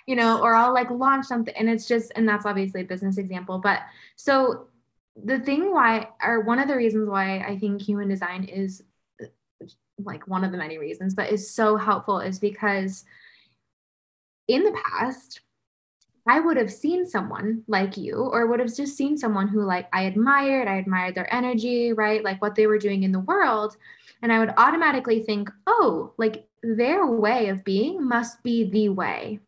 you 0.06 0.16
know, 0.16 0.40
or 0.42 0.54
I'll 0.54 0.74
like 0.74 0.90
launch 0.90 1.26
something. 1.26 1.54
And 1.56 1.70
it's 1.70 1.86
just, 1.86 2.10
and 2.16 2.28
that's 2.28 2.44
obviously 2.44 2.80
a 2.80 2.84
business 2.84 3.18
example. 3.18 3.58
But 3.58 3.80
so 4.16 4.66
the 5.16 5.40
thing 5.40 5.72
why, 5.72 6.08
or 6.22 6.40
one 6.40 6.58
of 6.58 6.68
the 6.68 6.76
reasons 6.76 7.08
why 7.08 7.38
I 7.40 7.58
think 7.58 7.82
human 7.82 8.08
design 8.08 8.44
is 8.44 8.82
like 9.98 10.26
one 10.26 10.44
of 10.44 10.52
the 10.52 10.58
many 10.58 10.78
reasons, 10.78 11.14
but 11.14 11.30
is 11.30 11.50
so 11.50 11.76
helpful 11.76 12.20
is 12.20 12.38
because 12.38 13.04
in 14.48 14.64
the 14.64 14.76
past, 14.84 15.40
I 16.26 16.38
would 16.38 16.56
have 16.56 16.72
seen 16.72 17.08
someone 17.08 17.64
like 17.66 17.96
you, 17.96 18.14
or 18.14 18.46
would 18.46 18.60
have 18.60 18.74
just 18.74 18.96
seen 18.96 19.18
someone 19.18 19.48
who, 19.48 19.62
like, 19.62 19.88
I 19.92 20.02
admired, 20.02 20.68
I 20.68 20.76
admired 20.76 21.16
their 21.16 21.32
energy, 21.34 21.92
right? 21.92 22.22
Like 22.22 22.40
what 22.40 22.54
they 22.54 22.68
were 22.68 22.78
doing 22.78 23.02
in 23.02 23.12
the 23.12 23.18
world. 23.20 23.76
And 24.22 24.32
I 24.32 24.38
would 24.38 24.54
automatically 24.56 25.20
think, 25.20 25.50
oh, 25.66 26.12
like 26.18 26.46
their 26.62 27.06
way 27.06 27.48
of 27.48 27.64
being 27.64 28.06
must 28.06 28.40
be 28.44 28.70
the 28.70 28.88
way. 28.90 29.40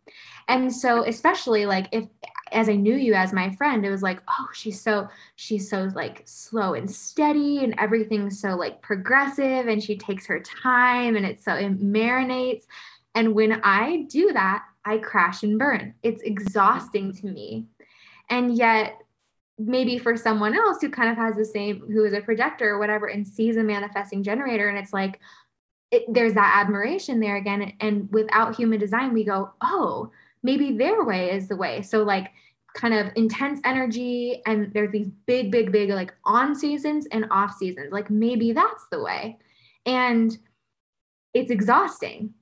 And 0.48 0.74
so, 0.74 1.04
especially 1.04 1.64
like 1.64 1.86
if, 1.92 2.06
as 2.52 2.68
I 2.68 2.74
knew 2.74 2.94
you 2.94 3.14
as 3.14 3.32
my 3.32 3.50
friend, 3.56 3.84
it 3.84 3.90
was 3.90 4.02
like, 4.02 4.22
oh, 4.28 4.48
she's 4.52 4.80
so, 4.80 5.08
she's 5.36 5.68
so 5.68 5.90
like 5.94 6.22
slow 6.24 6.74
and 6.74 6.90
steady 6.90 7.64
and 7.64 7.74
everything's 7.78 8.40
so 8.40 8.54
like 8.54 8.82
progressive 8.82 9.66
and 9.66 9.82
she 9.82 9.96
takes 9.96 10.26
her 10.26 10.40
time 10.40 11.16
and 11.16 11.24
it's 11.24 11.44
so, 11.44 11.54
it 11.54 11.80
marinates. 11.80 12.64
And 13.14 13.34
when 13.34 13.60
I 13.64 14.06
do 14.08 14.32
that, 14.32 14.64
I 14.84 14.98
crash 14.98 15.42
and 15.42 15.58
burn. 15.58 15.94
It's 16.02 16.22
exhausting 16.22 17.12
to 17.14 17.26
me. 17.26 17.66
And 18.28 18.56
yet, 18.56 18.98
maybe 19.58 19.98
for 19.98 20.16
someone 20.16 20.54
else 20.54 20.78
who 20.80 20.90
kind 20.90 21.10
of 21.10 21.16
has 21.16 21.36
the 21.36 21.44
same, 21.44 21.80
who 21.80 22.04
is 22.04 22.12
a 22.12 22.20
projector 22.20 22.70
or 22.70 22.78
whatever, 22.78 23.06
and 23.06 23.26
sees 23.26 23.56
a 23.56 23.62
manifesting 23.62 24.22
generator, 24.22 24.68
and 24.68 24.76
it's 24.76 24.92
like, 24.92 25.20
it, 25.90 26.02
there's 26.08 26.34
that 26.34 26.60
admiration 26.60 27.20
there 27.20 27.36
again. 27.36 27.72
And 27.80 28.10
without 28.12 28.56
human 28.56 28.80
design, 28.80 29.12
we 29.12 29.22
go, 29.22 29.52
oh, 29.60 30.10
maybe 30.44 30.76
their 30.76 31.02
way 31.02 31.32
is 31.32 31.48
the 31.48 31.56
way. 31.56 31.82
So, 31.82 32.04
like, 32.04 32.30
kind 32.76 32.94
of 32.94 33.08
intense 33.16 33.60
energy, 33.64 34.42
and 34.46 34.72
there's 34.72 34.92
these 34.92 35.08
big, 35.26 35.50
big, 35.50 35.72
big, 35.72 35.90
like 35.90 36.14
on 36.24 36.54
seasons 36.54 37.06
and 37.10 37.26
off 37.32 37.56
seasons. 37.56 37.92
Like, 37.92 38.10
maybe 38.10 38.52
that's 38.52 38.86
the 38.92 39.02
way. 39.02 39.38
And 39.84 40.38
it's 41.32 41.50
exhausting 41.50 42.34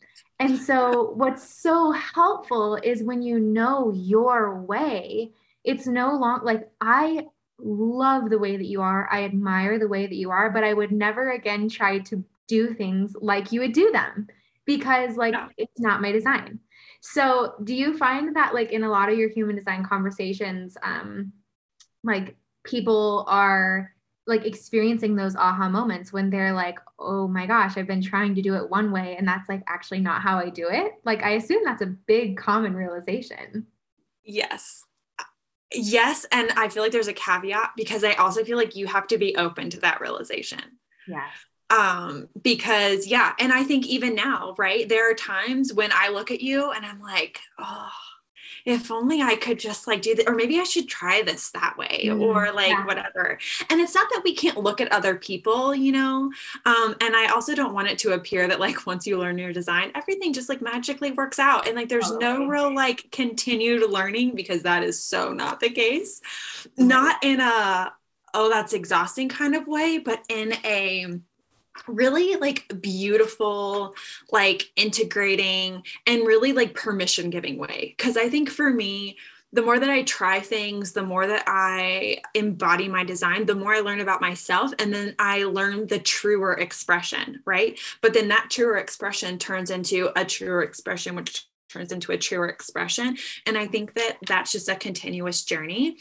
and 0.42 0.58
so, 0.58 1.12
what's 1.14 1.48
so 1.48 1.92
helpful 1.92 2.76
is 2.82 3.04
when 3.04 3.22
you 3.22 3.38
know 3.38 3.92
your 3.94 4.60
way, 4.60 5.30
it's 5.62 5.86
no 5.86 6.16
long 6.16 6.40
like 6.42 6.68
I 6.80 7.26
love 7.60 8.28
the 8.28 8.40
way 8.40 8.56
that 8.56 8.66
you 8.66 8.82
are. 8.82 9.08
I 9.12 9.22
admire 9.22 9.78
the 9.78 9.86
way 9.86 10.04
that 10.04 10.16
you 10.16 10.32
are, 10.32 10.50
but 10.50 10.64
I 10.64 10.72
would 10.72 10.90
never 10.90 11.30
again 11.30 11.68
try 11.68 12.00
to 12.00 12.24
do 12.48 12.74
things 12.74 13.14
like 13.20 13.52
you 13.52 13.60
would 13.60 13.72
do 13.72 13.92
them 13.92 14.26
because, 14.64 15.16
like, 15.16 15.34
no. 15.34 15.48
it's 15.56 15.78
not 15.78 16.02
my 16.02 16.10
design. 16.10 16.58
So, 17.04 17.54
do 17.64 17.74
you 17.74 17.98
find 17.98 18.36
that, 18.36 18.54
like, 18.54 18.70
in 18.70 18.84
a 18.84 18.88
lot 18.88 19.10
of 19.10 19.18
your 19.18 19.28
human 19.28 19.56
design 19.56 19.84
conversations, 19.84 20.76
um, 20.82 21.32
like 22.04 22.36
people 22.64 23.24
are 23.28 23.92
like 24.28 24.46
experiencing 24.46 25.16
those 25.16 25.34
aha 25.34 25.68
moments 25.68 26.12
when 26.12 26.30
they're 26.30 26.52
like, 26.52 26.78
oh 27.00 27.26
my 27.26 27.44
gosh, 27.44 27.76
I've 27.76 27.88
been 27.88 28.02
trying 28.02 28.36
to 28.36 28.42
do 28.42 28.54
it 28.54 28.70
one 28.70 28.92
way 28.92 29.16
and 29.16 29.26
that's 29.26 29.48
like 29.48 29.64
actually 29.66 29.98
not 29.98 30.22
how 30.22 30.38
I 30.38 30.48
do 30.48 30.68
it. 30.70 30.92
Like, 31.04 31.24
I 31.24 31.30
assume 31.30 31.62
that's 31.64 31.82
a 31.82 31.86
big 31.86 32.36
common 32.36 32.74
realization. 32.74 33.66
Yes. 34.24 34.84
Yes. 35.72 36.24
And 36.30 36.52
I 36.52 36.68
feel 36.68 36.84
like 36.84 36.92
there's 36.92 37.08
a 37.08 37.12
caveat 37.12 37.72
because 37.76 38.04
I 38.04 38.12
also 38.12 38.44
feel 38.44 38.58
like 38.58 38.76
you 38.76 38.86
have 38.86 39.08
to 39.08 39.18
be 39.18 39.34
open 39.34 39.70
to 39.70 39.80
that 39.80 40.00
realization. 40.00 40.60
Yes. 41.08 41.32
Um, 41.72 42.28
because 42.42 43.06
yeah, 43.06 43.32
and 43.38 43.52
I 43.52 43.64
think 43.64 43.86
even 43.86 44.14
now, 44.14 44.54
right, 44.58 44.88
there 44.88 45.10
are 45.10 45.14
times 45.14 45.72
when 45.72 45.90
I 45.92 46.08
look 46.08 46.30
at 46.30 46.42
you 46.42 46.70
and 46.70 46.84
I'm 46.84 47.00
like, 47.00 47.40
oh, 47.58 47.90
if 48.64 48.90
only 48.90 49.22
I 49.22 49.36
could 49.36 49.58
just 49.58 49.86
like 49.86 50.02
do 50.02 50.14
that, 50.14 50.28
or 50.28 50.34
maybe 50.34 50.60
I 50.60 50.64
should 50.64 50.88
try 50.88 51.22
this 51.22 51.50
that 51.52 51.76
way, 51.78 52.02
mm, 52.04 52.20
or 52.20 52.52
like 52.52 52.68
yeah. 52.68 52.84
whatever. 52.84 53.38
And 53.70 53.80
it's 53.80 53.94
not 53.94 54.08
that 54.10 54.22
we 54.22 54.34
can't 54.34 54.58
look 54.58 54.80
at 54.80 54.92
other 54.92 55.16
people, 55.16 55.74
you 55.74 55.92
know. 55.92 56.30
Um, 56.66 56.94
and 57.00 57.16
I 57.16 57.28
also 57.32 57.54
don't 57.54 57.74
want 57.74 57.88
it 57.88 57.98
to 58.00 58.12
appear 58.12 58.46
that 58.48 58.60
like 58.60 58.86
once 58.86 59.06
you 59.06 59.18
learn 59.18 59.38
your 59.38 59.52
design, 59.52 59.90
everything 59.94 60.32
just 60.32 60.48
like 60.48 60.62
magically 60.62 61.12
works 61.12 61.38
out. 61.38 61.66
And 61.66 61.74
like 61.74 61.88
there's 61.88 62.10
oh, 62.10 62.18
no 62.18 62.46
real 62.46 62.72
like 62.72 63.10
continued 63.10 63.90
learning 63.90 64.34
because 64.36 64.62
that 64.62 64.82
is 64.82 65.00
so 65.00 65.32
not 65.32 65.58
the 65.58 65.70
case. 65.70 66.20
Mm-hmm. 66.78 66.88
Not 66.88 67.24
in 67.24 67.40
a 67.40 67.92
oh, 68.34 68.48
that's 68.48 68.72
exhausting 68.72 69.28
kind 69.28 69.54
of 69.54 69.66
way, 69.66 69.98
but 69.98 70.22
in 70.28 70.54
a 70.64 71.20
really 71.86 72.36
like 72.36 72.80
beautiful 72.80 73.94
like 74.30 74.70
integrating 74.76 75.82
and 76.06 76.26
really 76.26 76.52
like 76.52 76.74
permission 76.74 77.30
giving 77.30 77.58
way. 77.58 77.94
Because 77.96 78.16
i 78.16 78.28
think 78.28 78.50
for 78.50 78.70
me 78.70 79.16
the 79.54 79.62
more 79.62 79.78
that 79.78 79.90
i 79.90 80.02
try 80.02 80.40
things 80.40 80.92
the 80.92 81.02
more 81.02 81.26
that 81.26 81.44
i 81.46 82.18
embody 82.34 82.88
my 82.88 83.04
design 83.04 83.44
the 83.44 83.54
more 83.54 83.74
i 83.74 83.80
learn 83.80 84.00
about 84.00 84.20
myself 84.20 84.72
and 84.78 84.92
then 84.92 85.14
i 85.18 85.44
learn 85.44 85.86
the 85.86 85.98
truer 85.98 86.54
expression 86.54 87.40
right? 87.44 87.78
But 88.00 88.14
then 88.14 88.28
that 88.28 88.48
truer 88.50 88.76
expression 88.76 89.38
turns 89.38 89.70
into 89.70 90.10
a 90.16 90.24
truer 90.24 90.62
expression 90.62 91.16
which 91.16 91.46
turns 91.68 91.90
into 91.90 92.12
a 92.12 92.18
truer 92.18 92.48
expression. 92.48 93.16
And 93.46 93.56
i 93.58 93.66
think 93.66 93.94
that 93.94 94.18
that's 94.26 94.52
just 94.52 94.68
a 94.68 94.76
continuous 94.76 95.44
journey 95.44 95.96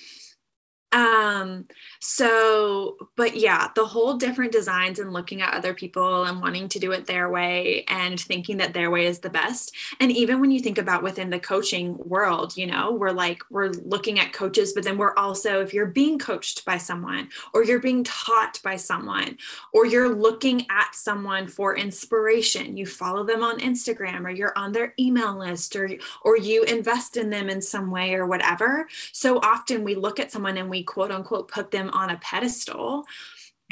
um 0.94 1.66
so 2.00 2.98
but 3.16 3.36
yeah 3.36 3.70
the 3.76 3.86
whole 3.86 4.16
different 4.16 4.52
designs 4.52 5.00
and 5.00 5.14
looking 5.14 5.42
at 5.42 5.54
other 5.54 5.74
people 5.74 6.26
and 6.26 6.42
wanting 6.42 6.68
to 6.68 6.80
do 6.80 6.92
it 6.92 7.06
their 7.06 7.30
way 7.30 7.84
and 7.88 8.20
thinking 8.20 8.58
that 8.58 8.74
their 8.74 8.92
way 8.92 9.06
is 9.06 9.20
the 9.20 9.30
best. 9.30 9.74
And 10.00 10.12
even 10.12 10.39
when 10.42 10.52
you 10.52 10.60
think 10.60 10.78
about 10.78 11.04
within 11.04 11.30
the 11.30 11.39
coaching 11.39 11.98
world 11.98 12.58
you 12.58 12.68
know 12.68 12.92
we're 12.92 13.12
like 13.12 13.42
we're 13.50 13.70
looking 13.70 14.20
at 14.20 14.34
coaches 14.34 14.74
but 14.74 14.84
then 14.84 14.98
we're 14.98 15.16
also 15.16 15.62
if 15.62 15.74
you're 15.74 15.86
being 15.86 16.20
coached 16.20 16.66
by 16.66 16.78
someone 16.78 17.30
or 17.54 17.64
you're 17.64 17.80
being 17.80 18.04
taught 18.04 18.60
by 18.64 18.76
someone 18.76 19.38
or 19.74 19.86
you're 19.86 20.14
looking 20.14 20.66
at 20.70 20.94
someone 20.94 21.48
for 21.48 21.76
inspiration 21.76 22.76
you 22.78 22.86
follow 22.86 23.24
them 23.24 23.44
on 23.44 23.60
Instagram 23.60 24.26
or 24.26 24.30
you're 24.30 24.58
on 24.58 24.72
their 24.72 24.94
email 25.00 25.38
list 25.38 25.76
or 25.76 25.89
or 26.24 26.38
you 26.38 26.64
invest 26.64 27.18
in 27.18 27.30
them 27.30 27.50
in 27.50 27.62
some 27.62 27.92
way 27.92 28.14
or 28.14 28.26
whatever. 28.26 28.88
So 29.12 29.39
often 29.39 29.84
we 29.84 29.96
look 29.96 30.20
at 30.20 30.32
someone 30.32 30.58
and 30.58 30.70
we 30.70 30.80
quote 30.84 31.11
unquote 31.11 31.47
put 31.47 31.71
them 31.71 31.89
on 31.91 32.09
a 32.09 32.17
pedestal 32.17 33.05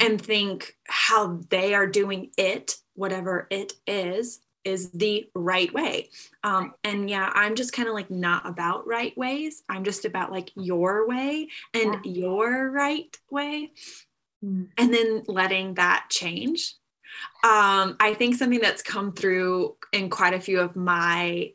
and 0.00 0.20
think 0.20 0.76
how 0.88 1.40
they 1.50 1.74
are 1.74 1.86
doing 1.86 2.30
it, 2.36 2.76
whatever 2.94 3.46
it 3.50 3.74
is, 3.86 4.40
is 4.64 4.90
the 4.90 5.28
right 5.34 5.72
way. 5.72 6.08
Um, 6.44 6.74
and 6.84 7.08
yeah, 7.08 7.30
I'm 7.34 7.54
just 7.54 7.72
kind 7.72 7.88
of 7.88 7.94
like 7.94 8.10
not 8.10 8.46
about 8.46 8.86
right 8.86 9.16
ways. 9.16 9.62
I'm 9.68 9.84
just 9.84 10.04
about 10.04 10.32
like 10.32 10.50
your 10.54 11.06
way 11.08 11.48
and 11.74 11.96
yeah. 12.04 12.12
your 12.12 12.70
right 12.70 13.16
way. 13.30 13.72
Mm. 14.44 14.68
And 14.76 14.92
then 14.92 15.22
letting 15.26 15.74
that 15.74 16.06
change. 16.10 16.74
Um, 17.42 17.96
I 18.00 18.14
think 18.16 18.36
something 18.36 18.60
that's 18.60 18.82
come 18.82 19.12
through 19.12 19.76
in 19.92 20.10
quite 20.10 20.34
a 20.34 20.40
few 20.40 20.60
of 20.60 20.76
my 20.76 21.52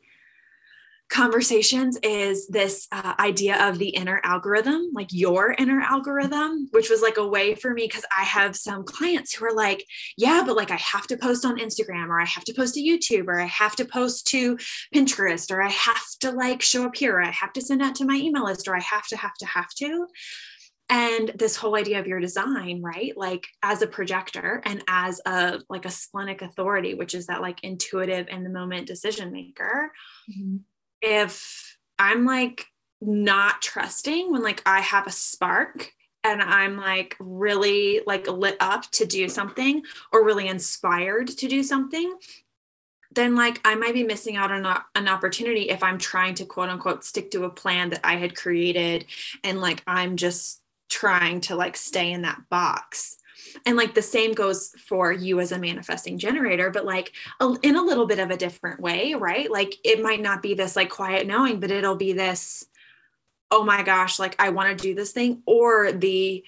conversations 1.09 1.97
is 2.01 2.47
this 2.47 2.87
uh, 2.91 3.13
idea 3.19 3.67
of 3.67 3.77
the 3.77 3.89
inner 3.89 4.19
algorithm, 4.23 4.89
like 4.93 5.09
your 5.11 5.53
inner 5.57 5.79
algorithm, 5.79 6.67
which 6.71 6.89
was 6.89 7.01
like 7.01 7.17
a 7.17 7.27
way 7.27 7.53
for 7.55 7.73
me 7.73 7.83
because 7.85 8.05
I 8.17 8.23
have 8.23 8.55
some 8.55 8.83
clients 8.83 9.33
who 9.33 9.45
are 9.45 9.53
like, 9.53 9.85
yeah, 10.17 10.43
but 10.45 10.55
like 10.55 10.71
I 10.71 10.77
have 10.77 11.05
to 11.07 11.17
post 11.17 11.45
on 11.45 11.59
Instagram 11.59 12.07
or 12.07 12.19
I 12.19 12.25
have 12.25 12.43
to 12.45 12.53
post 12.53 12.73
to 12.75 12.81
YouTube 12.81 13.27
or 13.27 13.39
I 13.39 13.45
have 13.45 13.75
to 13.77 13.85
post 13.85 14.27
to 14.27 14.57
Pinterest 14.93 15.51
or 15.51 15.61
I 15.61 15.69
have 15.69 16.03
to 16.21 16.31
like 16.31 16.61
show 16.61 16.85
up 16.85 16.95
here 16.95 17.17
or 17.17 17.21
I 17.21 17.31
have 17.31 17.53
to 17.53 17.61
send 17.61 17.81
out 17.81 17.95
to 17.95 18.05
my 18.05 18.15
email 18.15 18.45
list 18.45 18.67
or 18.67 18.75
I 18.75 18.81
have 18.81 19.07
to, 19.07 19.17
have 19.17 19.35
to, 19.35 19.45
have 19.45 19.69
to. 19.77 20.07
And 20.89 21.31
this 21.35 21.55
whole 21.55 21.75
idea 21.75 21.99
of 21.99 22.07
your 22.07 22.19
design, 22.19 22.81
right? 22.83 23.13
Like 23.15 23.47
as 23.63 23.81
a 23.81 23.87
projector 23.87 24.61
and 24.65 24.83
as 24.87 25.19
a 25.25 25.59
like 25.67 25.85
a 25.85 25.91
splenic 25.91 26.43
authority, 26.43 26.93
which 26.93 27.15
is 27.15 27.25
that 27.27 27.41
like 27.41 27.63
intuitive 27.63 28.27
in 28.27 28.43
the 28.43 28.51
moment 28.51 28.87
decision 28.87 29.31
maker. 29.31 29.91
Mm-hmm 30.29 30.57
if 31.05 31.77
I'm 31.99 32.25
like 32.25 32.65
not 32.99 33.61
trusting 33.61 34.31
when 34.31 34.41
like 34.41 34.61
I 34.65 34.81
have 34.81 35.07
a 35.07 35.11
spark 35.11 35.91
and 36.23 36.41
I'm 36.41 36.77
like 36.77 37.15
really 37.19 38.01
like 38.07 38.27
lit 38.27 38.57
up 38.59 38.89
to 38.93 39.05
do 39.05 39.29
something 39.29 39.83
or 40.11 40.25
really 40.25 40.47
inspired 40.47 41.27
to 41.27 41.47
do 41.47 41.61
something, 41.61 42.15
then 43.11 43.35
like 43.35 43.61
I 43.63 43.75
might 43.75 43.93
be 43.93 44.03
missing 44.03 44.35
out 44.35 44.51
on 44.51 44.65
an 44.95 45.07
opportunity 45.07 45.69
if 45.69 45.83
I'm 45.83 45.99
trying 45.99 46.33
to 46.35 46.45
quote 46.45 46.69
unquote 46.69 47.03
stick 47.03 47.31
to 47.31 47.45
a 47.45 47.49
plan 47.49 47.91
that 47.91 48.01
I 48.03 48.15
had 48.15 48.35
created 48.35 49.05
and 49.43 49.61
like 49.61 49.83
I'm 49.85 50.17
just 50.17 50.61
trying 50.89 51.41
to 51.41 51.55
like 51.55 51.77
stay 51.77 52.11
in 52.11 52.23
that 52.23 52.41
box 52.49 53.17
and 53.65 53.77
like 53.77 53.93
the 53.93 54.01
same 54.01 54.33
goes 54.33 54.69
for 54.77 55.11
you 55.11 55.39
as 55.39 55.51
a 55.51 55.59
manifesting 55.59 56.17
generator 56.17 56.69
but 56.69 56.86
like 56.86 57.13
a, 57.39 57.55
in 57.63 57.75
a 57.75 57.81
little 57.81 58.05
bit 58.05 58.19
of 58.19 58.31
a 58.31 58.38
different 58.38 58.79
way 58.79 59.13
right 59.13 59.51
like 59.51 59.75
it 59.83 60.01
might 60.01 60.21
not 60.21 60.41
be 60.41 60.53
this 60.53 60.75
like 60.75 60.89
quiet 60.89 61.27
knowing 61.27 61.59
but 61.59 61.71
it'll 61.71 61.95
be 61.95 62.13
this 62.13 62.65
oh 63.51 63.63
my 63.63 63.83
gosh 63.83 64.19
like 64.19 64.36
i 64.39 64.49
want 64.49 64.69
to 64.69 64.83
do 64.83 64.95
this 64.95 65.11
thing 65.11 65.41
or 65.45 65.91
the 65.91 66.43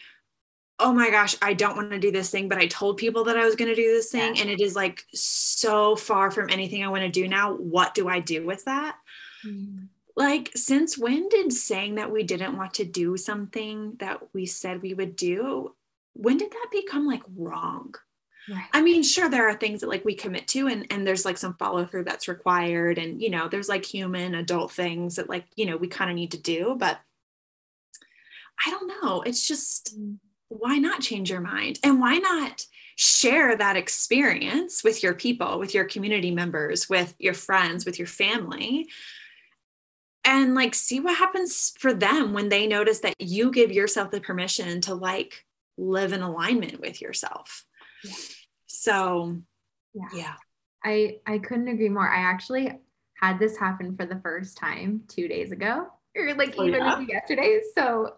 oh 0.79 0.93
my 0.93 1.09
gosh, 1.09 1.35
I 1.41 1.53
don't 1.53 1.75
want 1.75 1.91
to 1.91 1.99
do 1.99 2.11
this 2.11 2.29
thing, 2.29 2.47
but 2.47 2.57
I 2.57 2.67
told 2.67 2.97
people 2.97 3.23
that 3.25 3.38
I 3.38 3.45
was 3.45 3.55
going 3.55 3.69
to 3.69 3.75
do 3.75 3.93
this 3.93 4.11
thing. 4.11 4.35
Yeah. 4.35 4.41
And 4.41 4.49
it 4.49 4.61
is 4.61 4.75
like 4.75 5.03
so 5.13 5.95
far 5.95 6.31
from 6.31 6.49
anything 6.49 6.83
I 6.83 6.89
want 6.89 7.01
to 7.01 7.09
do 7.09 7.27
now. 7.27 7.53
What 7.53 7.95
do 7.95 8.07
I 8.07 8.19
do 8.19 8.45
with 8.45 8.65
that? 8.65 8.97
Mm. 9.45 9.88
Like, 10.15 10.51
since 10.55 10.97
when 10.97 11.29
did 11.29 11.53
saying 11.53 11.95
that 11.95 12.11
we 12.11 12.23
didn't 12.23 12.57
want 12.57 12.75
to 12.75 12.85
do 12.85 13.17
something 13.17 13.95
that 13.99 14.33
we 14.33 14.45
said 14.45 14.81
we 14.81 14.93
would 14.93 15.15
do, 15.15 15.75
when 16.18 16.38
did 16.38 16.51
that 16.51 16.68
become 16.72 17.05
like 17.05 17.24
wrong? 17.36 17.93
Right. 18.49 18.63
I 18.74 18.82
mean, 18.82 19.03
sure, 19.03 19.30
there 19.30 19.49
are 19.49 19.55
things 19.55 19.82
that 19.82 19.89
like 19.89 20.05
we 20.05 20.15
commit 20.15 20.47
to, 20.49 20.68
and 20.68 20.88
and 20.89 21.05
there's 21.05 21.26
like 21.26 21.38
some 21.38 21.55
follow 21.55 21.86
through 21.86 22.05
that's 22.05 22.28
required, 22.28 22.97
and 22.97 23.22
you 23.22 23.30
know, 23.30 23.47
there's 23.47 23.70
like 23.70 23.86
human 23.86 24.36
adult 24.36 24.72
things 24.72 25.15
that 25.15 25.30
like 25.30 25.45
you 25.55 25.65
know 25.65 25.78
we 25.78 25.88
kind 25.88 26.09
of 26.09 26.15
need 26.15 26.32
to 26.32 26.41
do, 26.41 26.76
but 26.78 26.99
I 28.65 28.72
don't 28.72 28.88
know. 28.88 29.22
It's 29.22 29.47
just 29.47 29.95
why 30.49 30.78
not 30.78 31.01
change 31.01 31.30
your 31.30 31.41
mind? 31.41 31.80
And 31.84 31.99
why 31.99 32.18
not 32.18 32.65
share 32.95 33.55
that 33.55 33.76
experience 33.76 34.84
with 34.84 35.03
your 35.03 35.13
people, 35.13 35.59
with 35.59 35.74
your 35.74 35.86
community 35.86 36.32
members, 36.32 36.89
with 36.89 37.15
your 37.20 37.34
friends, 37.34 37.86
with 37.86 37.99
your 37.99 38.07
family? 38.07 38.88
And 40.24 40.55
like 40.55 40.74
see 40.74 40.99
what 40.99 41.18
happens 41.18 41.74
for 41.80 41.93
them 41.93 42.34
when 42.34 42.49
they 42.49 42.65
notice 42.65 42.99
that 43.01 43.15
you 43.20 43.51
give 43.51 43.72
yourself 43.72 44.11
the 44.11 44.22
permission 44.22 44.82
to 44.82 44.93
like 44.93 45.45
live 45.78 46.13
in 46.13 46.21
alignment 46.21 46.80
with 46.80 47.01
yourself. 47.01 47.65
Yeah. 48.03 48.13
So, 48.67 49.38
yeah. 49.93 50.09
yeah. 50.13 50.34
I 50.84 51.17
I 51.25 51.39
couldn't 51.39 51.67
agree 51.67 51.89
more. 51.89 52.07
I 52.07 52.19
actually 52.19 52.71
had 53.19 53.39
this 53.39 53.57
happen 53.57 53.95
for 53.97 54.05
the 54.05 54.19
first 54.21 54.57
time 54.57 55.03
2 55.07 55.28
days 55.28 55.51
ago 55.51 55.88
or 56.15 56.34
like 56.36 56.55
oh, 56.57 56.65
even 56.65 56.82
yeah? 56.82 56.99
yesterday. 56.99 57.61
So 57.75 58.13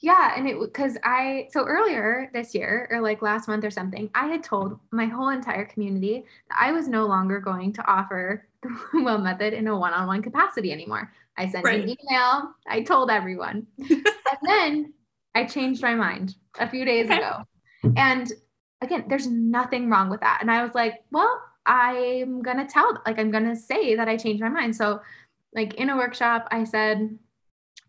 yeah, 0.00 0.34
and 0.36 0.48
it 0.48 0.60
because 0.60 0.98
I 1.02 1.48
so 1.50 1.64
earlier 1.64 2.30
this 2.32 2.54
year 2.54 2.88
or 2.90 3.00
like 3.00 3.22
last 3.22 3.48
month 3.48 3.64
or 3.64 3.70
something, 3.70 4.10
I 4.14 4.26
had 4.26 4.42
told 4.42 4.78
my 4.90 5.06
whole 5.06 5.30
entire 5.30 5.64
community 5.64 6.24
that 6.50 6.58
I 6.60 6.72
was 6.72 6.88
no 6.88 7.06
longer 7.06 7.40
going 7.40 7.72
to 7.74 7.86
offer 7.86 8.46
the 8.62 8.68
well 9.02 9.18
method 9.18 9.54
in 9.54 9.66
a 9.66 9.78
one-on-one 9.78 10.22
capacity 10.22 10.72
anymore. 10.72 11.12
I 11.36 11.48
sent 11.48 11.64
right. 11.64 11.82
an 11.82 11.88
email, 11.88 12.54
I 12.68 12.82
told 12.82 13.10
everyone. 13.10 13.66
and 13.78 14.04
then 14.42 14.92
I 15.34 15.44
changed 15.44 15.82
my 15.82 15.94
mind 15.94 16.36
a 16.58 16.68
few 16.68 16.84
days 16.84 17.10
ago. 17.10 17.42
And 17.96 18.32
again, 18.80 19.04
there's 19.08 19.26
nothing 19.26 19.90
wrong 19.90 20.10
with 20.10 20.20
that. 20.20 20.38
And 20.40 20.50
I 20.50 20.62
was 20.62 20.74
like, 20.74 21.04
well, 21.10 21.40
I'm 21.66 22.42
going 22.42 22.58
to 22.58 22.66
tell 22.66 22.98
like 23.06 23.18
I'm 23.18 23.30
going 23.30 23.44
to 23.44 23.56
say 23.56 23.96
that 23.96 24.08
I 24.08 24.16
changed 24.16 24.42
my 24.42 24.48
mind. 24.48 24.76
So 24.76 25.00
like 25.54 25.74
in 25.74 25.90
a 25.90 25.96
workshop, 25.96 26.48
I 26.50 26.64
said, 26.64 27.18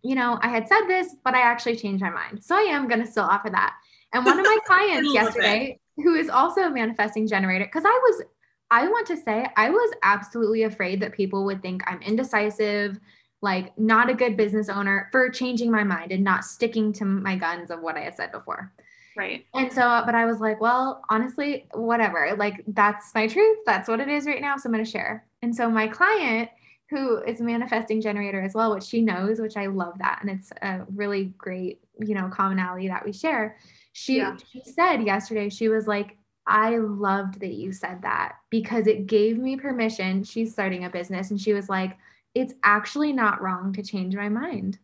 you 0.02 0.16
know, 0.16 0.40
I 0.42 0.50
had 0.50 0.68
said 0.68 0.86
this, 0.88 1.16
but 1.24 1.34
I 1.34 1.42
actually 1.42 1.76
changed 1.78 2.02
my 2.02 2.10
mind. 2.10 2.44
So 2.44 2.56
I 2.56 2.62
am 2.62 2.88
going 2.88 3.02
to 3.02 3.08
still 3.08 3.24
offer 3.24 3.50
that. 3.50 3.76
And 4.14 4.26
one 4.26 4.40
of 4.40 4.46
my 4.46 4.58
clients 4.66 5.14
yesterday, 5.14 5.80
it. 5.98 6.04
who 6.04 6.16
is 6.16 6.30
also 6.30 6.62
a 6.62 6.70
manifesting 6.70 7.28
generator, 7.28 7.66
because 7.66 7.86
I 7.86 8.00
was, 8.04 8.24
I 8.72 8.88
want 8.88 9.08
to 9.08 9.18
say, 9.18 9.48
I 9.58 9.70
was 9.70 9.94
absolutely 10.04 10.64
afraid 10.64 11.02
that 11.02 11.14
people 11.14 11.44
would 11.46 11.62
think 11.62 11.84
I'm 11.88 12.02
indecisive, 12.02 13.00
like 13.46 13.78
not 13.78 14.10
a 14.10 14.14
good 14.16 14.36
business 14.36 14.70
owner 14.70 15.08
for 15.12 15.30
changing 15.30 15.72
my 15.72 15.84
mind 15.84 16.12
and 16.12 16.24
not 16.24 16.44
sticking 16.44 16.92
to 16.94 17.06
my 17.06 17.36
guns 17.36 17.70
of 17.70 17.80
what 17.80 17.96
I 17.96 18.02
had 18.02 18.16
said 18.16 18.32
before. 18.32 18.74
Right. 19.16 19.46
And 19.54 19.72
so, 19.72 20.02
but 20.04 20.16
I 20.16 20.26
was 20.26 20.40
like, 20.40 20.60
well, 20.60 21.04
honestly, 21.10 21.68
whatever. 21.74 22.36
Like, 22.38 22.64
that's 22.68 23.14
my 23.14 23.28
truth. 23.28 23.60
That's 23.66 23.88
what 23.88 24.00
it 24.00 24.10
is 24.10 24.26
right 24.26 24.42
now. 24.42 24.58
So 24.58 24.68
I'm 24.68 24.74
going 24.74 24.84
to 24.84 24.90
share. 24.90 25.26
And 25.44 25.56
so 25.56 25.70
my 25.70 25.88
client, 25.88 26.50
who 26.90 27.20
is 27.20 27.40
a 27.40 27.44
manifesting 27.44 28.02
generator 28.02 28.42
as 28.42 28.56
well, 28.56 28.74
which 28.74 28.84
she 28.84 29.02
knows, 29.02 29.40
which 29.40 29.58
I 29.58 29.68
love 29.68 30.00
that. 30.00 30.20
And 30.22 30.30
it's 30.32 30.52
a 30.62 30.82
really 30.94 31.26
great, 31.38 31.82
you 32.00 32.16
know, 32.16 32.30
commonality 32.30 32.88
that 32.88 33.06
we 33.06 33.14
share. 33.14 33.58
She, 33.94 34.18
yeah. 34.18 34.38
she 34.52 34.64
said 34.66 35.04
yesterday, 35.04 35.50
she 35.50 35.70
was 35.70 35.88
like, 35.88 36.18
I 36.48 36.78
loved 36.78 37.40
that 37.40 37.54
you 37.54 37.72
said 37.72 38.02
that 38.02 38.34
because 38.50 38.88
it 38.88 39.08
gave 39.08 39.38
me 39.38 39.56
permission. 39.56 40.24
She's 40.24 40.52
starting 40.52 40.84
a 40.84 40.90
business 40.90 41.30
and 41.30 41.40
she 41.40 41.54
was 41.54 41.70
like, 41.70 41.98
it's 42.36 42.54
actually 42.64 43.14
not 43.14 43.42
wrong 43.42 43.74
to 43.74 43.82
change 43.82 44.16
my 44.16 44.30
mind 44.30 44.78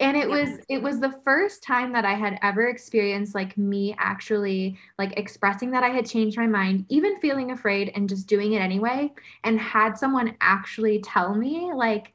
and 0.00 0.16
it 0.16 0.28
was 0.28 0.58
it 0.68 0.82
was 0.82 0.98
the 0.98 1.12
first 1.24 1.62
time 1.62 1.92
that 1.92 2.04
i 2.04 2.14
had 2.14 2.38
ever 2.42 2.68
experienced 2.68 3.34
like 3.34 3.56
me 3.56 3.94
actually 3.98 4.78
like 4.98 5.12
expressing 5.16 5.70
that 5.70 5.82
i 5.82 5.88
had 5.88 6.06
changed 6.06 6.36
my 6.36 6.46
mind 6.46 6.84
even 6.88 7.18
feeling 7.20 7.52
afraid 7.52 7.92
and 7.94 8.08
just 8.08 8.26
doing 8.26 8.52
it 8.52 8.60
anyway 8.60 9.12
and 9.44 9.60
had 9.60 9.96
someone 9.96 10.34
actually 10.40 11.00
tell 11.00 11.34
me 11.34 11.72
like 11.74 12.12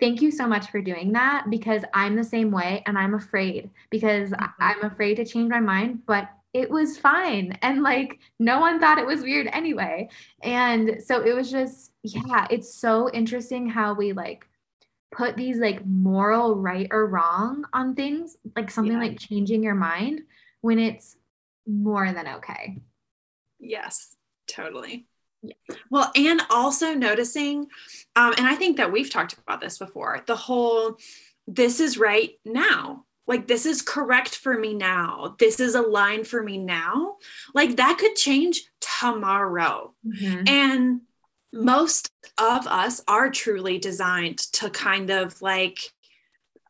thank 0.00 0.20
you 0.20 0.30
so 0.30 0.46
much 0.46 0.70
for 0.70 0.80
doing 0.80 1.12
that 1.12 1.48
because 1.48 1.82
i'm 1.94 2.16
the 2.16 2.24
same 2.24 2.50
way 2.50 2.82
and 2.86 2.98
i'm 2.98 3.14
afraid 3.14 3.70
because 3.90 4.30
mm-hmm. 4.30 4.44
i'm 4.58 4.82
afraid 4.84 5.14
to 5.14 5.24
change 5.24 5.48
my 5.48 5.60
mind 5.60 6.00
but 6.06 6.28
it 6.52 6.70
was 6.70 6.98
fine 6.98 7.56
and 7.62 7.82
like 7.82 8.18
no 8.38 8.60
one 8.60 8.80
thought 8.80 8.98
it 8.98 9.06
was 9.06 9.22
weird 9.22 9.48
anyway 9.52 10.08
and 10.42 11.00
so 11.04 11.22
it 11.24 11.34
was 11.34 11.50
just 11.50 11.92
yeah 12.02 12.46
it's 12.50 12.74
so 12.74 13.08
interesting 13.12 13.68
how 13.68 13.94
we 13.94 14.12
like 14.12 14.46
put 15.12 15.36
these 15.36 15.58
like 15.58 15.84
moral 15.84 16.56
right 16.56 16.88
or 16.90 17.06
wrong 17.06 17.64
on 17.72 17.94
things, 17.94 18.36
like 18.56 18.70
something 18.70 18.94
yeah. 18.94 19.08
like 19.08 19.18
changing 19.18 19.62
your 19.62 19.74
mind 19.74 20.22
when 20.60 20.78
it's 20.78 21.16
more 21.66 22.12
than 22.12 22.28
okay. 22.28 22.78
Yes, 23.58 24.16
totally. 24.46 25.06
Yeah. 25.42 25.54
Well, 25.90 26.10
and 26.14 26.42
also 26.50 26.94
noticing, 26.94 27.66
um, 28.14 28.34
and 28.36 28.46
I 28.46 28.54
think 28.56 28.76
that 28.76 28.92
we've 28.92 29.10
talked 29.10 29.34
about 29.34 29.60
this 29.60 29.78
before 29.78 30.22
the 30.26 30.36
whole 30.36 30.96
this 31.46 31.80
is 31.80 31.98
right 31.98 32.30
now. 32.44 33.04
Like, 33.30 33.46
this 33.46 33.64
is 33.64 33.80
correct 33.80 34.34
for 34.34 34.58
me 34.58 34.74
now. 34.74 35.36
This 35.38 35.60
is 35.60 35.76
a 35.76 35.80
line 35.80 36.24
for 36.24 36.42
me 36.42 36.58
now. 36.58 37.16
Like, 37.54 37.76
that 37.76 37.96
could 37.98 38.16
change 38.16 38.64
tomorrow. 38.80 39.94
Mm-hmm. 40.04 40.48
And 40.48 41.00
most 41.52 42.10
of 42.38 42.66
us 42.66 43.02
are 43.06 43.30
truly 43.30 43.78
designed 43.78 44.38
to 44.54 44.68
kind 44.68 45.10
of 45.10 45.40
like 45.40 45.78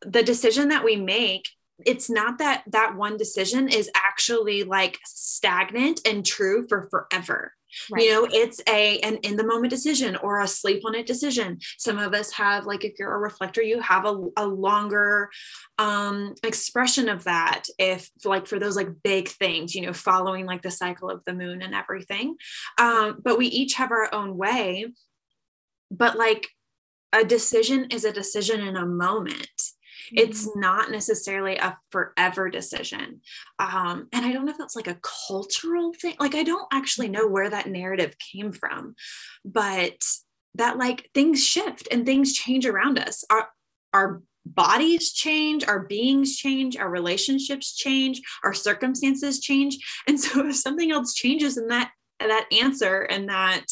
the 0.02 0.22
decision 0.22 0.68
that 0.68 0.84
we 0.84 0.96
make 0.96 1.48
it's 1.86 2.10
not 2.10 2.38
that 2.38 2.62
that 2.66 2.94
one 2.94 3.16
decision 3.16 3.68
is 3.68 3.90
actually 3.94 4.64
like 4.64 4.98
stagnant 5.04 6.00
and 6.06 6.26
true 6.26 6.66
for 6.68 6.88
forever 6.90 7.54
Right. 7.90 8.04
You 8.04 8.12
know, 8.12 8.28
it's 8.30 8.60
a 8.68 8.98
an 9.00 9.16
in 9.18 9.36
the 9.36 9.46
moment 9.46 9.70
decision 9.70 10.16
or 10.16 10.40
a 10.40 10.46
sleep 10.46 10.82
on 10.84 10.94
it 10.94 11.06
decision. 11.06 11.58
Some 11.78 11.98
of 11.98 12.14
us 12.14 12.32
have, 12.32 12.66
like, 12.66 12.84
if 12.84 12.94
you're 12.98 13.14
a 13.14 13.18
reflector, 13.18 13.62
you 13.62 13.80
have 13.80 14.04
a, 14.06 14.16
a 14.36 14.46
longer 14.46 15.30
um, 15.78 16.34
expression 16.42 17.08
of 17.08 17.24
that. 17.24 17.64
If, 17.78 18.10
like, 18.24 18.46
for 18.46 18.58
those 18.58 18.76
like 18.76 18.88
big 19.02 19.28
things, 19.28 19.74
you 19.74 19.82
know, 19.82 19.92
following 19.92 20.46
like 20.46 20.62
the 20.62 20.70
cycle 20.70 21.10
of 21.10 21.24
the 21.24 21.34
moon 21.34 21.62
and 21.62 21.74
everything. 21.74 22.36
Um, 22.78 23.18
but 23.22 23.38
we 23.38 23.46
each 23.46 23.74
have 23.74 23.90
our 23.90 24.12
own 24.14 24.36
way. 24.36 24.92
But 25.90 26.16
like, 26.16 26.48
a 27.12 27.24
decision 27.24 27.86
is 27.90 28.04
a 28.04 28.12
decision 28.12 28.60
in 28.60 28.76
a 28.76 28.86
moment 28.86 29.50
it's 30.12 30.48
mm-hmm. 30.48 30.60
not 30.60 30.90
necessarily 30.90 31.56
a 31.56 31.76
forever 31.90 32.48
decision 32.50 33.20
um, 33.58 34.08
and 34.12 34.24
i 34.24 34.32
don't 34.32 34.44
know 34.44 34.52
if 34.52 34.58
that's 34.58 34.76
like 34.76 34.88
a 34.88 35.00
cultural 35.26 35.92
thing 35.94 36.14
like 36.18 36.34
i 36.34 36.42
don't 36.42 36.66
actually 36.72 37.08
know 37.08 37.26
where 37.26 37.50
that 37.50 37.68
narrative 37.68 38.14
came 38.18 38.52
from 38.52 38.94
but 39.44 40.02
that 40.54 40.78
like 40.78 41.08
things 41.14 41.44
shift 41.44 41.88
and 41.90 42.04
things 42.04 42.32
change 42.32 42.66
around 42.66 42.98
us 42.98 43.24
our 43.30 43.48
our 43.92 44.22
bodies 44.46 45.12
change 45.12 45.64
our 45.66 45.80
beings 45.80 46.36
change 46.36 46.76
our 46.76 46.88
relationships 46.88 47.76
change 47.76 48.20
our 48.42 48.54
circumstances 48.54 49.40
change 49.40 49.78
and 50.08 50.18
so 50.18 50.46
if 50.46 50.56
something 50.56 50.90
else 50.90 51.14
changes 51.14 51.56
in 51.56 51.68
that 51.68 51.90
that 52.18 52.46
answer 52.52 53.02
and 53.02 53.28
that 53.28 53.64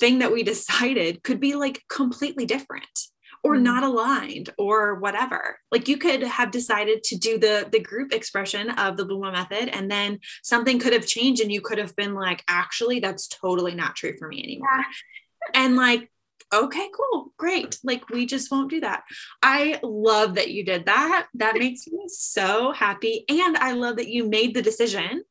thing 0.00 0.18
that 0.18 0.32
we 0.32 0.42
decided 0.42 1.22
could 1.22 1.40
be 1.40 1.54
like 1.54 1.82
completely 1.88 2.46
different 2.46 3.03
or 3.44 3.54
mm-hmm. 3.54 3.64
not 3.64 3.84
aligned 3.84 4.50
or 4.58 4.96
whatever. 4.96 5.58
Like 5.70 5.86
you 5.86 5.98
could 5.98 6.22
have 6.22 6.50
decided 6.50 7.04
to 7.04 7.16
do 7.16 7.38
the 7.38 7.68
the 7.70 7.80
group 7.80 8.12
expression 8.12 8.70
of 8.70 8.96
the 8.96 9.06
bluma 9.06 9.32
method 9.32 9.68
and 9.68 9.90
then 9.90 10.18
something 10.42 10.78
could 10.78 10.94
have 10.94 11.06
changed 11.06 11.42
and 11.42 11.52
you 11.52 11.60
could 11.60 11.78
have 11.78 11.94
been 11.94 12.14
like 12.14 12.42
actually 12.48 12.98
that's 12.98 13.28
totally 13.28 13.74
not 13.74 13.94
true 13.94 14.16
for 14.18 14.26
me 14.26 14.42
anymore. 14.42 14.68
Yeah. 14.76 15.62
and 15.62 15.76
like 15.76 16.10
okay 16.52 16.88
cool 16.94 17.32
great. 17.36 17.78
Like 17.84 18.08
we 18.10 18.26
just 18.26 18.50
won't 18.50 18.70
do 18.70 18.80
that. 18.80 19.04
I 19.42 19.78
love 19.82 20.36
that 20.36 20.50
you 20.50 20.64
did 20.64 20.86
that. 20.86 21.26
That 21.34 21.54
makes 21.58 21.86
me 21.86 22.04
so 22.08 22.72
happy 22.72 23.24
and 23.28 23.56
i 23.56 23.72
love 23.72 23.96
that 23.96 24.08
you 24.08 24.28
made 24.28 24.54
the 24.54 24.62
decision 24.62 25.22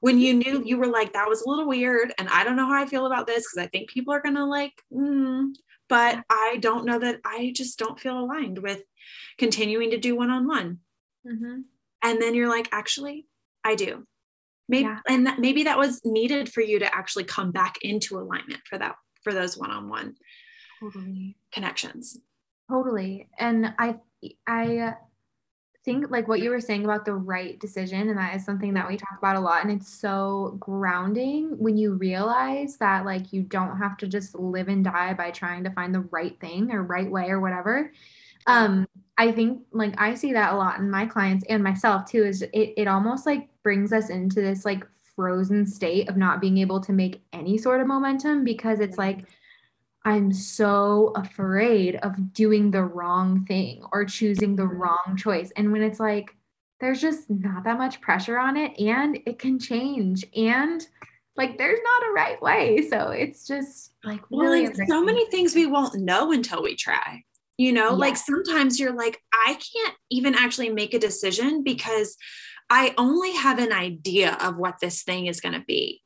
when 0.00 0.18
you 0.18 0.34
knew 0.34 0.62
you 0.64 0.76
were 0.76 0.86
like 0.86 1.12
that 1.12 1.28
was 1.28 1.42
a 1.42 1.48
little 1.48 1.66
weird 1.66 2.12
and 2.18 2.28
i 2.28 2.44
don't 2.44 2.56
know 2.56 2.66
how 2.66 2.80
i 2.80 2.86
feel 2.86 3.06
about 3.06 3.26
this 3.26 3.44
because 3.44 3.64
i 3.64 3.68
think 3.68 3.88
people 3.88 4.12
are 4.12 4.20
gonna 4.20 4.46
like 4.46 4.72
mm, 4.92 5.48
but 5.92 6.24
I 6.30 6.56
don't 6.58 6.86
know 6.86 6.98
that 7.00 7.20
I 7.22 7.52
just 7.54 7.78
don't 7.78 8.00
feel 8.00 8.18
aligned 8.18 8.60
with 8.60 8.82
continuing 9.36 9.90
to 9.90 9.98
do 9.98 10.16
one 10.16 10.30
on 10.30 10.48
one. 10.48 10.78
And 12.02 12.22
then 12.22 12.34
you're 12.34 12.48
like, 12.48 12.70
actually, 12.72 13.26
I 13.62 13.74
do. 13.74 14.06
Maybe, 14.70 14.84
yeah. 14.84 15.00
and 15.06 15.26
that, 15.26 15.38
maybe 15.38 15.64
that 15.64 15.76
was 15.76 16.00
needed 16.02 16.50
for 16.50 16.62
you 16.62 16.78
to 16.78 16.94
actually 16.94 17.24
come 17.24 17.50
back 17.52 17.76
into 17.82 18.18
alignment 18.18 18.62
for 18.66 18.78
that, 18.78 18.94
for 19.22 19.34
those 19.34 19.58
one 19.58 19.70
on 19.70 19.90
one 19.90 20.14
connections. 21.52 22.16
Totally. 22.70 23.28
And 23.38 23.74
I, 23.78 23.96
I, 24.48 24.94
think 25.84 26.10
like 26.10 26.28
what 26.28 26.40
you 26.40 26.50
were 26.50 26.60
saying 26.60 26.84
about 26.84 27.04
the 27.04 27.14
right 27.14 27.58
decision, 27.58 28.08
and 28.08 28.18
that 28.18 28.36
is 28.36 28.44
something 28.44 28.74
that 28.74 28.88
we 28.88 28.96
talk 28.96 29.18
about 29.18 29.36
a 29.36 29.40
lot. 29.40 29.64
And 29.64 29.72
it's 29.72 29.92
so 29.92 30.56
grounding 30.60 31.58
when 31.58 31.76
you 31.76 31.94
realize 31.94 32.76
that 32.78 33.04
like 33.04 33.32
you 33.32 33.42
don't 33.42 33.76
have 33.78 33.96
to 33.98 34.06
just 34.06 34.34
live 34.34 34.68
and 34.68 34.84
die 34.84 35.14
by 35.14 35.30
trying 35.30 35.64
to 35.64 35.70
find 35.70 35.94
the 35.94 36.06
right 36.10 36.38
thing 36.40 36.70
or 36.70 36.82
right 36.82 37.10
way 37.10 37.28
or 37.28 37.40
whatever. 37.40 37.92
Um, 38.46 38.86
I 39.18 39.30
think 39.32 39.62
like 39.72 39.94
I 39.98 40.14
see 40.14 40.32
that 40.32 40.52
a 40.52 40.56
lot 40.56 40.78
in 40.78 40.90
my 40.90 41.06
clients 41.06 41.44
and 41.48 41.62
myself 41.62 42.06
too, 42.06 42.24
is 42.24 42.42
it, 42.42 42.74
it 42.76 42.88
almost 42.88 43.26
like 43.26 43.48
brings 43.62 43.92
us 43.92 44.10
into 44.10 44.40
this 44.40 44.64
like 44.64 44.84
frozen 45.14 45.66
state 45.66 46.08
of 46.08 46.16
not 46.16 46.40
being 46.40 46.58
able 46.58 46.80
to 46.80 46.92
make 46.92 47.22
any 47.32 47.58
sort 47.58 47.80
of 47.80 47.86
momentum 47.86 48.44
because 48.44 48.80
it's 48.80 48.98
like 48.98 49.26
I'm 50.04 50.32
so 50.32 51.12
afraid 51.14 51.96
of 51.96 52.32
doing 52.32 52.70
the 52.70 52.82
wrong 52.82 53.44
thing 53.46 53.84
or 53.92 54.04
choosing 54.04 54.56
the 54.56 54.64
mm-hmm. 54.64 54.78
wrong 54.78 55.16
choice. 55.16 55.52
And 55.56 55.72
when 55.72 55.82
it's 55.82 56.00
like, 56.00 56.36
there's 56.80 57.00
just 57.00 57.30
not 57.30 57.64
that 57.64 57.78
much 57.78 58.00
pressure 58.00 58.38
on 58.38 58.56
it 58.56 58.78
and 58.80 59.18
it 59.24 59.38
can 59.38 59.58
change. 59.60 60.24
And 60.36 60.84
like, 61.36 61.56
there's 61.56 61.78
not 61.82 62.08
a 62.08 62.12
right 62.12 62.42
way. 62.42 62.88
So 62.90 63.10
it's 63.10 63.46
just 63.46 63.92
like, 64.02 64.20
really 64.30 64.64
well, 64.64 64.86
so 64.88 65.04
many 65.04 65.24
things 65.30 65.54
we 65.54 65.66
won't 65.66 65.94
know 65.94 66.32
until 66.32 66.62
we 66.62 66.74
try. 66.74 67.22
You 67.58 67.72
know, 67.72 67.94
like 67.94 68.16
sometimes 68.16 68.80
you're 68.80 68.96
like, 68.96 69.22
I 69.32 69.52
can't 69.54 69.94
even 70.10 70.34
actually 70.34 70.70
make 70.70 70.94
a 70.94 70.98
decision 70.98 71.62
because 71.62 72.16
I 72.68 72.94
only 72.98 73.32
have 73.34 73.58
an 73.58 73.72
idea 73.72 74.36
of 74.40 74.56
what 74.56 74.80
this 74.80 75.02
thing 75.04 75.26
is 75.26 75.40
going 75.40 75.54
to 75.54 75.64
be 75.64 76.02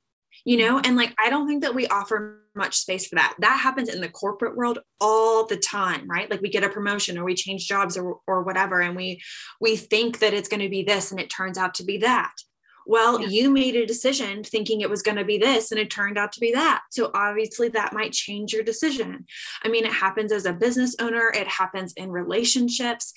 you 0.47 0.57
know 0.57 0.81
and 0.83 0.97
like 0.97 1.15
i 1.19 1.29
don't 1.29 1.47
think 1.47 1.63
that 1.63 1.75
we 1.75 1.87
offer 1.89 2.41
much 2.57 2.79
space 2.79 3.07
for 3.07 3.17
that. 3.17 3.37
That 3.39 3.61
happens 3.61 3.89
in 3.89 4.01
the 4.01 4.09
corporate 4.09 4.57
world 4.57 4.79
all 5.01 5.47
the 5.47 5.57
time 5.57 6.09
right? 6.09 6.31
Like 6.31 6.41
we 6.41 6.49
get 6.49 6.65
a 6.65 6.69
promotion 6.69 7.19
or 7.19 7.25
we 7.25 7.35
change 7.35 7.69
jobs 7.69 7.97
or, 7.97 8.19
or 8.27 8.43
whatever 8.43 8.81
and 8.81 8.97
we 8.97 9.21
we 9.61 9.77
think 9.77 10.19
that 10.21 10.35
it's 10.35 10.49
going 10.49 10.63
to 10.63 10.69
be 10.69 10.83
this 10.83 11.11
and 11.11 11.21
it 11.21 11.31
turns 11.31 11.59
out 11.59 11.75
to 11.75 11.85
be 11.85 11.99
that. 11.99 12.33
Well 12.87 13.21
yeah. 13.21 13.29
you 13.29 13.51
made 13.51 13.77
a 13.77 13.87
decision 13.87 14.43
thinking 14.43 14.81
it 14.81 14.91
was 14.91 15.03
going 15.03 15.19
to 15.19 15.25
be 15.25 15.39
this 15.39 15.71
and 15.71 15.81
it 15.81 15.91
turned 15.91 16.19
out 16.19 16.33
to 16.33 16.41
be 16.41 16.53
that. 16.53 16.83
So 16.91 17.11
obviously 17.15 17.69
that 17.71 17.93
might 17.93 18.13
change 18.13 18.53
your 18.53 18.63
decision. 18.63 19.27
I 19.63 19.69
mean 19.69 19.85
it 19.85 19.93
happens 19.93 20.33
as 20.33 20.47
a 20.47 20.53
business 20.53 20.97
owner 21.01 21.31
it 21.35 21.49
happens 21.49 21.93
in 21.95 22.11
relationships 22.11 23.13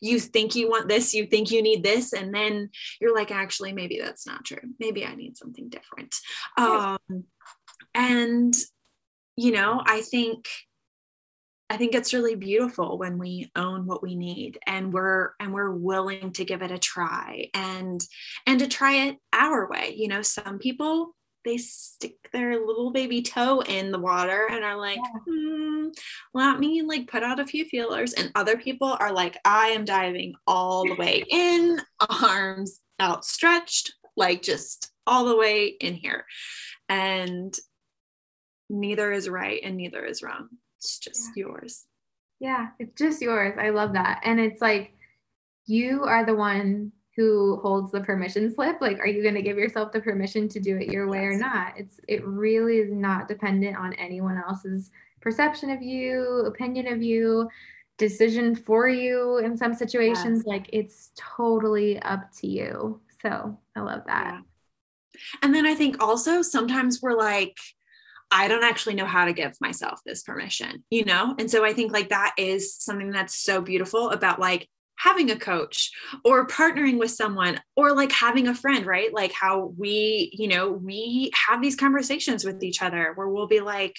you 0.00 0.20
think 0.20 0.54
you 0.54 0.68
want 0.68 0.88
this, 0.88 1.14
you 1.14 1.26
think 1.26 1.50
you 1.50 1.62
need 1.62 1.82
this, 1.82 2.12
and 2.12 2.34
then 2.34 2.70
you're 3.00 3.14
like, 3.14 3.30
actually, 3.30 3.72
maybe 3.72 3.98
that's 3.98 4.26
not 4.26 4.44
true. 4.44 4.58
Maybe 4.78 5.04
I 5.04 5.14
need 5.14 5.36
something 5.36 5.68
different. 5.68 6.14
Um, 6.56 7.24
and 7.94 8.54
you 9.36 9.52
know, 9.52 9.82
I 9.84 10.00
think 10.00 10.48
I 11.68 11.76
think 11.76 11.94
it's 11.94 12.14
really 12.14 12.36
beautiful 12.36 12.96
when 12.96 13.18
we 13.18 13.50
own 13.56 13.86
what 13.86 14.02
we 14.02 14.14
need 14.14 14.58
and 14.66 14.92
we're 14.92 15.32
and 15.40 15.52
we're 15.52 15.72
willing 15.72 16.32
to 16.32 16.44
give 16.44 16.62
it 16.62 16.70
a 16.70 16.78
try 16.78 17.50
and 17.54 18.00
and 18.46 18.60
to 18.60 18.68
try 18.68 19.08
it 19.08 19.16
our 19.32 19.68
way. 19.68 19.94
You 19.96 20.08
know, 20.08 20.22
some 20.22 20.58
people 20.58 21.14
they 21.46 21.56
stick 21.56 22.16
their 22.32 22.66
little 22.66 22.90
baby 22.90 23.22
toe 23.22 23.60
in 23.60 23.92
the 23.92 23.98
water 23.98 24.48
and 24.50 24.64
are 24.64 24.76
like, 24.76 24.98
yeah. 24.98 25.20
hmm, 25.26 25.88
let 26.34 26.58
me 26.58 26.82
like 26.82 27.08
put 27.08 27.22
out 27.22 27.40
a 27.40 27.46
few 27.46 27.64
feelers. 27.64 28.12
And 28.12 28.32
other 28.34 28.56
people 28.56 28.96
are 28.98 29.12
like, 29.12 29.38
I 29.44 29.68
am 29.68 29.84
diving 29.84 30.34
all 30.46 30.84
the 30.84 30.96
way 30.96 31.24
in, 31.30 31.80
arms 32.22 32.80
outstretched, 33.00 33.94
like 34.16 34.42
just 34.42 34.90
all 35.06 35.24
the 35.24 35.36
way 35.36 35.68
in 35.68 35.94
here. 35.94 36.26
And 36.88 37.54
neither 38.68 39.12
is 39.12 39.28
right 39.28 39.60
and 39.62 39.76
neither 39.76 40.04
is 40.04 40.22
wrong. 40.22 40.48
It's 40.78 40.98
just 40.98 41.30
yeah. 41.36 41.46
yours. 41.46 41.84
Yeah, 42.40 42.66
it's 42.78 42.98
just 42.98 43.22
yours. 43.22 43.56
I 43.58 43.70
love 43.70 43.92
that. 43.94 44.20
And 44.24 44.40
it's 44.40 44.60
like 44.60 44.92
you 45.64 46.04
are 46.04 46.26
the 46.26 46.34
one 46.34 46.92
who 47.16 47.58
holds 47.62 47.90
the 47.90 48.00
permission 48.00 48.52
slip 48.52 48.80
like 48.80 48.98
are 48.98 49.06
you 49.06 49.22
going 49.22 49.34
to 49.34 49.42
give 49.42 49.56
yourself 49.56 49.90
the 49.90 50.00
permission 50.00 50.48
to 50.48 50.60
do 50.60 50.76
it 50.76 50.88
your 50.88 51.08
way 51.08 51.20
or 51.20 51.36
not 51.36 51.72
it's 51.76 51.98
it 52.06 52.24
really 52.26 52.76
is 52.76 52.92
not 52.92 53.26
dependent 53.26 53.76
on 53.76 53.94
anyone 53.94 54.40
else's 54.46 54.90
perception 55.20 55.70
of 55.70 55.82
you 55.82 56.44
opinion 56.46 56.86
of 56.86 57.02
you 57.02 57.48
decision 57.96 58.54
for 58.54 58.86
you 58.86 59.38
in 59.38 59.56
some 59.56 59.72
situations 59.72 60.40
yes. 60.40 60.46
like 60.46 60.68
it's 60.72 61.10
totally 61.16 61.98
up 62.00 62.30
to 62.30 62.46
you 62.46 63.00
so 63.22 63.58
i 63.74 63.80
love 63.80 64.02
that 64.06 64.26
yeah. 64.26 65.20
and 65.42 65.54
then 65.54 65.64
i 65.64 65.74
think 65.74 66.02
also 66.02 66.42
sometimes 66.42 67.00
we're 67.00 67.16
like 67.16 67.56
I 68.28 68.48
don't 68.48 68.64
actually 68.64 68.96
know 68.96 69.06
how 69.06 69.26
to 69.26 69.32
give 69.32 69.54
myself 69.60 70.00
this 70.04 70.24
permission, 70.24 70.82
you 70.90 71.04
know? 71.04 71.36
And 71.38 71.48
so 71.48 71.64
I 71.64 71.72
think 71.72 71.92
like 71.92 72.08
that 72.08 72.34
is 72.36 72.74
something 72.74 73.10
that's 73.10 73.36
so 73.36 73.60
beautiful 73.60 74.10
about 74.10 74.40
like 74.40 74.68
having 74.98 75.30
a 75.30 75.38
coach 75.38 75.90
or 76.24 76.46
partnering 76.46 76.98
with 76.98 77.10
someone 77.10 77.60
or 77.76 77.94
like 77.94 78.12
having 78.12 78.48
a 78.48 78.54
friend, 78.54 78.86
right? 78.86 79.12
Like 79.12 79.32
how 79.32 79.74
we, 79.76 80.30
you 80.32 80.48
know, 80.48 80.70
we 80.70 81.30
have 81.48 81.62
these 81.62 81.76
conversations 81.76 82.44
with 82.44 82.62
each 82.62 82.82
other 82.82 83.12
where 83.14 83.28
we'll 83.28 83.46
be 83.46 83.60
like, 83.60 83.96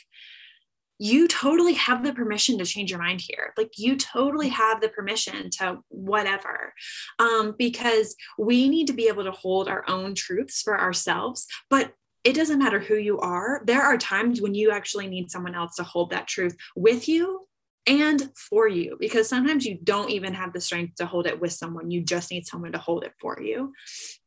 you 0.99 1.27
totally 1.27 1.73
have 1.73 2.03
the 2.03 2.13
permission 2.13 2.57
to 2.57 2.65
change 2.65 2.89
your 2.89 2.99
mind 2.99 3.21
here. 3.21 3.53
Like 3.55 3.73
you 3.77 3.95
totally 3.97 4.49
have 4.49 4.81
the 4.81 4.89
permission 4.89 5.49
to 5.51 5.79
whatever. 5.89 6.73
Um, 7.19 7.53
because 7.57 8.15
we 8.39 8.67
need 8.67 8.87
to 8.87 8.93
be 8.93 9.07
able 9.07 9.23
to 9.23 9.31
hold 9.31 9.67
our 9.67 9.87
own 9.87 10.15
truths 10.15 10.61
for 10.63 10.79
ourselves, 10.79 11.45
but 11.69 11.93
it 12.23 12.33
doesn't 12.33 12.59
matter 12.59 12.79
who 12.79 12.95
you 12.95 13.19
are. 13.19 13.61
There 13.65 13.83
are 13.83 13.97
times 13.97 14.41
when 14.41 14.55
you 14.55 14.71
actually 14.71 15.07
need 15.07 15.29
someone 15.29 15.55
else 15.55 15.75
to 15.75 15.83
hold 15.83 16.09
that 16.09 16.27
truth 16.27 16.57
with 16.75 17.07
you 17.07 17.46
and 17.87 18.29
for 18.35 18.67
you 18.67 18.97
because 18.99 19.29
sometimes 19.29 19.65
you 19.65 19.79
don't 19.83 20.11
even 20.11 20.33
have 20.33 20.51
the 20.51 20.61
strength 20.61 20.95
to 20.95 21.05
hold 21.05 21.25
it 21.25 21.39
with 21.39 21.53
someone 21.53 21.89
you 21.89 22.01
just 22.01 22.29
need 22.29 22.45
someone 22.45 22.73
to 22.73 22.77
hold 22.77 23.03
it 23.03 23.13
for 23.19 23.41
you 23.41 23.73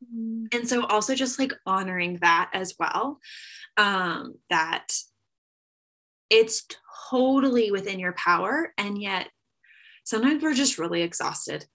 mm-hmm. 0.03 0.45
and 0.51 0.67
so 0.67 0.85
also 0.87 1.13
just 1.13 1.39
like 1.39 1.53
honoring 1.65 2.17
that 2.21 2.49
as 2.53 2.73
well 2.79 3.19
um 3.77 4.33
that 4.49 4.87
it's 6.29 6.65
totally 7.09 7.71
within 7.71 7.99
your 7.99 8.13
power 8.13 8.73
and 8.77 8.99
yet 8.99 9.27
sometimes 10.03 10.41
we're 10.41 10.53
just 10.53 10.79
really 10.79 11.03
exhausted 11.03 11.65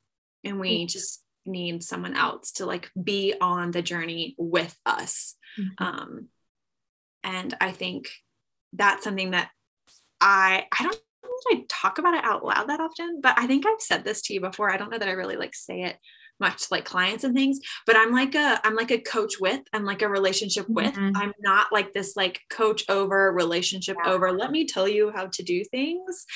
and 0.45 0.59
we 0.59 0.79
mm-hmm. 0.79 0.87
just 0.87 1.23
need 1.45 1.85
someone 1.85 2.17
else 2.17 2.51
to 2.51 2.67
like 2.67 2.91
be 3.01 3.33
on 3.41 3.71
the 3.71 3.83
journey 3.83 4.35
with 4.39 4.77
us 4.85 5.37
mm-hmm. 5.59 5.85
um 5.85 6.29
and 7.23 7.57
i 7.61 7.71
think 7.71 8.11
that's 8.73 9.05
something 9.05 9.31
that 9.31 9.51
i 10.21 10.67
i 10.77 10.83
don't 10.83 11.01
I 11.51 11.65
talk 11.69 11.99
about 11.99 12.15
it 12.15 12.25
out 12.25 12.45
loud 12.45 12.69
that 12.69 12.81
often, 12.81 13.21
but 13.21 13.35
I 13.39 13.47
think 13.47 13.67
I've 13.67 13.81
said 13.81 14.05
this 14.05 14.23
to 14.23 14.35
you 14.35 14.41
before. 14.41 14.73
I 14.73 14.77
don't 14.77 14.91
know 14.91 14.99
that 14.99 15.09
I 15.09 15.13
really 15.13 15.37
like 15.37 15.55
say 15.55 15.83
it 15.83 15.97
much 16.39 16.71
like 16.71 16.85
clients 16.85 17.25
and 17.25 17.35
things, 17.35 17.61
but 17.87 17.97
I'm 17.97 18.13
like 18.13 18.35
a 18.35 18.61
I'm 18.65 18.75
like 18.75 18.91
a 18.91 19.01
coach 19.01 19.35
with, 19.41 19.61
I'm 19.73 19.85
like 19.85 20.03
a 20.03 20.09
relationship 20.09 20.69
with. 20.69 20.95
Mm-hmm. 20.95 21.17
I'm 21.17 21.33
not 21.41 21.73
like 21.73 21.93
this 21.93 22.17
like 22.17 22.41
coach 22.51 22.85
over 22.89 23.33
relationship 23.33 23.97
yeah. 24.05 24.13
over. 24.13 24.33
Let 24.33 24.51
me 24.51 24.67
tell 24.67 24.89
you 24.89 25.13
how 25.15 25.27
to 25.27 25.43
do 25.43 25.65
things. 25.65 26.27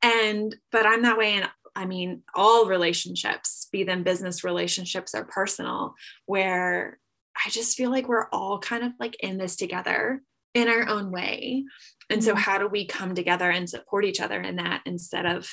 And 0.00 0.54
but 0.70 0.86
I'm 0.86 1.02
that 1.02 1.18
way 1.18 1.34
and 1.34 1.50
I 1.76 1.86
mean 1.86 2.22
all 2.34 2.66
relationships, 2.66 3.68
be 3.72 3.84
them 3.84 4.02
business 4.02 4.44
relationships 4.44 5.14
or 5.14 5.24
personal, 5.24 5.94
where 6.26 6.98
I 7.44 7.50
just 7.50 7.76
feel 7.76 7.90
like 7.90 8.08
we're 8.08 8.28
all 8.30 8.58
kind 8.58 8.84
of 8.84 8.92
like 8.98 9.16
in 9.20 9.38
this 9.38 9.56
together 9.56 10.22
in 10.54 10.68
our 10.68 10.88
own 10.88 11.10
way. 11.10 11.64
And 12.12 12.22
so, 12.22 12.34
how 12.34 12.58
do 12.58 12.68
we 12.68 12.86
come 12.86 13.14
together 13.14 13.50
and 13.50 13.68
support 13.68 14.04
each 14.04 14.20
other 14.20 14.40
in 14.40 14.56
that 14.56 14.82
instead 14.84 15.24
of 15.24 15.50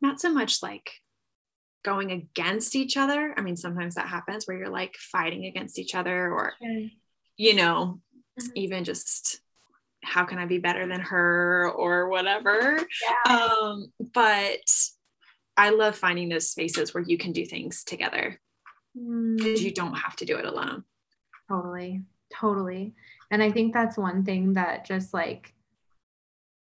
not 0.00 0.20
so 0.20 0.32
much 0.32 0.62
like 0.62 0.92
going 1.82 2.12
against 2.12 2.76
each 2.76 2.96
other? 2.96 3.34
I 3.36 3.40
mean, 3.40 3.56
sometimes 3.56 3.96
that 3.96 4.06
happens 4.06 4.46
where 4.46 4.56
you're 4.56 4.68
like 4.68 4.94
fighting 4.96 5.46
against 5.46 5.78
each 5.78 5.94
other, 5.94 6.30
or, 6.32 6.54
you 7.36 7.54
know, 7.54 8.00
mm-hmm. 8.40 8.50
even 8.54 8.84
just 8.84 9.40
how 10.04 10.24
can 10.24 10.38
I 10.38 10.46
be 10.46 10.58
better 10.58 10.86
than 10.86 11.00
her 11.00 11.70
or 11.70 12.08
whatever. 12.08 12.78
Yeah. 13.26 13.36
Um, 13.36 13.92
but 14.12 14.60
I 15.56 15.70
love 15.70 15.96
finding 15.96 16.28
those 16.28 16.48
spaces 16.48 16.94
where 16.94 17.04
you 17.04 17.18
can 17.18 17.32
do 17.32 17.44
things 17.44 17.84
together 17.84 18.40
because 18.94 19.60
mm. 19.60 19.62
you 19.62 19.72
don't 19.72 19.94
have 19.94 20.14
to 20.16 20.24
do 20.24 20.36
it 20.36 20.44
alone. 20.44 20.84
Totally. 21.48 22.02
Totally. 22.32 22.94
And 23.34 23.42
I 23.42 23.50
think 23.50 23.74
that's 23.74 23.98
one 23.98 24.24
thing 24.24 24.52
that 24.52 24.84
just 24.84 25.12
like 25.12 25.54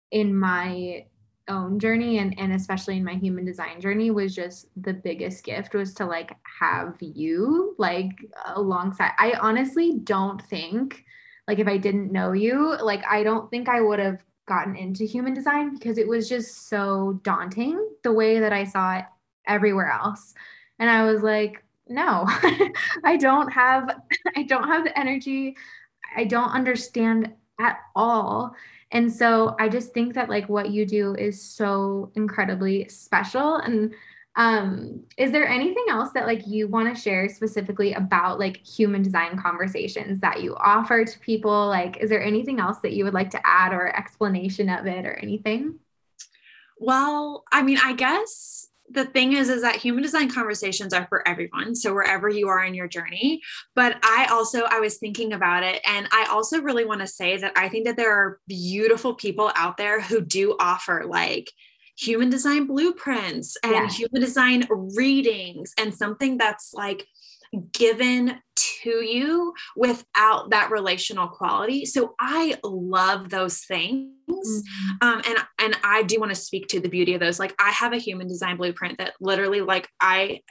in 0.09 0.36
my 0.36 1.05
own 1.47 1.78
journey 1.78 2.18
and, 2.18 2.34
and 2.39 2.53
especially 2.53 2.97
in 2.97 3.03
my 3.03 3.13
human 3.13 3.45
design 3.45 3.80
journey 3.80 4.09
was 4.09 4.34
just 4.34 4.66
the 4.76 4.95
biggest 4.95 5.43
gift 5.43 5.76
was 5.76 5.93
to 5.93 6.07
like 6.07 6.36
have 6.59 6.97
you 6.99 7.76
like 7.78 8.09
alongside. 8.55 9.11
I 9.20 9.34
honestly 9.39 9.99
don't 10.03 10.41
think 10.41 11.05
like 11.47 11.59
if 11.59 11.68
I 11.68 11.78
didn't 11.78 12.11
know 12.11 12.32
you, 12.32 12.76
like 12.82 13.03
I 13.07 13.22
don't 13.22 13.47
think 13.51 13.70
I 13.70 13.82
would 13.82 13.99
have 13.99 14.26
gotten 14.47 14.76
into 14.76 15.05
human 15.05 15.36
design 15.36 15.72
because 15.72 15.99
it 15.99 16.07
was 16.07 16.28
just 16.28 16.68
so 16.68 17.20
daunting 17.22 17.80
the 18.01 18.11
way 18.11 18.39
that 18.39 18.53
I 18.53 18.63
saw 18.63 18.97
it 18.97 19.05
everywhere 19.47 19.91
else. 19.91 20.34
And 20.80 20.89
I 20.89 21.03
was 21.03 21.22
like, 21.22 21.63
no 21.88 22.26
i 23.03 23.18
don't 23.20 23.51
have 23.51 23.89
i 24.36 24.43
don't 24.43 24.68
have 24.68 24.84
the 24.84 24.97
energy 24.97 25.55
i 26.16 26.24
don't 26.24 26.51
understand 26.51 27.34
at 27.59 27.78
all 27.95 28.55
and 28.91 29.11
so 29.11 29.55
i 29.59 29.70
just 29.70 29.93
think 29.93 30.13
that 30.13 30.30
like 30.30 30.47
what 30.49 30.70
you 30.70 30.86
do 30.86 31.16
is 31.16 31.41
so 31.41 32.11
incredibly 32.16 32.88
special 32.89 33.55
and 33.57 33.93
Um, 34.38 35.05
is 35.16 35.32
there 35.32 35.47
anything 35.47 35.86
else 35.88 36.11
that 36.11 36.28
like 36.28 36.45
you 36.45 36.68
want 36.68 36.93
to 36.93 37.01
share 37.01 37.30
specifically 37.30 37.93
about 37.93 38.38
like 38.38 38.57
human 38.57 39.01
design 39.01 39.38
conversations 39.39 40.20
that 40.20 40.43
you 40.43 40.55
offer 40.57 41.05
to 41.05 41.20
people? 41.20 41.68
Like, 41.68 41.95
is 42.03 42.09
there 42.09 42.22
anything 42.22 42.59
else 42.59 42.80
that 42.80 42.91
you 42.91 43.05
would 43.05 43.13
like 43.13 43.30
to 43.32 43.39
add 43.45 43.72
or 43.72 43.95
explanation 43.95 44.68
of 44.68 44.88
it 44.88 45.05
or 45.05 45.13
anything? 45.13 45.80
Well, 46.78 47.45
I 47.49 47.63
mean, 47.63 47.78
I 47.82 47.93
guess 47.93 48.64
the 48.92 49.06
thing 49.06 49.34
is 49.34 49.50
is 49.50 49.62
that 49.62 49.76
human 49.76 50.04
design 50.04 50.30
conversations 50.30 50.94
are 50.94 51.08
for 51.08 51.28
everyone 51.28 51.76
so 51.76 51.94
wherever 51.94 52.30
you 52.30 52.48
are 52.48 52.64
in 52.64 52.74
your 52.76 52.88
journey 52.88 53.42
but 53.74 53.98
i 54.04 54.28
also 54.32 54.64
i 54.70 54.80
was 54.80 54.98
thinking 54.98 55.34
about 55.34 55.64
it 55.64 55.82
and 55.86 56.08
i 56.12 56.26
also 56.30 56.62
really 56.62 56.86
want 56.86 57.02
to 57.02 57.08
say 57.08 57.38
that 57.38 57.52
i 57.56 57.68
think 57.68 57.86
that 57.86 57.98
there 57.98 58.14
are 58.14 58.40
beautiful 58.48 59.16
people 59.16 59.52
out 59.56 59.78
there 59.78 60.02
who 60.02 60.22
do 60.22 60.56
offer 60.60 61.04
like 61.08 61.52
human 61.98 62.30
design 62.30 62.68
blueprints 62.68 63.58
and 63.64 63.74
yeah. 63.74 63.88
human 63.88 64.22
design 64.22 64.68
readings 64.70 65.74
and 65.78 65.94
something 65.94 66.38
that's 66.38 66.74
like 66.74 67.08
given 67.72 68.39
to 68.56 68.89
you 68.89 69.54
without 69.76 70.50
that 70.52 70.72
relational 70.72 71.28
quality. 71.28 71.86
So 71.86 72.16
i 72.20 72.58
love 72.64 73.30
those 73.30 73.60
things. 73.60 74.12
Mm-hmm. 74.30 75.08
um, 75.08 75.22
and 75.28 75.38
and 75.60 75.78
i 75.84 76.04
do 76.04 76.20
want 76.20 76.32
to 76.32 76.36
speak 76.36 76.68
to 76.70 76.80
the 76.80 76.89
beauty 76.89 77.14
of 77.14 77.20
those. 77.20 77.39
Like 77.39 77.56
i 77.60 77.72
have 77.72 77.93
a 77.93 77.98
human 77.98 78.28
design 78.28 78.58
blueprint 78.58 78.98
that 78.98 79.14
literally 79.20 79.62
like 79.62 79.89
i 80.00 80.41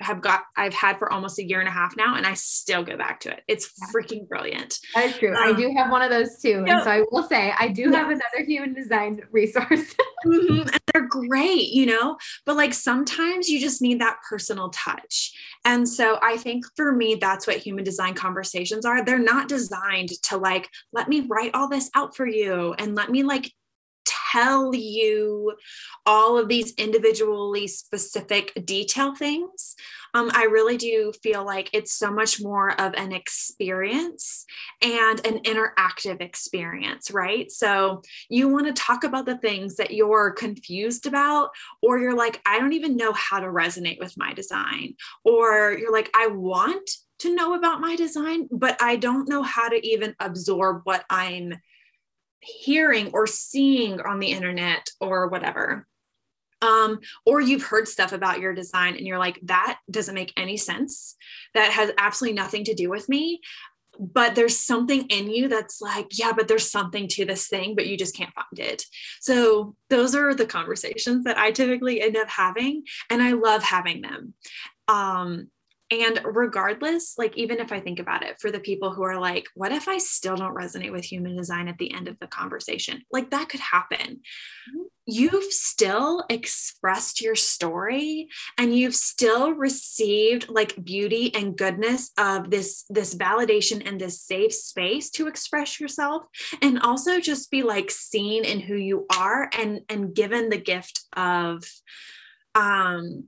have 0.00 0.20
got 0.20 0.42
I've 0.56 0.74
had 0.74 0.98
for 0.98 1.12
almost 1.12 1.38
a 1.38 1.44
year 1.44 1.60
and 1.60 1.68
a 1.68 1.72
half 1.72 1.96
now, 1.96 2.16
and 2.16 2.26
I 2.26 2.34
still 2.34 2.82
go 2.82 2.96
back 2.96 3.20
to 3.20 3.30
it. 3.30 3.42
It's 3.48 3.72
freaking 3.94 4.28
brilliant. 4.28 4.78
That 4.94 5.06
is 5.06 5.18
true. 5.18 5.34
Um, 5.34 5.42
I 5.42 5.52
do 5.52 5.72
have 5.76 5.90
one 5.90 6.02
of 6.02 6.10
those 6.10 6.38
too, 6.40 6.64
and 6.66 6.82
so 6.82 6.90
I 6.90 7.04
will 7.10 7.22
say 7.24 7.52
I 7.58 7.68
do 7.68 7.90
have 7.90 8.06
another 8.06 8.44
human 8.46 8.74
design 8.74 9.22
resource. 9.30 9.94
mm-hmm. 10.26 10.60
And 10.60 10.80
they're 10.92 11.06
great, 11.06 11.68
you 11.68 11.86
know. 11.86 12.16
But 12.46 12.56
like 12.56 12.74
sometimes 12.74 13.48
you 13.48 13.60
just 13.60 13.82
need 13.82 14.00
that 14.00 14.18
personal 14.28 14.70
touch, 14.70 15.32
and 15.64 15.88
so 15.88 16.18
I 16.22 16.36
think 16.36 16.64
for 16.76 16.92
me 16.92 17.16
that's 17.16 17.46
what 17.46 17.58
human 17.58 17.84
design 17.84 18.14
conversations 18.14 18.84
are. 18.84 19.04
They're 19.04 19.18
not 19.18 19.48
designed 19.48 20.10
to 20.24 20.36
like 20.36 20.68
let 20.92 21.08
me 21.08 21.26
write 21.28 21.54
all 21.54 21.68
this 21.68 21.90
out 21.94 22.16
for 22.16 22.26
you 22.26 22.74
and 22.78 22.94
let 22.94 23.10
me 23.10 23.22
like 23.22 23.52
tell 24.04 24.74
you 24.74 25.54
all 26.06 26.38
of 26.38 26.48
these 26.48 26.72
individually 26.74 27.66
specific 27.66 28.52
detail 28.64 29.14
things. 29.14 29.74
Um, 30.14 30.30
I 30.34 30.44
really 30.44 30.76
do 30.76 31.12
feel 31.22 31.44
like 31.44 31.70
it's 31.72 31.92
so 31.92 32.12
much 32.12 32.42
more 32.42 32.72
of 32.80 32.94
an 32.94 33.12
experience 33.12 34.44
and 34.82 35.24
an 35.24 35.40
interactive 35.44 36.20
experience, 36.20 37.10
right? 37.10 37.50
So 37.50 38.02
you 38.28 38.48
want 38.48 38.66
to 38.66 38.72
talk 38.72 39.04
about 39.04 39.26
the 39.26 39.38
things 39.38 39.76
that 39.76 39.92
you're 39.92 40.32
confused 40.32 41.06
about, 41.06 41.50
or 41.80 41.98
you're 41.98 42.16
like, 42.16 42.40
I 42.44 42.58
don't 42.58 42.72
even 42.72 42.96
know 42.96 43.12
how 43.12 43.40
to 43.40 43.46
resonate 43.46 44.00
with 44.00 44.16
my 44.16 44.32
design, 44.32 44.94
or 45.24 45.76
you're 45.78 45.92
like, 45.92 46.10
I 46.14 46.26
want 46.26 46.90
to 47.20 47.34
know 47.34 47.54
about 47.54 47.80
my 47.80 47.96
design, 47.96 48.48
but 48.50 48.80
I 48.82 48.96
don't 48.96 49.28
know 49.28 49.42
how 49.42 49.68
to 49.68 49.86
even 49.86 50.14
absorb 50.18 50.80
what 50.84 51.04
I'm 51.08 51.54
hearing 52.40 53.10
or 53.12 53.26
seeing 53.26 54.00
on 54.00 54.18
the 54.18 54.32
internet 54.32 54.88
or 55.00 55.28
whatever. 55.28 55.86
Um, 56.62 57.00
or 57.24 57.40
you've 57.40 57.62
heard 57.62 57.88
stuff 57.88 58.12
about 58.12 58.40
your 58.40 58.54
design 58.54 58.96
and 58.96 59.06
you're 59.06 59.18
like, 59.18 59.38
that 59.44 59.78
doesn't 59.90 60.14
make 60.14 60.32
any 60.36 60.56
sense. 60.56 61.16
That 61.54 61.72
has 61.72 61.90
absolutely 61.96 62.36
nothing 62.36 62.64
to 62.64 62.74
do 62.74 62.90
with 62.90 63.08
me. 63.08 63.40
But 63.98 64.34
there's 64.34 64.58
something 64.58 65.06
in 65.08 65.30
you 65.30 65.48
that's 65.48 65.80
like, 65.80 66.06
yeah, 66.12 66.32
but 66.32 66.48
there's 66.48 66.70
something 66.70 67.08
to 67.08 67.24
this 67.24 67.48
thing, 67.48 67.74
but 67.74 67.86
you 67.86 67.98
just 67.98 68.16
can't 68.16 68.32
find 68.34 68.58
it. 68.58 68.84
So, 69.20 69.74
those 69.90 70.14
are 70.14 70.32
the 70.32 70.46
conversations 70.46 71.24
that 71.24 71.36
I 71.36 71.50
typically 71.50 72.00
end 72.00 72.16
up 72.16 72.28
having, 72.28 72.84
and 73.10 73.20
I 73.20 73.32
love 73.32 73.62
having 73.62 74.00
them. 74.00 74.32
Um, 74.88 75.50
and 75.90 76.20
regardless, 76.24 77.18
like, 77.18 77.36
even 77.36 77.58
if 77.58 77.72
I 77.72 77.80
think 77.80 77.98
about 77.98 78.22
it 78.22 78.40
for 78.40 78.52
the 78.52 78.60
people 78.60 78.92
who 78.92 79.02
are 79.02 79.18
like, 79.18 79.46
what 79.54 79.72
if 79.72 79.88
I 79.88 79.98
still 79.98 80.36
don't 80.36 80.54
resonate 80.54 80.92
with 80.92 81.04
human 81.04 81.36
design 81.36 81.66
at 81.66 81.78
the 81.78 81.92
end 81.92 82.06
of 82.06 82.16
the 82.20 82.28
conversation? 82.28 83.02
Like, 83.10 83.30
that 83.30 83.48
could 83.48 83.60
happen. 83.60 83.98
Mm-hmm. 83.98 84.82
You've 85.06 85.52
still 85.52 86.24
expressed 86.28 87.20
your 87.20 87.34
story 87.34 88.28
and 88.56 88.76
you've 88.76 88.94
still 88.94 89.52
received 89.52 90.48
like 90.48 90.84
beauty 90.84 91.34
and 91.34 91.56
goodness 91.56 92.12
of 92.16 92.50
this, 92.50 92.84
this 92.88 93.16
validation 93.16 93.84
and 93.84 94.00
this 94.00 94.22
safe 94.22 94.54
space 94.54 95.10
to 95.12 95.26
express 95.26 95.80
yourself 95.80 96.22
and 96.62 96.78
also 96.80 97.18
just 97.18 97.50
be 97.50 97.64
like 97.64 97.90
seen 97.90 98.44
in 98.44 98.60
who 98.60 98.76
you 98.76 99.06
are 99.16 99.50
and, 99.52 99.80
and 99.88 100.14
given 100.14 100.48
the 100.48 100.60
gift 100.60 101.02
of, 101.16 101.64
um, 102.54 103.24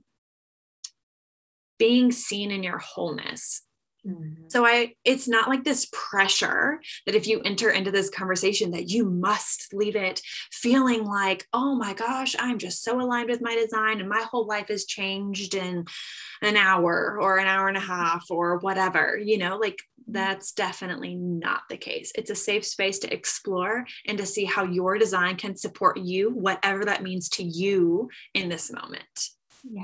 being 1.83 2.13
seen 2.13 2.49
in 2.49 2.63
your 2.63 2.77
wholeness. 2.77 3.61
Mm-hmm. 4.07 4.45
So 4.47 4.65
I 4.65 4.93
it's 5.03 5.27
not 5.27 5.49
like 5.49 5.65
this 5.65 5.89
pressure 5.91 6.79
that 7.05 7.13
if 7.13 7.27
you 7.27 7.41
enter 7.41 7.69
into 7.71 7.91
this 7.91 8.09
conversation 8.09 8.71
that 8.71 8.89
you 8.89 9.03
must 9.03 9.73
leave 9.73 9.97
it 9.97 10.21
feeling 10.49 11.03
like, 11.03 11.45
"Oh 11.51 11.75
my 11.75 11.93
gosh, 11.93 12.37
I'm 12.39 12.57
just 12.57 12.85
so 12.85 13.01
aligned 13.01 13.29
with 13.29 13.41
my 13.41 13.53
design 13.55 13.99
and 13.99 14.07
my 14.07 14.21
whole 14.31 14.45
life 14.45 14.69
has 14.69 14.85
changed 14.85 15.55
in 15.55 15.85
an 16.41 16.55
hour 16.55 17.17
or 17.21 17.37
an 17.37 17.47
hour 17.47 17.67
and 17.67 17.77
a 17.77 17.81
half 17.81 18.27
or 18.29 18.59
whatever." 18.59 19.17
You 19.17 19.37
know, 19.37 19.57
like 19.57 19.75
mm-hmm. 19.75 20.13
that's 20.13 20.53
definitely 20.53 21.15
not 21.15 21.63
the 21.69 21.77
case. 21.77 22.13
It's 22.15 22.31
a 22.31 22.35
safe 22.35 22.65
space 22.65 22.99
to 22.99 23.13
explore 23.13 23.85
and 24.07 24.17
to 24.19 24.25
see 24.25 24.45
how 24.45 24.63
your 24.63 24.97
design 24.97 25.35
can 25.35 25.57
support 25.57 25.97
you, 25.97 26.29
whatever 26.29 26.85
that 26.85 27.03
means 27.03 27.27
to 27.31 27.43
you 27.43 28.09
in 28.33 28.47
this 28.47 28.71
moment. 28.71 29.29
Yeah 29.69 29.83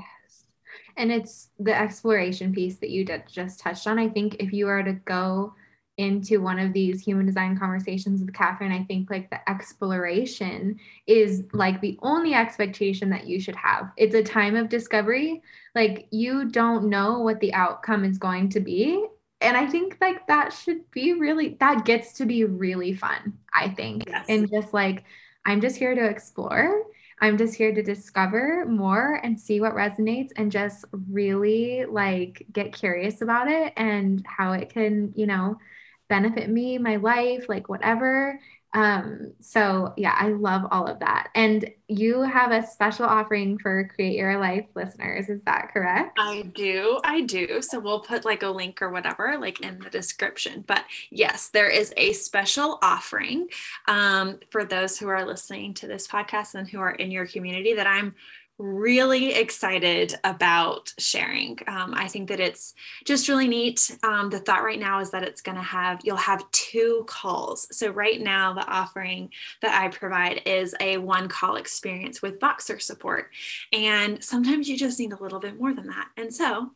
and 1.00 1.10
it's 1.10 1.48
the 1.58 1.74
exploration 1.74 2.52
piece 2.52 2.76
that 2.76 2.90
you 2.90 3.06
did 3.06 3.24
just 3.26 3.58
touched 3.58 3.86
on. 3.86 3.98
I 3.98 4.10
think 4.10 4.36
if 4.38 4.52
you 4.52 4.66
were 4.66 4.82
to 4.82 4.92
go 4.92 5.54
into 5.96 6.42
one 6.42 6.58
of 6.58 6.74
these 6.74 7.00
human 7.00 7.24
design 7.24 7.58
conversations 7.58 8.20
with 8.20 8.34
Catherine, 8.34 8.70
I 8.70 8.84
think 8.84 9.10
like 9.10 9.30
the 9.30 9.48
exploration 9.48 10.78
is 11.06 11.46
like 11.54 11.80
the 11.80 11.98
only 12.02 12.34
expectation 12.34 13.08
that 13.10 13.26
you 13.26 13.40
should 13.40 13.56
have. 13.56 13.90
It's 13.96 14.14
a 14.14 14.22
time 14.22 14.56
of 14.56 14.68
discovery. 14.68 15.42
Like 15.74 16.06
you 16.10 16.44
don't 16.50 16.90
know 16.90 17.20
what 17.20 17.40
the 17.40 17.54
outcome 17.54 18.04
is 18.04 18.18
going 18.18 18.50
to 18.50 18.60
be. 18.60 19.02
And 19.40 19.56
I 19.56 19.66
think 19.66 19.96
like 20.02 20.26
that 20.26 20.52
should 20.52 20.90
be 20.90 21.14
really, 21.14 21.56
that 21.60 21.86
gets 21.86 22.12
to 22.14 22.26
be 22.26 22.44
really 22.44 22.92
fun, 22.92 23.38
I 23.54 23.70
think. 23.70 24.04
Yes. 24.06 24.26
And 24.28 24.50
just 24.50 24.74
like, 24.74 25.04
I'm 25.46 25.62
just 25.62 25.76
here 25.76 25.94
to 25.94 26.04
explore 26.04 26.84
I'm 27.20 27.36
just 27.36 27.54
here 27.54 27.74
to 27.74 27.82
discover 27.82 28.64
more 28.66 29.20
and 29.22 29.38
see 29.38 29.60
what 29.60 29.74
resonates 29.74 30.30
and 30.36 30.50
just 30.50 30.84
really 31.10 31.84
like 31.84 32.46
get 32.52 32.72
curious 32.72 33.20
about 33.20 33.48
it 33.48 33.74
and 33.76 34.24
how 34.26 34.52
it 34.52 34.70
can, 34.70 35.12
you 35.14 35.26
know, 35.26 35.58
benefit 36.08 36.48
me, 36.48 36.78
my 36.78 36.96
life, 36.96 37.46
like 37.48 37.68
whatever. 37.68 38.40
Um, 38.72 39.32
so 39.40 39.92
yeah, 39.96 40.14
I 40.18 40.28
love 40.28 40.66
all 40.70 40.86
of 40.86 41.00
that. 41.00 41.30
And 41.34 41.68
you 41.88 42.22
have 42.22 42.52
a 42.52 42.64
special 42.66 43.04
offering 43.04 43.58
for 43.58 43.88
Create 43.94 44.16
Your 44.16 44.38
Life 44.38 44.66
listeners. 44.74 45.28
Is 45.28 45.42
that 45.42 45.70
correct? 45.72 46.18
I 46.18 46.42
do. 46.54 47.00
I 47.04 47.22
do. 47.22 47.60
So 47.62 47.80
we'll 47.80 48.00
put 48.00 48.24
like 48.24 48.42
a 48.44 48.48
link 48.48 48.80
or 48.80 48.90
whatever, 48.90 49.36
like 49.40 49.60
in 49.60 49.80
the 49.80 49.90
description. 49.90 50.64
But 50.66 50.84
yes, 51.10 51.48
there 51.48 51.68
is 51.68 51.92
a 51.96 52.12
special 52.12 52.78
offering 52.80 53.48
um, 53.88 54.38
for 54.50 54.64
those 54.64 54.98
who 54.98 55.08
are 55.08 55.26
listening 55.26 55.74
to 55.74 55.88
this 55.88 56.06
podcast 56.06 56.54
and 56.54 56.68
who 56.68 56.78
are 56.78 56.92
in 56.92 57.10
your 57.10 57.26
community 57.26 57.74
that 57.74 57.88
I'm 57.88 58.14
really 58.60 59.32
excited 59.32 60.14
about 60.22 60.92
sharing. 60.98 61.58
Um, 61.66 61.94
I 61.94 62.08
think 62.08 62.28
that 62.28 62.40
it's 62.40 62.74
just 63.06 63.28
really 63.28 63.48
neat. 63.48 63.96
Um, 64.02 64.28
the 64.28 64.38
thought 64.38 64.62
right 64.62 64.78
now 64.78 65.00
is 65.00 65.10
that 65.10 65.22
it's 65.22 65.40
going 65.40 65.56
to 65.56 65.62
have, 65.62 66.00
you'll 66.04 66.16
have 66.16 66.50
two 66.52 67.04
calls. 67.06 67.66
So, 67.76 67.90
right 67.90 68.20
now, 68.20 68.52
the 68.52 68.66
offering 68.66 69.30
that 69.62 69.80
I 69.80 69.88
provide 69.88 70.42
is 70.44 70.74
a 70.80 70.98
one 70.98 71.28
call 71.28 71.56
experience 71.56 72.20
with 72.20 72.38
Voxer 72.38 72.80
support. 72.80 73.30
And 73.72 74.22
sometimes 74.22 74.68
you 74.68 74.76
just 74.76 75.00
need 75.00 75.12
a 75.12 75.22
little 75.22 75.40
bit 75.40 75.58
more 75.58 75.72
than 75.72 75.86
that. 75.86 76.08
And 76.16 76.32
so, 76.32 76.70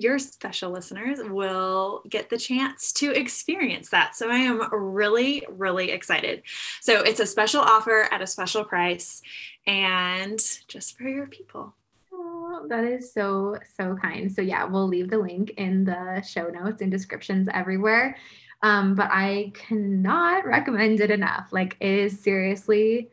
your 0.00 0.18
special 0.18 0.70
listeners 0.70 1.18
will 1.22 2.02
get 2.08 2.30
the 2.30 2.38
chance 2.38 2.92
to 2.94 3.10
experience 3.10 3.90
that. 3.90 4.16
So 4.16 4.30
I 4.30 4.36
am 4.36 4.68
really, 4.72 5.44
really 5.48 5.90
excited. 5.90 6.42
So 6.80 7.02
it's 7.02 7.20
a 7.20 7.26
special 7.26 7.60
offer 7.60 8.08
at 8.10 8.22
a 8.22 8.26
special 8.26 8.64
price 8.64 9.22
and 9.66 10.40
just 10.68 10.96
for 10.96 11.04
your 11.04 11.26
people. 11.26 11.74
Oh, 12.12 12.66
that 12.68 12.84
is 12.84 13.12
so, 13.12 13.56
so 13.76 13.96
kind. 13.96 14.30
So, 14.32 14.42
yeah, 14.42 14.64
we'll 14.64 14.88
leave 14.88 15.10
the 15.10 15.18
link 15.18 15.50
in 15.56 15.84
the 15.84 16.22
show 16.22 16.48
notes 16.48 16.82
and 16.82 16.90
descriptions 16.90 17.48
everywhere. 17.52 18.16
Um, 18.62 18.94
but 18.94 19.08
I 19.10 19.52
cannot 19.54 20.44
recommend 20.44 21.00
it 21.00 21.10
enough. 21.10 21.48
Like, 21.50 21.76
it 21.80 21.98
is 21.98 22.20
seriously 22.20 23.10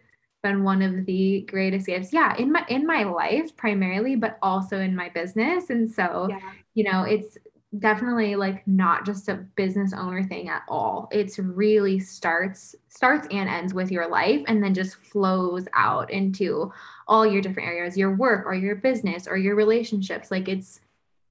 been 0.48 0.64
one 0.64 0.82
of 0.82 1.06
the 1.06 1.42
greatest 1.50 1.88
gifts 1.88 2.14
yeah 2.14 2.36
in 2.38 2.52
my 2.52 2.66
in 2.70 2.86
my 2.86 3.04
life 3.04 3.56
primarily 3.58 4.16
but 4.16 4.38
also 4.42 4.80
in 4.80 4.96
my 4.96 5.10
business 5.10 5.70
and 5.70 5.90
so 5.92 6.28
yeah. 6.30 6.40
you 6.74 6.84
know 6.84 7.04
it's 7.04 7.38
definitely 7.80 8.36
like 8.36 8.66
not 8.68 9.06
just 9.06 9.28
a 9.30 9.36
business 9.56 9.94
owner 9.94 10.24
thing 10.24 10.50
at 10.50 10.64
all. 10.68 11.10
It's 11.12 11.38
really 11.38 12.00
starts 12.00 12.76
starts 12.88 13.28
and 13.30 13.50
ends 13.50 13.74
with 13.74 13.92
your 13.92 14.08
life 14.08 14.44
and 14.48 14.64
then 14.64 14.74
just 14.74 14.96
flows 14.96 15.66
out 15.74 16.10
into 16.10 16.72
all 17.08 17.26
your 17.26 17.42
different 17.42 17.70
areas, 17.70 17.98
your 17.98 18.16
work 18.16 18.46
or 18.46 18.56
your 18.56 18.76
business 18.76 19.28
or 19.28 19.38
your 19.38 19.56
relationships. 19.56 20.32
Like 20.32 20.48
it's 20.48 20.80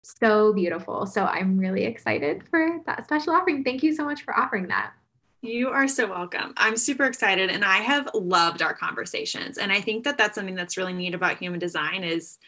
so 0.02 0.52
beautiful. 0.52 1.06
So 1.06 1.24
I'm 1.24 1.58
really 1.58 1.84
excited 1.84 2.44
for 2.48 2.80
that 2.86 3.04
special 3.04 3.34
offering. 3.34 3.64
Thank 3.64 3.82
you 3.82 3.94
so 3.94 4.04
much 4.04 4.22
for 4.22 4.38
offering 4.38 4.68
that. 4.68 4.92
You 5.46 5.68
are 5.68 5.86
so 5.86 6.08
welcome. 6.08 6.52
I'm 6.56 6.76
super 6.76 7.04
excited 7.04 7.50
and 7.50 7.64
I 7.64 7.76
have 7.76 8.10
loved 8.14 8.62
our 8.62 8.74
conversations. 8.74 9.58
And 9.58 9.70
I 9.70 9.80
think 9.80 10.04
that 10.04 10.18
that's 10.18 10.34
something 10.34 10.56
that's 10.56 10.76
really 10.76 10.92
neat 10.92 11.14
about 11.14 11.38
human 11.38 11.60
design 11.60 12.02
is 12.02 12.38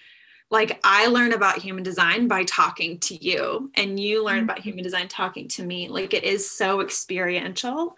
like 0.50 0.80
I 0.82 1.06
learn 1.06 1.32
about 1.32 1.58
human 1.58 1.84
design 1.84 2.26
by 2.26 2.42
talking 2.42 2.98
to 3.00 3.14
you 3.14 3.70
and 3.76 4.00
you 4.00 4.24
learn 4.24 4.42
about 4.42 4.58
mm-hmm. 4.58 4.70
human 4.70 4.84
design 4.84 5.06
talking 5.06 5.46
to 5.48 5.64
me. 5.64 5.88
Like 5.88 6.12
it 6.12 6.24
is 6.24 6.50
so 6.50 6.80
experiential 6.80 7.96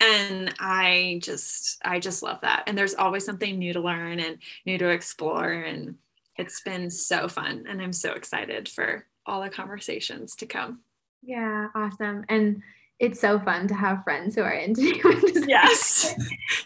and 0.00 0.54
I 0.58 1.20
just 1.22 1.78
I 1.84 1.98
just 1.98 2.22
love 2.22 2.40
that. 2.40 2.64
And 2.66 2.78
there's 2.78 2.94
always 2.94 3.26
something 3.26 3.58
new 3.58 3.74
to 3.74 3.80
learn 3.80 4.18
and 4.18 4.38
new 4.64 4.78
to 4.78 4.88
explore 4.88 5.52
and 5.52 5.96
it's 6.36 6.62
been 6.62 6.90
so 6.90 7.28
fun 7.28 7.66
and 7.68 7.82
I'm 7.82 7.92
so 7.92 8.12
excited 8.12 8.68
for 8.68 9.04
all 9.26 9.42
the 9.42 9.50
conversations 9.50 10.36
to 10.36 10.46
come. 10.46 10.80
Yeah, 11.22 11.68
awesome. 11.74 12.24
And 12.28 12.62
it's 12.98 13.20
so 13.20 13.38
fun 13.38 13.68
to 13.68 13.74
have 13.74 14.02
friends 14.04 14.34
who 14.34 14.42
are 14.42 14.52
into 14.52 14.82
human 14.94 15.20
design. 15.20 15.48
Yes. 15.48 16.14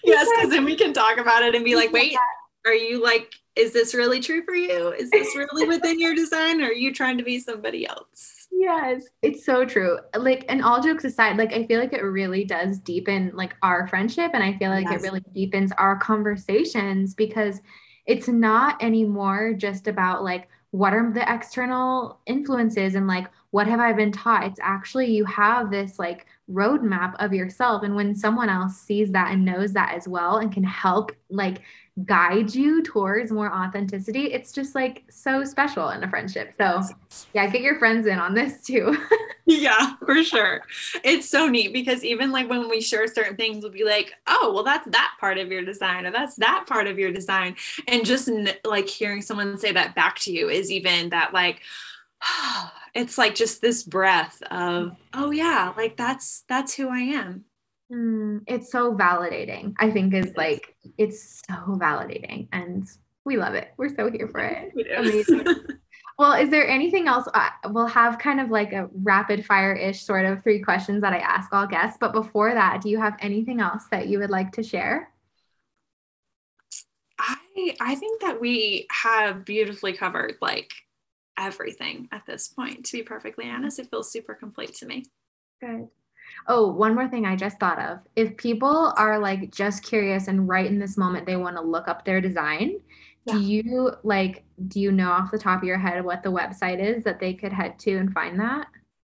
yes, 0.05 0.28
because 0.35 0.51
then 0.51 0.64
we 0.64 0.76
can 0.76 0.93
talk 0.93 1.18
about 1.18 1.43
it 1.43 1.55
and 1.55 1.64
be 1.64 1.76
like, 1.76 1.93
wait, 1.93 2.16
are 2.64 2.74
you 2.74 3.03
like, 3.03 3.33
is 3.55 3.72
this 3.72 3.95
really 3.95 4.20
true 4.20 4.43
for 4.45 4.55
you? 4.55 4.89
Is 4.93 5.11
this 5.11 5.37
really 5.37 5.66
within 5.66 5.99
your 5.99 6.14
design? 6.14 6.62
Or 6.62 6.66
are 6.66 6.72
you 6.72 6.93
trying 6.93 7.18
to 7.18 7.24
be 7.24 7.39
somebody 7.39 7.87
else? 7.87 8.49
Yes, 8.51 9.03
it's 9.20 9.45
so 9.45 9.64
true. 9.64 9.99
Like, 10.16 10.45
and 10.49 10.62
all 10.62 10.83
jokes 10.83 11.05
aside, 11.05 11.37
like, 11.37 11.53
I 11.53 11.66
feel 11.66 11.80
like 11.80 11.93
it 11.93 12.03
really 12.03 12.45
does 12.45 12.78
deepen 12.78 13.33
like 13.35 13.57
our 13.62 13.87
friendship. 13.89 14.30
And 14.33 14.43
I 14.43 14.57
feel 14.57 14.70
like 14.70 14.87
yes. 14.87 15.03
it 15.03 15.05
really 15.05 15.22
deepens 15.35 15.72
our 15.72 15.97
conversations 15.99 17.14
because 17.14 17.61
it's 18.07 18.28
not 18.28 18.83
anymore 18.83 19.53
just 19.53 19.87
about 19.87 20.24
like, 20.24 20.49
what 20.70 20.95
are 20.95 21.12
the 21.12 21.30
external 21.30 22.20
influences 22.24 22.95
and 22.95 23.07
like 23.07 23.28
what 23.53 23.66
have 23.66 23.80
I 23.80 23.92
been 23.92 24.12
taught? 24.12 24.44
It's 24.44 24.59
actually 24.62 25.14
you 25.14 25.26
have 25.26 25.70
this 25.70 25.98
like 25.98 26.26
roadmap 26.50 27.14
of 27.18 27.34
yourself. 27.34 27.82
And 27.82 27.94
when 27.94 28.14
someone 28.14 28.48
else 28.48 28.78
sees 28.78 29.12
that 29.12 29.30
and 29.30 29.44
knows 29.44 29.74
that 29.74 29.94
as 29.94 30.09
well 30.09 30.38
and 30.38 30.50
can 30.50 30.64
help 30.64 31.12
like 31.28 31.61
guide 32.07 32.55
you 32.55 32.82
towards 32.82 33.30
more 33.30 33.53
authenticity, 33.53 34.32
it's 34.32 34.53
just 34.53 34.74
like 34.74 35.05
so 35.11 35.44
special 35.44 35.90
in 35.90 36.03
a 36.03 36.09
friendship. 36.09 36.55
So 36.57 36.80
yeah, 37.34 37.46
get 37.46 37.61
your 37.61 37.78
friends 37.78 38.07
in 38.07 38.18
on 38.18 38.32
this 38.32 38.64
too. 38.64 38.96
yeah, 39.44 39.96
for 39.96 40.24
sure. 40.24 40.62
It's 41.05 41.28
so 41.28 41.46
neat 41.46 41.74
because 41.74 42.03
even 42.03 42.32
like 42.32 42.48
when 42.48 42.70
we 42.70 42.80
share 42.80 43.07
certain 43.07 43.36
things, 43.36 43.62
we'll 43.62 43.72
be 43.72 43.84
like, 43.84 44.14
oh, 44.28 44.53
well, 44.55 44.64
that's 44.64 44.88
that 44.88 45.12
part 45.20 45.36
of 45.36 45.53
your 45.53 45.62
design, 45.62 46.07
or 46.07 46.11
that's 46.11 46.36
that 46.36 46.64
part 46.66 46.86
of 46.86 46.98
your 46.98 47.12
design. 47.12 47.57
And 47.86 48.07
just 48.07 48.30
like 48.64 48.88
hearing 48.88 49.20
someone 49.20 49.59
say 49.59 49.72
that 49.72 49.94
back 49.94 50.18
to 50.20 50.32
you 50.32 50.48
is 50.48 50.70
even 50.70 51.11
that 51.11 51.34
like, 51.34 51.61
it's 52.95 53.18
like 53.18 53.35
just 53.35 53.61
this 53.61 53.83
breath 53.83 54.43
of 54.51 54.97
oh 55.14 55.31
yeah 55.31 55.73
like 55.77 55.97
that's 55.97 56.45
that's 56.49 56.75
who 56.75 56.89
i 56.89 57.01
am. 57.01 57.45
Mm, 57.93 58.43
it's 58.47 58.73
so 58.73 58.95
validating 58.95 59.75
i 59.79 59.91
think 59.91 60.14
is 60.14 60.35
like 60.37 60.75
it's 60.99 61.43
so 61.49 61.55
validating 61.79 62.49
and 62.53 62.89
we 63.25 63.37
love 63.37 63.55
it. 63.55 63.73
We're 63.77 63.95
so 63.95 64.11
here 64.11 64.27
for 64.27 64.41
it. 64.41 64.73
Amazing. 64.97 65.47
Well 66.18 66.35
is 66.35 66.51
there 66.51 66.68
anything 66.68 67.09
else? 67.09 67.27
Uh, 67.33 67.49
we'll 67.70 67.87
have 67.87 68.18
kind 68.18 68.41
of 68.41 68.51
like 68.51 68.73
a 68.73 68.89
rapid 68.93 69.47
fire 69.47 69.75
ish 69.75 70.03
sort 70.03 70.27
of 70.27 70.43
three 70.43 70.61
questions 70.61 71.01
that 71.03 71.12
i 71.12 71.18
ask 71.18 71.53
all 71.53 71.66
guests 71.66 71.99
but 72.01 72.12
before 72.12 72.53
that 72.53 72.81
do 72.83 72.91
you 72.91 72.99
have 72.99 73.16
anything 73.20 73.61
else 73.61 73.85
that 73.91 74.09
you 74.09 74.18
would 74.18 74.31
like 74.31 74.53
to 74.53 74.62
share? 74.62 75.11
I 77.18 77.77
I 77.81 77.95
think 77.95 78.20
that 78.23 78.41
we 78.41 78.87
have 78.91 79.45
beautifully 79.45 79.93
covered 79.93 80.37
like 80.41 80.73
everything 81.39 82.09
at 82.12 82.26
this 82.26 82.49
point. 82.49 82.85
To 82.87 82.93
be 82.93 83.03
perfectly 83.03 83.45
mm-hmm. 83.45 83.57
honest, 83.57 83.78
it 83.78 83.91
feels 83.91 84.11
super 84.11 84.35
complete 84.35 84.74
to 84.76 84.87
me. 84.87 85.05
Good. 85.61 85.89
Oh, 86.49 86.68
one 86.68 86.95
more 86.95 87.09
thing 87.09 87.26
I 87.26 87.37
just 87.37 87.59
thought 87.59 87.78
of. 87.78 87.99
If 88.16 88.37
people 88.37 88.93
are 88.97 89.18
like 89.18 89.51
just 89.51 89.83
curious 89.83 90.28
and 90.28 90.49
right 90.49 90.66
in 90.66 90.78
this 90.78 90.97
moment 90.97 91.26
they 91.26 91.37
want 91.37 91.57
to 91.57 91.62
look 91.62 91.89
up 91.89 92.05
their 92.05 92.20
design, 92.20 92.80
yeah. 93.26 93.35
do 93.35 93.41
you 93.41 93.93
like 94.03 94.45
do 94.68 94.80
you 94.80 94.93
know 94.93 95.11
off 95.11 95.30
the 95.30 95.39
top 95.39 95.59
of 95.62 95.64
your 95.64 95.78
head 95.78 96.05
what 96.05 96.22
the 96.22 96.30
website 96.33 96.80
is 96.80 97.05
that 97.05 97.20
they 97.20 97.35
could 97.35 97.53
head 97.53 97.78
to 97.80 97.97
and 97.97 98.12
find 98.12 98.39
that? 98.41 98.66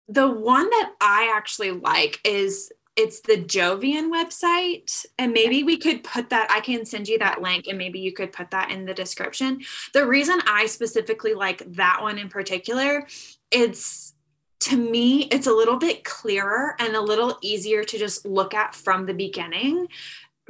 The 0.10 0.30
one 0.30 0.70
that 0.70 0.94
I 1.02 1.34
actually 1.36 1.72
like 1.72 2.20
is 2.24 2.72
it's 2.98 3.22
the 3.22 3.38
Jovian 3.38 4.12
website. 4.12 5.06
And 5.20 5.32
maybe 5.32 5.64
we 5.64 5.78
could 5.78 6.04
put 6.04 6.32
that, 6.32 6.50
I 6.50 6.60
can 6.60 6.84
send 6.84 7.08
you 7.08 7.20
that 7.20 7.42
link 7.42 7.68
and 7.68 7.78
maybe 7.78 8.00
you 8.00 8.12
could 8.12 8.34
put 8.34 8.52
that 8.52 8.72
in 8.72 8.86
the 8.86 8.94
description. 8.94 9.62
The 9.94 10.06
reason 10.06 10.40
I 10.48 10.66
specifically 10.66 11.36
like 11.36 11.64
that 11.74 12.00
one 12.02 12.18
in 12.18 12.28
particular, 12.28 13.08
it's 13.52 14.16
to 14.62 14.76
me, 14.76 15.26
it's 15.26 15.46
a 15.46 15.54
little 15.54 15.78
bit 15.78 16.04
clearer 16.04 16.76
and 16.80 16.96
a 16.96 17.02
little 17.02 17.38
easier 17.42 17.84
to 17.84 17.98
just 17.98 18.26
look 18.26 18.56
at 18.56 18.74
from 18.74 19.06
the 19.06 19.14
beginning 19.14 19.88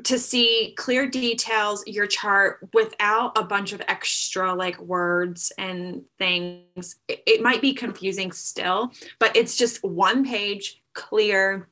to 0.03 0.17
see 0.19 0.73
clear 0.77 1.09
details 1.09 1.85
your 1.87 2.05
chart 2.05 2.59
without 2.73 3.37
a 3.37 3.43
bunch 3.43 3.73
of 3.73 3.81
extra 3.87 4.53
like 4.53 4.79
words 4.79 5.51
and 5.57 6.03
things 6.19 6.97
it, 7.07 7.23
it 7.25 7.41
might 7.41 7.61
be 7.61 7.73
confusing 7.73 8.31
still 8.31 8.91
but 9.17 9.35
it's 9.35 9.57
just 9.57 9.83
one 9.83 10.23
page 10.23 10.83
clear 10.93 11.67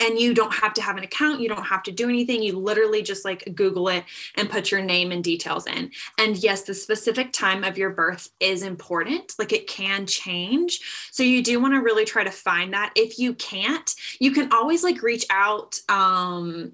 and 0.00 0.18
you 0.18 0.34
don't 0.34 0.52
have 0.52 0.72
to 0.74 0.82
have 0.82 0.96
an 0.96 1.04
account 1.04 1.40
you 1.40 1.48
don't 1.48 1.64
have 1.64 1.82
to 1.82 1.92
do 1.92 2.08
anything 2.08 2.42
you 2.42 2.58
literally 2.58 3.02
just 3.02 3.24
like 3.24 3.54
google 3.54 3.88
it 3.88 4.04
and 4.36 4.50
put 4.50 4.70
your 4.70 4.80
name 4.82 5.12
and 5.12 5.22
details 5.22 5.66
in. 5.66 5.90
And 6.18 6.36
yes 6.36 6.62
the 6.62 6.74
specific 6.74 7.32
time 7.32 7.64
of 7.64 7.78
your 7.78 7.90
birth 7.90 8.30
is 8.40 8.62
important 8.62 9.34
like 9.38 9.52
it 9.52 9.66
can 9.66 10.06
change. 10.06 10.80
So 11.10 11.22
you 11.22 11.42
do 11.42 11.60
want 11.60 11.74
to 11.74 11.80
really 11.80 12.04
try 12.04 12.24
to 12.24 12.30
find 12.30 12.72
that. 12.72 12.92
If 12.96 13.18
you 13.18 13.34
can't 13.34 13.94
you 14.18 14.32
can 14.32 14.52
always 14.52 14.82
like 14.82 15.02
reach 15.02 15.26
out 15.30 15.78
um 15.88 16.72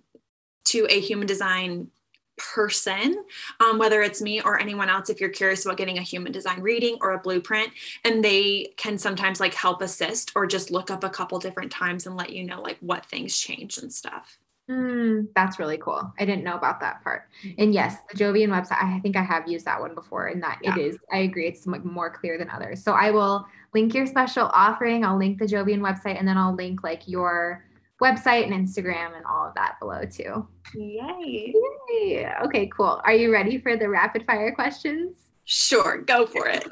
to 0.66 0.86
a 0.90 1.00
human 1.00 1.26
design 1.26 1.88
person, 2.36 3.24
um, 3.60 3.78
whether 3.78 4.02
it's 4.02 4.20
me 4.20 4.40
or 4.40 4.60
anyone 4.60 4.88
else, 4.88 5.10
if 5.10 5.20
you're 5.20 5.30
curious 5.30 5.64
about 5.64 5.76
getting 5.76 5.98
a 5.98 6.02
human 6.02 6.32
design 6.32 6.60
reading 6.60 6.98
or 7.00 7.12
a 7.12 7.18
blueprint, 7.18 7.70
and 8.04 8.24
they 8.24 8.72
can 8.76 8.98
sometimes 8.98 9.40
like 9.40 9.54
help 9.54 9.82
assist 9.82 10.32
or 10.34 10.46
just 10.46 10.70
look 10.70 10.90
up 10.90 11.04
a 11.04 11.10
couple 11.10 11.38
different 11.38 11.72
times 11.72 12.06
and 12.06 12.16
let 12.16 12.30
you 12.30 12.44
know 12.44 12.60
like 12.60 12.78
what 12.80 13.06
things 13.06 13.36
change 13.36 13.78
and 13.78 13.92
stuff. 13.92 14.38
Mm, 14.68 15.28
that's 15.36 15.60
really 15.60 15.78
cool. 15.78 16.12
I 16.18 16.24
didn't 16.24 16.42
know 16.42 16.56
about 16.56 16.80
that 16.80 17.02
part. 17.04 17.28
And 17.56 17.72
yes, 17.72 17.98
the 18.10 18.18
Jovian 18.18 18.48
website, 18.48 18.82
I 18.82 18.98
think 18.98 19.16
I 19.16 19.22
have 19.22 19.46
used 19.46 19.64
that 19.66 19.80
one 19.80 19.94
before 19.94 20.26
and 20.26 20.42
that 20.42 20.58
yeah. 20.60 20.74
it 20.74 20.80
is, 20.80 20.98
I 21.12 21.18
agree, 21.18 21.46
it's 21.46 21.66
like 21.66 21.84
more 21.84 22.10
clear 22.10 22.36
than 22.36 22.50
others. 22.50 22.82
So 22.82 22.92
I 22.92 23.12
will 23.12 23.46
link 23.74 23.94
your 23.94 24.06
special 24.06 24.50
offering. 24.52 25.04
I'll 25.04 25.18
link 25.18 25.38
the 25.38 25.44
Jovian 25.44 25.78
website 25.78 26.18
and 26.18 26.26
then 26.26 26.36
I'll 26.36 26.54
link 26.54 26.82
like 26.82 27.06
your 27.06 27.64
website 28.02 28.44
and 28.44 28.52
Instagram 28.52 29.16
and 29.16 29.24
all 29.24 29.48
of 29.48 29.54
that 29.54 29.78
below 29.80 30.04
too. 30.04 30.46
Yay. 30.74 31.54
Yay. 31.90 32.32
Okay, 32.44 32.66
cool. 32.66 33.00
Are 33.04 33.14
you 33.14 33.32
ready 33.32 33.58
for 33.58 33.76
the 33.76 33.88
rapid 33.88 34.26
fire 34.26 34.52
questions? 34.54 35.16
Sure, 35.44 36.02
go 36.02 36.26
for 36.26 36.48
it. 36.48 36.66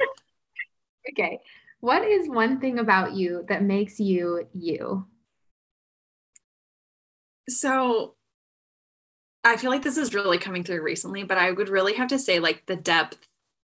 okay. 1.13 1.41
What 1.81 2.05
is 2.05 2.29
one 2.29 2.61
thing 2.61 2.79
about 2.79 3.15
you 3.15 3.45
that 3.49 3.63
makes 3.63 4.01
you 4.01 4.47
you? 4.53 5.07
So 7.49 8.15
I 9.45 9.57
feel 9.57 9.71
like 9.71 9.83
this 9.83 9.99
is 9.99 10.15
really 10.15 10.39
coming 10.39 10.65
through 10.65 10.83
recently, 10.83 11.25
but 11.25 11.37
I 11.37 11.51
would 11.51 11.69
really 11.69 11.95
have 11.95 12.09
to 12.09 12.19
say 12.19 12.39
like 12.39 12.65
the 12.67 12.77
depth 12.77 13.19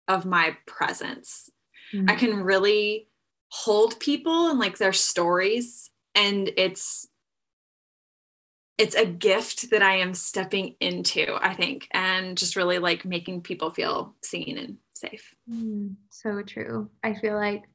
of 0.08 0.26
my 0.26 0.58
presence. 0.66 1.50
Mm-hmm. 1.94 2.10
I 2.10 2.16
can 2.16 2.44
really 2.44 3.08
hold 3.50 4.00
people 4.00 4.50
and 4.50 4.60
like 4.60 4.78
their 4.78 4.94
stories 4.94 5.90
and 6.14 6.52
it's 6.58 7.08
it's 8.80 8.96
a 8.96 9.06
gift 9.06 9.72
that 9.72 9.84
I 9.84 9.98
am 9.98 10.14
stepping 10.14 10.74
into, 10.80 11.38
I 11.42 11.54
think, 11.54 11.90
and 11.92 12.38
just 12.38 12.56
really 12.56 12.80
like 12.80 13.04
making 13.04 13.42
people 13.42 13.72
feel 13.72 14.16
seen 14.24 14.58
and 14.58 14.78
safe. 14.94 15.36
Mm, 15.52 15.96
so 16.10 16.42
true. 16.42 16.90
I 17.04 17.14
feel 17.14 17.36
like 17.36 17.66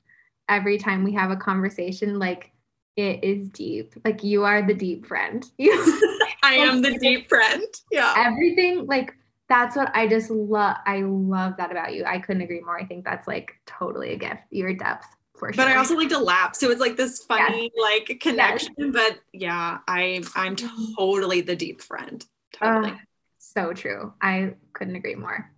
every 0.48 0.78
time 0.78 1.05
we 1.05 1.12
have 1.12 1.30
a 1.30 1.36
conversation, 1.36 2.18
like 2.18 2.52
it 2.96 3.22
is 3.22 3.50
deep. 3.50 3.94
Like 4.02 4.24
you 4.24 4.44
are 4.44 4.66
the 4.66 4.72
deep 4.72 5.05
friend. 5.05 5.44
I 5.59 6.55
am 6.55 6.80
the 6.80 6.96
deep 7.02 7.28
friend. 7.28 7.62
Yeah. 7.92 8.14
Everything 8.16 8.86
like 8.86 9.14
that's 9.50 9.76
what 9.76 9.94
I 9.94 10.09
just 10.09 10.30
love. 10.30 10.76
I 10.86 11.02
love 11.02 11.59
that 11.59 11.70
about 11.70 11.92
you. 11.92 12.07
I 12.07 12.18
couldn't 12.18 12.42
agree 12.42 12.62
more. 12.62 12.78
I 12.78 12.86
think 12.86 13.05
that's 13.05 13.28
like 13.28 13.52
totally 13.66 14.14
a 14.14 14.16
gift. 14.16 14.44
Your 14.50 14.72
depth 14.72 15.13
for 15.35 15.53
sure. 15.53 15.64
But 15.64 15.70
I 15.70 15.76
also 15.76 15.97
like 15.97 16.09
to 16.11 16.18
laugh. 16.18 16.55
So 16.57 16.70
it's 16.70 16.80
like 16.80 16.97
this 16.97 17.24
funny 17.24 17.70
yes. 17.74 18.07
like 18.09 18.20
connection. 18.20 18.74
Yes. 18.78 18.91
But 18.93 19.18
yeah, 19.32 19.78
I 19.89 20.22
I'm 20.35 20.57
totally 20.57 21.41
the 21.41 21.57
deep 21.57 21.80
friend. 21.80 22.24
Totally. 22.53 22.91
Uh, 22.91 22.97
so 23.39 23.72
true. 23.72 24.12
I 24.20 24.55
couldn't 24.72 24.97
agree 24.97 25.14
more. 25.14 25.51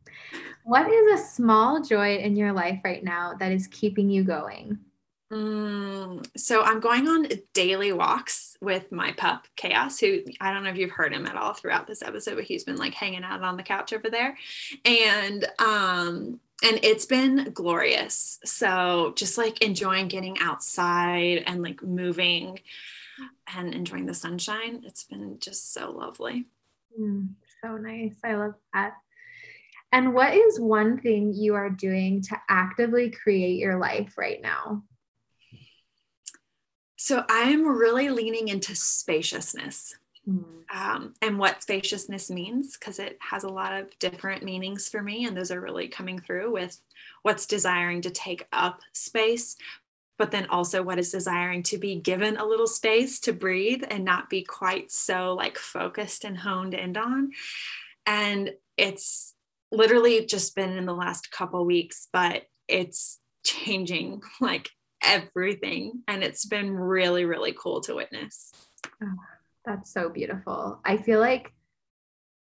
What 0.65 0.91
is 0.91 1.21
a 1.21 1.25
small 1.25 1.83
joy 1.83 2.17
in 2.17 2.37
your 2.37 2.53
life 2.53 2.81
right 2.85 3.03
now 3.03 3.35
that 3.39 3.53
is 3.53 3.69
keeping 3.69 4.11
you 4.11 4.25
going? 4.25 4.79
Mm, 5.33 6.25
so 6.37 6.63
I'm 6.63 6.79
going 6.79 7.09
on 7.09 7.27
daily 7.53 7.93
walks 7.93 8.57
with 8.61 8.93
my 8.93 9.13
pup 9.13 9.47
Chaos, 9.57 9.99
who 9.99 10.21
I 10.41 10.53
don't 10.53 10.63
know 10.63 10.71
if 10.71 10.77
you've 10.77 10.91
heard 10.91 11.13
him 11.13 11.27
at 11.27 11.37
all 11.37 11.53
throughout 11.53 11.89
this 11.89 12.03
episode, 12.03 12.37
but 12.37 12.45
he's 12.45 12.63
been 12.63 12.77
like 12.77 12.95
hanging 12.95 13.25
out 13.25 13.43
on 13.43 13.57
the 13.57 13.65
couch 13.65 13.93
over 13.93 14.09
there, 14.09 14.37
and 14.85 15.45
um, 15.59 16.39
and 16.63 16.81
it's 16.83 17.07
been 17.07 17.51
glorious. 17.53 18.39
So 18.45 19.13
just 19.17 19.37
like 19.37 19.63
enjoying 19.63 20.09
getting 20.09 20.39
outside 20.39 21.45
and 21.47 21.63
like 21.63 21.83
moving 21.83 22.61
and 23.55 23.75
enjoying 23.75 24.07
the 24.07 24.15
sunshine. 24.15 24.83
It's 24.85 25.05
been 25.05 25.39
just 25.39 25.73
so 25.73 25.91
lovely. 25.91 26.47
Mm, 26.99 27.31
so 27.63 27.77
nice. 27.77 28.17
I 28.25 28.35
love 28.35 28.55
that. 28.73 28.95
And 29.93 30.15
what 30.15 30.35
is 30.35 30.59
one 30.59 30.99
thing 30.99 31.33
you 31.33 31.55
are 31.55 31.71
doing 31.71 32.23
to 32.23 32.37
actively 32.49 33.11
create 33.11 33.59
your 33.59 33.79
life 33.79 34.15
right 34.17 34.41
now? 34.43 34.83
So 36.97 37.25
I'm 37.29 37.67
really 37.67 38.09
leaning 38.09 38.49
into 38.49 38.75
spaciousness. 38.75 39.95
Mm. 40.29 40.45
Um, 40.75 41.15
and 41.23 41.39
what 41.39 41.63
spaciousness 41.63 42.31
means, 42.31 42.77
because 42.77 42.99
it 42.99 43.17
has 43.21 43.45
a 43.45 43.49
lot 43.49 43.73
of 43.73 43.97
different 43.99 44.43
meanings 44.43 44.89
for 44.89 45.03
me. 45.03 45.25
And 45.25 45.37
those 45.37 45.51
are 45.51 45.61
really 45.61 45.89
coming 45.89 46.19
through 46.19 46.53
with 46.53 46.81
what's 47.23 47.47
desiring 47.47 48.03
to 48.03 48.11
take 48.11 48.47
up 48.53 48.81
space, 48.93 49.57
but 50.19 50.31
then 50.31 50.47
also 50.47 50.83
what 50.83 50.99
is 50.99 51.13
desiring 51.13 51.63
to 51.65 51.79
be 51.79 51.97
given 51.97 52.37
a 52.37 52.45
little 52.45 52.67
space 52.67 53.21
to 53.21 53.33
breathe 53.33 53.85
and 53.89 54.05
not 54.05 54.29
be 54.29 54.43
quite 54.43 54.91
so 54.91 55.35
like 55.35 55.59
focused 55.59 56.25
and 56.25 56.39
honed 56.39 56.75
in 56.75 56.97
on. 56.97 57.31
And 58.05 58.53
it's 58.77 59.35
literally 59.71 60.27
just 60.27 60.55
been 60.57 60.77
in 60.77 60.87
the 60.87 60.95
last 60.95 61.31
couple 61.31 61.65
weeks, 61.65 62.09
but 62.13 62.45
it's 62.67 63.21
changing 63.45 64.23
like 64.41 64.71
everything. 65.03 66.03
And 66.09 66.25
it's 66.25 66.47
been 66.47 66.73
really, 66.73 67.25
really 67.25 67.53
cool 67.53 67.81
to 67.83 67.95
witness. 67.95 68.53
Oh, 69.03 69.15
that's 69.67 69.93
so 69.93 70.09
beautiful. 70.09 70.81
I 70.85 70.97
feel 70.97 71.21
like 71.21 71.53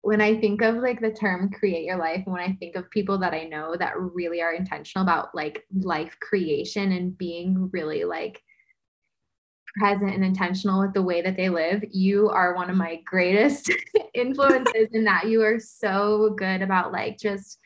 when 0.02 0.22
I 0.22 0.40
think 0.40 0.62
of 0.62 0.76
like 0.76 1.00
the 1.00 1.12
term 1.12 1.50
create 1.50 1.84
your 1.84 1.98
life, 1.98 2.22
when 2.24 2.40
I 2.40 2.54
think 2.54 2.74
of 2.74 2.90
people 2.90 3.18
that 3.18 3.34
I 3.34 3.44
know 3.44 3.76
that 3.76 4.00
really 4.00 4.40
are 4.40 4.54
intentional 4.54 5.04
about 5.04 5.34
like 5.34 5.64
life 5.72 6.16
creation 6.20 6.92
and 6.92 7.16
being 7.16 7.68
really 7.72 8.04
like 8.04 8.42
present 9.78 10.14
and 10.14 10.24
intentional 10.24 10.80
with 10.80 10.94
the 10.94 11.02
way 11.02 11.20
that 11.20 11.36
they 11.36 11.50
live, 11.50 11.84
you 11.90 12.30
are 12.30 12.54
one 12.54 12.70
of 12.70 12.76
my 12.76 13.00
greatest 13.04 13.70
influences 14.14 14.88
in 14.92 15.04
that 15.04 15.28
you 15.28 15.42
are 15.42 15.60
so 15.60 16.34
good 16.38 16.62
about 16.62 16.92
like 16.92 17.18
just 17.18 17.58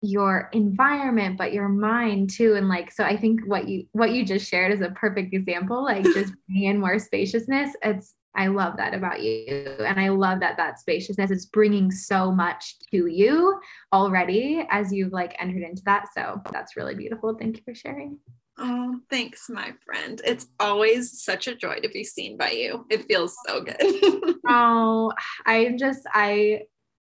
your 0.00 0.48
environment 0.52 1.36
but 1.36 1.52
your 1.52 1.68
mind 1.68 2.30
too 2.30 2.54
and 2.54 2.68
like 2.68 2.92
so 2.92 3.02
i 3.02 3.16
think 3.16 3.40
what 3.46 3.68
you 3.68 3.84
what 3.92 4.12
you 4.12 4.24
just 4.24 4.48
shared 4.48 4.72
is 4.72 4.80
a 4.80 4.90
perfect 4.90 5.34
example 5.34 5.82
like 5.82 6.04
just 6.14 6.32
bringing 6.46 6.70
in 6.70 6.80
more 6.80 6.98
spaciousness 6.98 7.70
it's 7.82 8.14
I 8.38 8.46
love 8.46 8.76
that 8.76 8.94
about 8.94 9.20
you. 9.20 9.48
And 9.80 9.98
I 9.98 10.10
love 10.10 10.38
that 10.40 10.56
that 10.58 10.78
spaciousness 10.78 11.32
is 11.32 11.46
bringing 11.46 11.90
so 11.90 12.30
much 12.30 12.76
to 12.92 13.06
you 13.06 13.58
already 13.92 14.64
as 14.70 14.92
you've 14.92 15.12
like 15.12 15.34
entered 15.40 15.62
into 15.62 15.82
that. 15.86 16.06
So 16.14 16.40
that's 16.52 16.76
really 16.76 16.94
beautiful. 16.94 17.36
Thank 17.36 17.56
you 17.56 17.62
for 17.64 17.74
sharing. 17.74 18.18
Oh, 18.56 18.96
thanks, 19.10 19.48
my 19.48 19.72
friend. 19.84 20.20
It's 20.24 20.46
always 20.60 21.22
such 21.22 21.48
a 21.48 21.54
joy 21.54 21.80
to 21.80 21.88
be 21.88 22.04
seen 22.04 22.36
by 22.36 22.50
you. 22.50 22.86
It 22.90 23.06
feels 23.06 23.36
so 23.46 23.62
good. 23.62 23.76
oh, 24.48 25.12
I'm 25.46 25.76
just, 25.76 26.02
I 26.12 26.62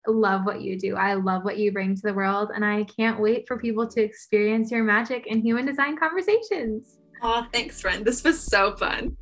love 0.08 0.46
what 0.46 0.62
you 0.62 0.78
do. 0.78 0.96
I 0.96 1.14
love 1.14 1.44
what 1.44 1.58
you 1.58 1.72
bring 1.72 1.96
to 1.96 2.02
the 2.02 2.14
world. 2.14 2.52
And 2.54 2.66
I 2.66 2.84
can't 2.84 3.20
wait 3.20 3.48
for 3.48 3.58
people 3.58 3.88
to 3.88 4.02
experience 4.02 4.72
your 4.72 4.84
magic 4.84 5.28
in 5.28 5.42
human 5.42 5.66
design 5.66 5.98
conversations. 5.98 6.98
Oh, 7.22 7.46
thanks, 7.54 7.82
friend. 7.82 8.04
This 8.04 8.24
was 8.24 8.42
so 8.42 8.76
fun. 8.76 9.16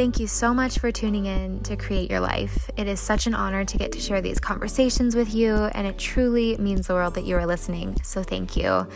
Thank 0.00 0.18
you 0.18 0.28
so 0.28 0.54
much 0.54 0.78
for 0.78 0.90
tuning 0.90 1.26
in 1.26 1.62
to 1.64 1.76
Create 1.76 2.10
Your 2.10 2.20
Life. 2.20 2.70
It 2.78 2.88
is 2.88 2.98
such 2.98 3.26
an 3.26 3.34
honor 3.34 3.66
to 3.66 3.76
get 3.76 3.92
to 3.92 4.00
share 4.00 4.22
these 4.22 4.40
conversations 4.40 5.14
with 5.14 5.34
you, 5.34 5.54
and 5.54 5.86
it 5.86 5.98
truly 5.98 6.56
means 6.56 6.86
the 6.86 6.94
world 6.94 7.16
that 7.16 7.24
you 7.24 7.36
are 7.36 7.44
listening. 7.44 7.98
So, 8.02 8.22
thank 8.22 8.56
you. 8.56 8.86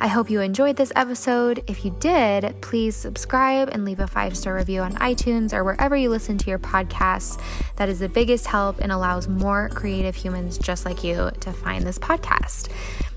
I 0.00 0.06
hope 0.06 0.30
you 0.30 0.40
enjoyed 0.40 0.76
this 0.76 0.90
episode. 0.96 1.62
If 1.66 1.84
you 1.84 1.94
did, 2.00 2.62
please 2.62 2.96
subscribe 2.96 3.68
and 3.68 3.84
leave 3.84 4.00
a 4.00 4.06
five 4.06 4.38
star 4.38 4.54
review 4.54 4.80
on 4.80 4.94
iTunes 4.94 5.52
or 5.52 5.64
wherever 5.64 5.96
you 5.96 6.08
listen 6.08 6.38
to 6.38 6.48
your 6.48 6.58
podcasts. 6.58 7.38
That 7.76 7.90
is 7.90 7.98
the 7.98 8.08
biggest 8.08 8.46
help 8.46 8.78
and 8.78 8.90
allows 8.90 9.28
more 9.28 9.68
creative 9.68 10.16
humans 10.16 10.56
just 10.56 10.86
like 10.86 11.04
you 11.04 11.30
to 11.40 11.52
find 11.52 11.86
this 11.86 11.98
podcast. 11.98 12.70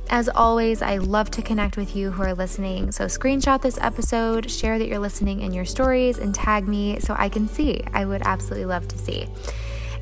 As 0.10 0.30
always, 0.30 0.82
I 0.82 0.97
love 0.97 1.30
to 1.32 1.41
connect 1.41 1.76
with 1.76 1.93
you 1.95 2.12
who 2.12 2.24
are 2.24 2.34
listening. 2.34 2.91
So, 2.93 3.05
screenshot 3.05 3.62
this 3.62 3.78
episode, 3.82 4.49
share 4.49 4.80
that 4.80 4.88
you're 4.88 4.99
listening 4.99 5.41
in 5.41 5.53
your 5.53 5.66
stories, 5.66 6.18
and 6.18 6.34
tag 6.34 6.66
me 6.68 6.99
so 7.01 7.14
I 7.18 7.28
can 7.28 7.49
see. 7.49 7.82
I 7.93 8.05
would 8.05 8.22
absolutely 8.24 8.66
love 8.66 8.88
to 8.88 8.97
see. 8.97 9.28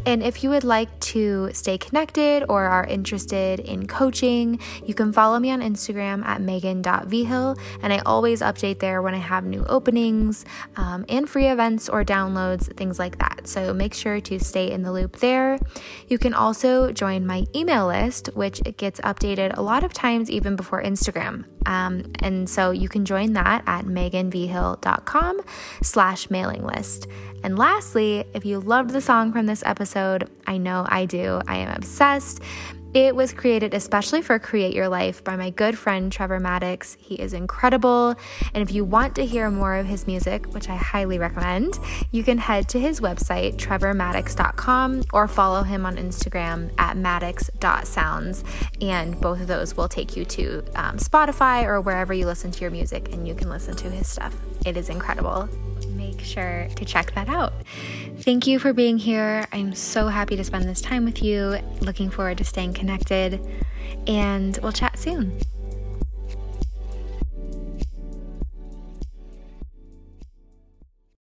And 0.06 0.22
if 0.22 0.43
you 0.43 0.49
would 0.49 0.64
like 0.64 0.99
to 0.99 1.49
stay 1.53 1.78
connected 1.78 2.45
or 2.47 2.66
are 2.66 2.86
interested 2.86 3.60
in 3.60 3.88
coaching, 3.88 4.60
you 4.86 4.93
can 4.93 5.12
follow 5.12 5.39
me 5.39 5.51
on 5.51 5.62
Instagram 5.62 6.24
at 6.26 6.41
megan.vhill. 6.41 7.60
And 7.82 7.91
I 7.91 7.99
always 8.06 8.41
update 8.41 8.80
there 8.80 9.01
when 9.01 9.14
I 9.14 9.20
have 9.20 9.45
new 9.45 9.66
openings 9.66 10.45
um, 10.76 11.06
and 11.10 11.30
free 11.30 11.47
events 11.47 11.89
or 11.89 12.03
downloads, 12.03 12.74
things 12.76 12.99
like 12.99 13.18
that. 13.20 13.47
So 13.47 13.74
make 13.74 13.93
sure 13.93 14.20
to 14.22 14.39
stay 14.39 14.72
in 14.72 14.84
the 14.84 14.91
loop 14.91 15.18
there. 15.18 15.60
You 16.08 16.18
can 16.18 16.34
also 16.34 16.91
join 16.91 17.26
my 17.26 17.45
email 17.56 17.88
list, 17.88 18.30
which 18.34 18.62
gets 18.78 18.99
updated 19.01 19.58
a 19.58 19.62
lot 19.62 19.84
of 19.84 19.93
times 19.93 20.30
even 20.30 20.56
before 20.56 20.84
Instagram. 20.84 21.45
Um, 21.66 22.12
and 22.20 22.49
so 22.49 22.72
you 22.72 22.89
can 22.89 23.06
join 23.06 23.34
that 23.34 23.64
at 23.66 23.86
meganvhill.com 23.86 25.41
slash 25.82 26.30
mailing 26.30 26.64
list. 26.64 27.08
And 27.46 27.60
lastly, 27.60 28.26
if 28.34 28.43
you 28.43 28.60
loved 28.60 28.89
the 28.89 29.00
song 29.00 29.32
from 29.32 29.46
this 29.46 29.62
episode, 29.68 30.28
I 30.48 30.58
know 30.58 30.84
I 30.89 31.06
do. 31.06 31.39
I 31.48 31.58
am 31.58 31.76
obsessed. 31.76 32.41
It 32.96 33.16
was 33.16 33.34
created 33.34 33.76
especially 33.76 34.24
for 34.24 34.39
Create 34.39 34.74
Your 34.74 34.89
Life 34.89 35.24
by 35.24 35.36
my 35.36 35.52
good 35.52 35.78
friend 35.78 36.12
Trevor 36.12 36.39
Maddox. 36.39 36.98
He 37.00 37.14
is 37.14 37.34
incredible. 37.34 38.16
And 38.56 38.68
if 38.68 38.74
you 38.74 38.84
want 38.84 39.14
to 39.18 39.26
hear 39.28 39.52
more 39.52 39.76
of 39.76 39.86
his 39.86 40.08
music, 40.08 40.52
which 40.56 40.70
I 40.70 40.76
highly 40.76 41.20
recommend, 41.20 41.78
you 42.12 42.24
can 42.24 42.39
head 42.39 42.68
to 42.70 42.80
his 42.80 43.00
website, 43.00 43.58
trevormaddox.com, 43.58 45.04
or 45.14 45.28
follow 45.28 45.62
him 45.62 45.86
on 45.86 45.98
Instagram 45.98 46.72
at 46.80 46.98
maddox.sounds. 46.98 48.43
And 48.82 49.22
both 49.22 49.39
of 49.39 49.46
those 49.46 49.78
will 49.78 49.88
take 49.88 50.18
you 50.18 50.26
to 50.26 50.64
um, 50.74 50.98
Spotify 50.98 51.66
or 51.66 51.80
wherever 51.80 52.12
you 52.12 52.26
listen 52.26 52.50
to 52.50 52.62
your 52.62 52.72
music, 52.72 53.14
and 53.14 53.28
you 53.28 53.36
can 53.36 53.50
listen 53.50 53.76
to 53.76 53.91
his 53.91 54.08
stuff. 54.08 54.36
It 54.66 54.78
is 54.78 54.89
incredible 54.89 55.48
make 56.16 56.26
sure 56.26 56.68
to 56.76 56.86
check 56.86 57.13
that 57.16 57.30
out. 57.30 57.53
Thank 58.20 58.47
you 58.47 58.59
for 58.59 58.74
being 58.74 58.97
here. 58.97 59.45
I'm 59.51 59.74
so 59.74 60.07
happy 60.07 60.36
to 60.36 60.43
spend 60.43 60.66
this 60.66 60.82
time 60.82 61.05
with 61.05 61.22
you. 61.22 61.57
Looking 61.82 62.09
forward 62.09 62.38
to 62.39 62.43
staying 62.43 62.74
connected, 62.74 63.39
and 64.07 64.57
we'll 64.61 64.72
chat 64.72 64.97
soon. 64.97 65.39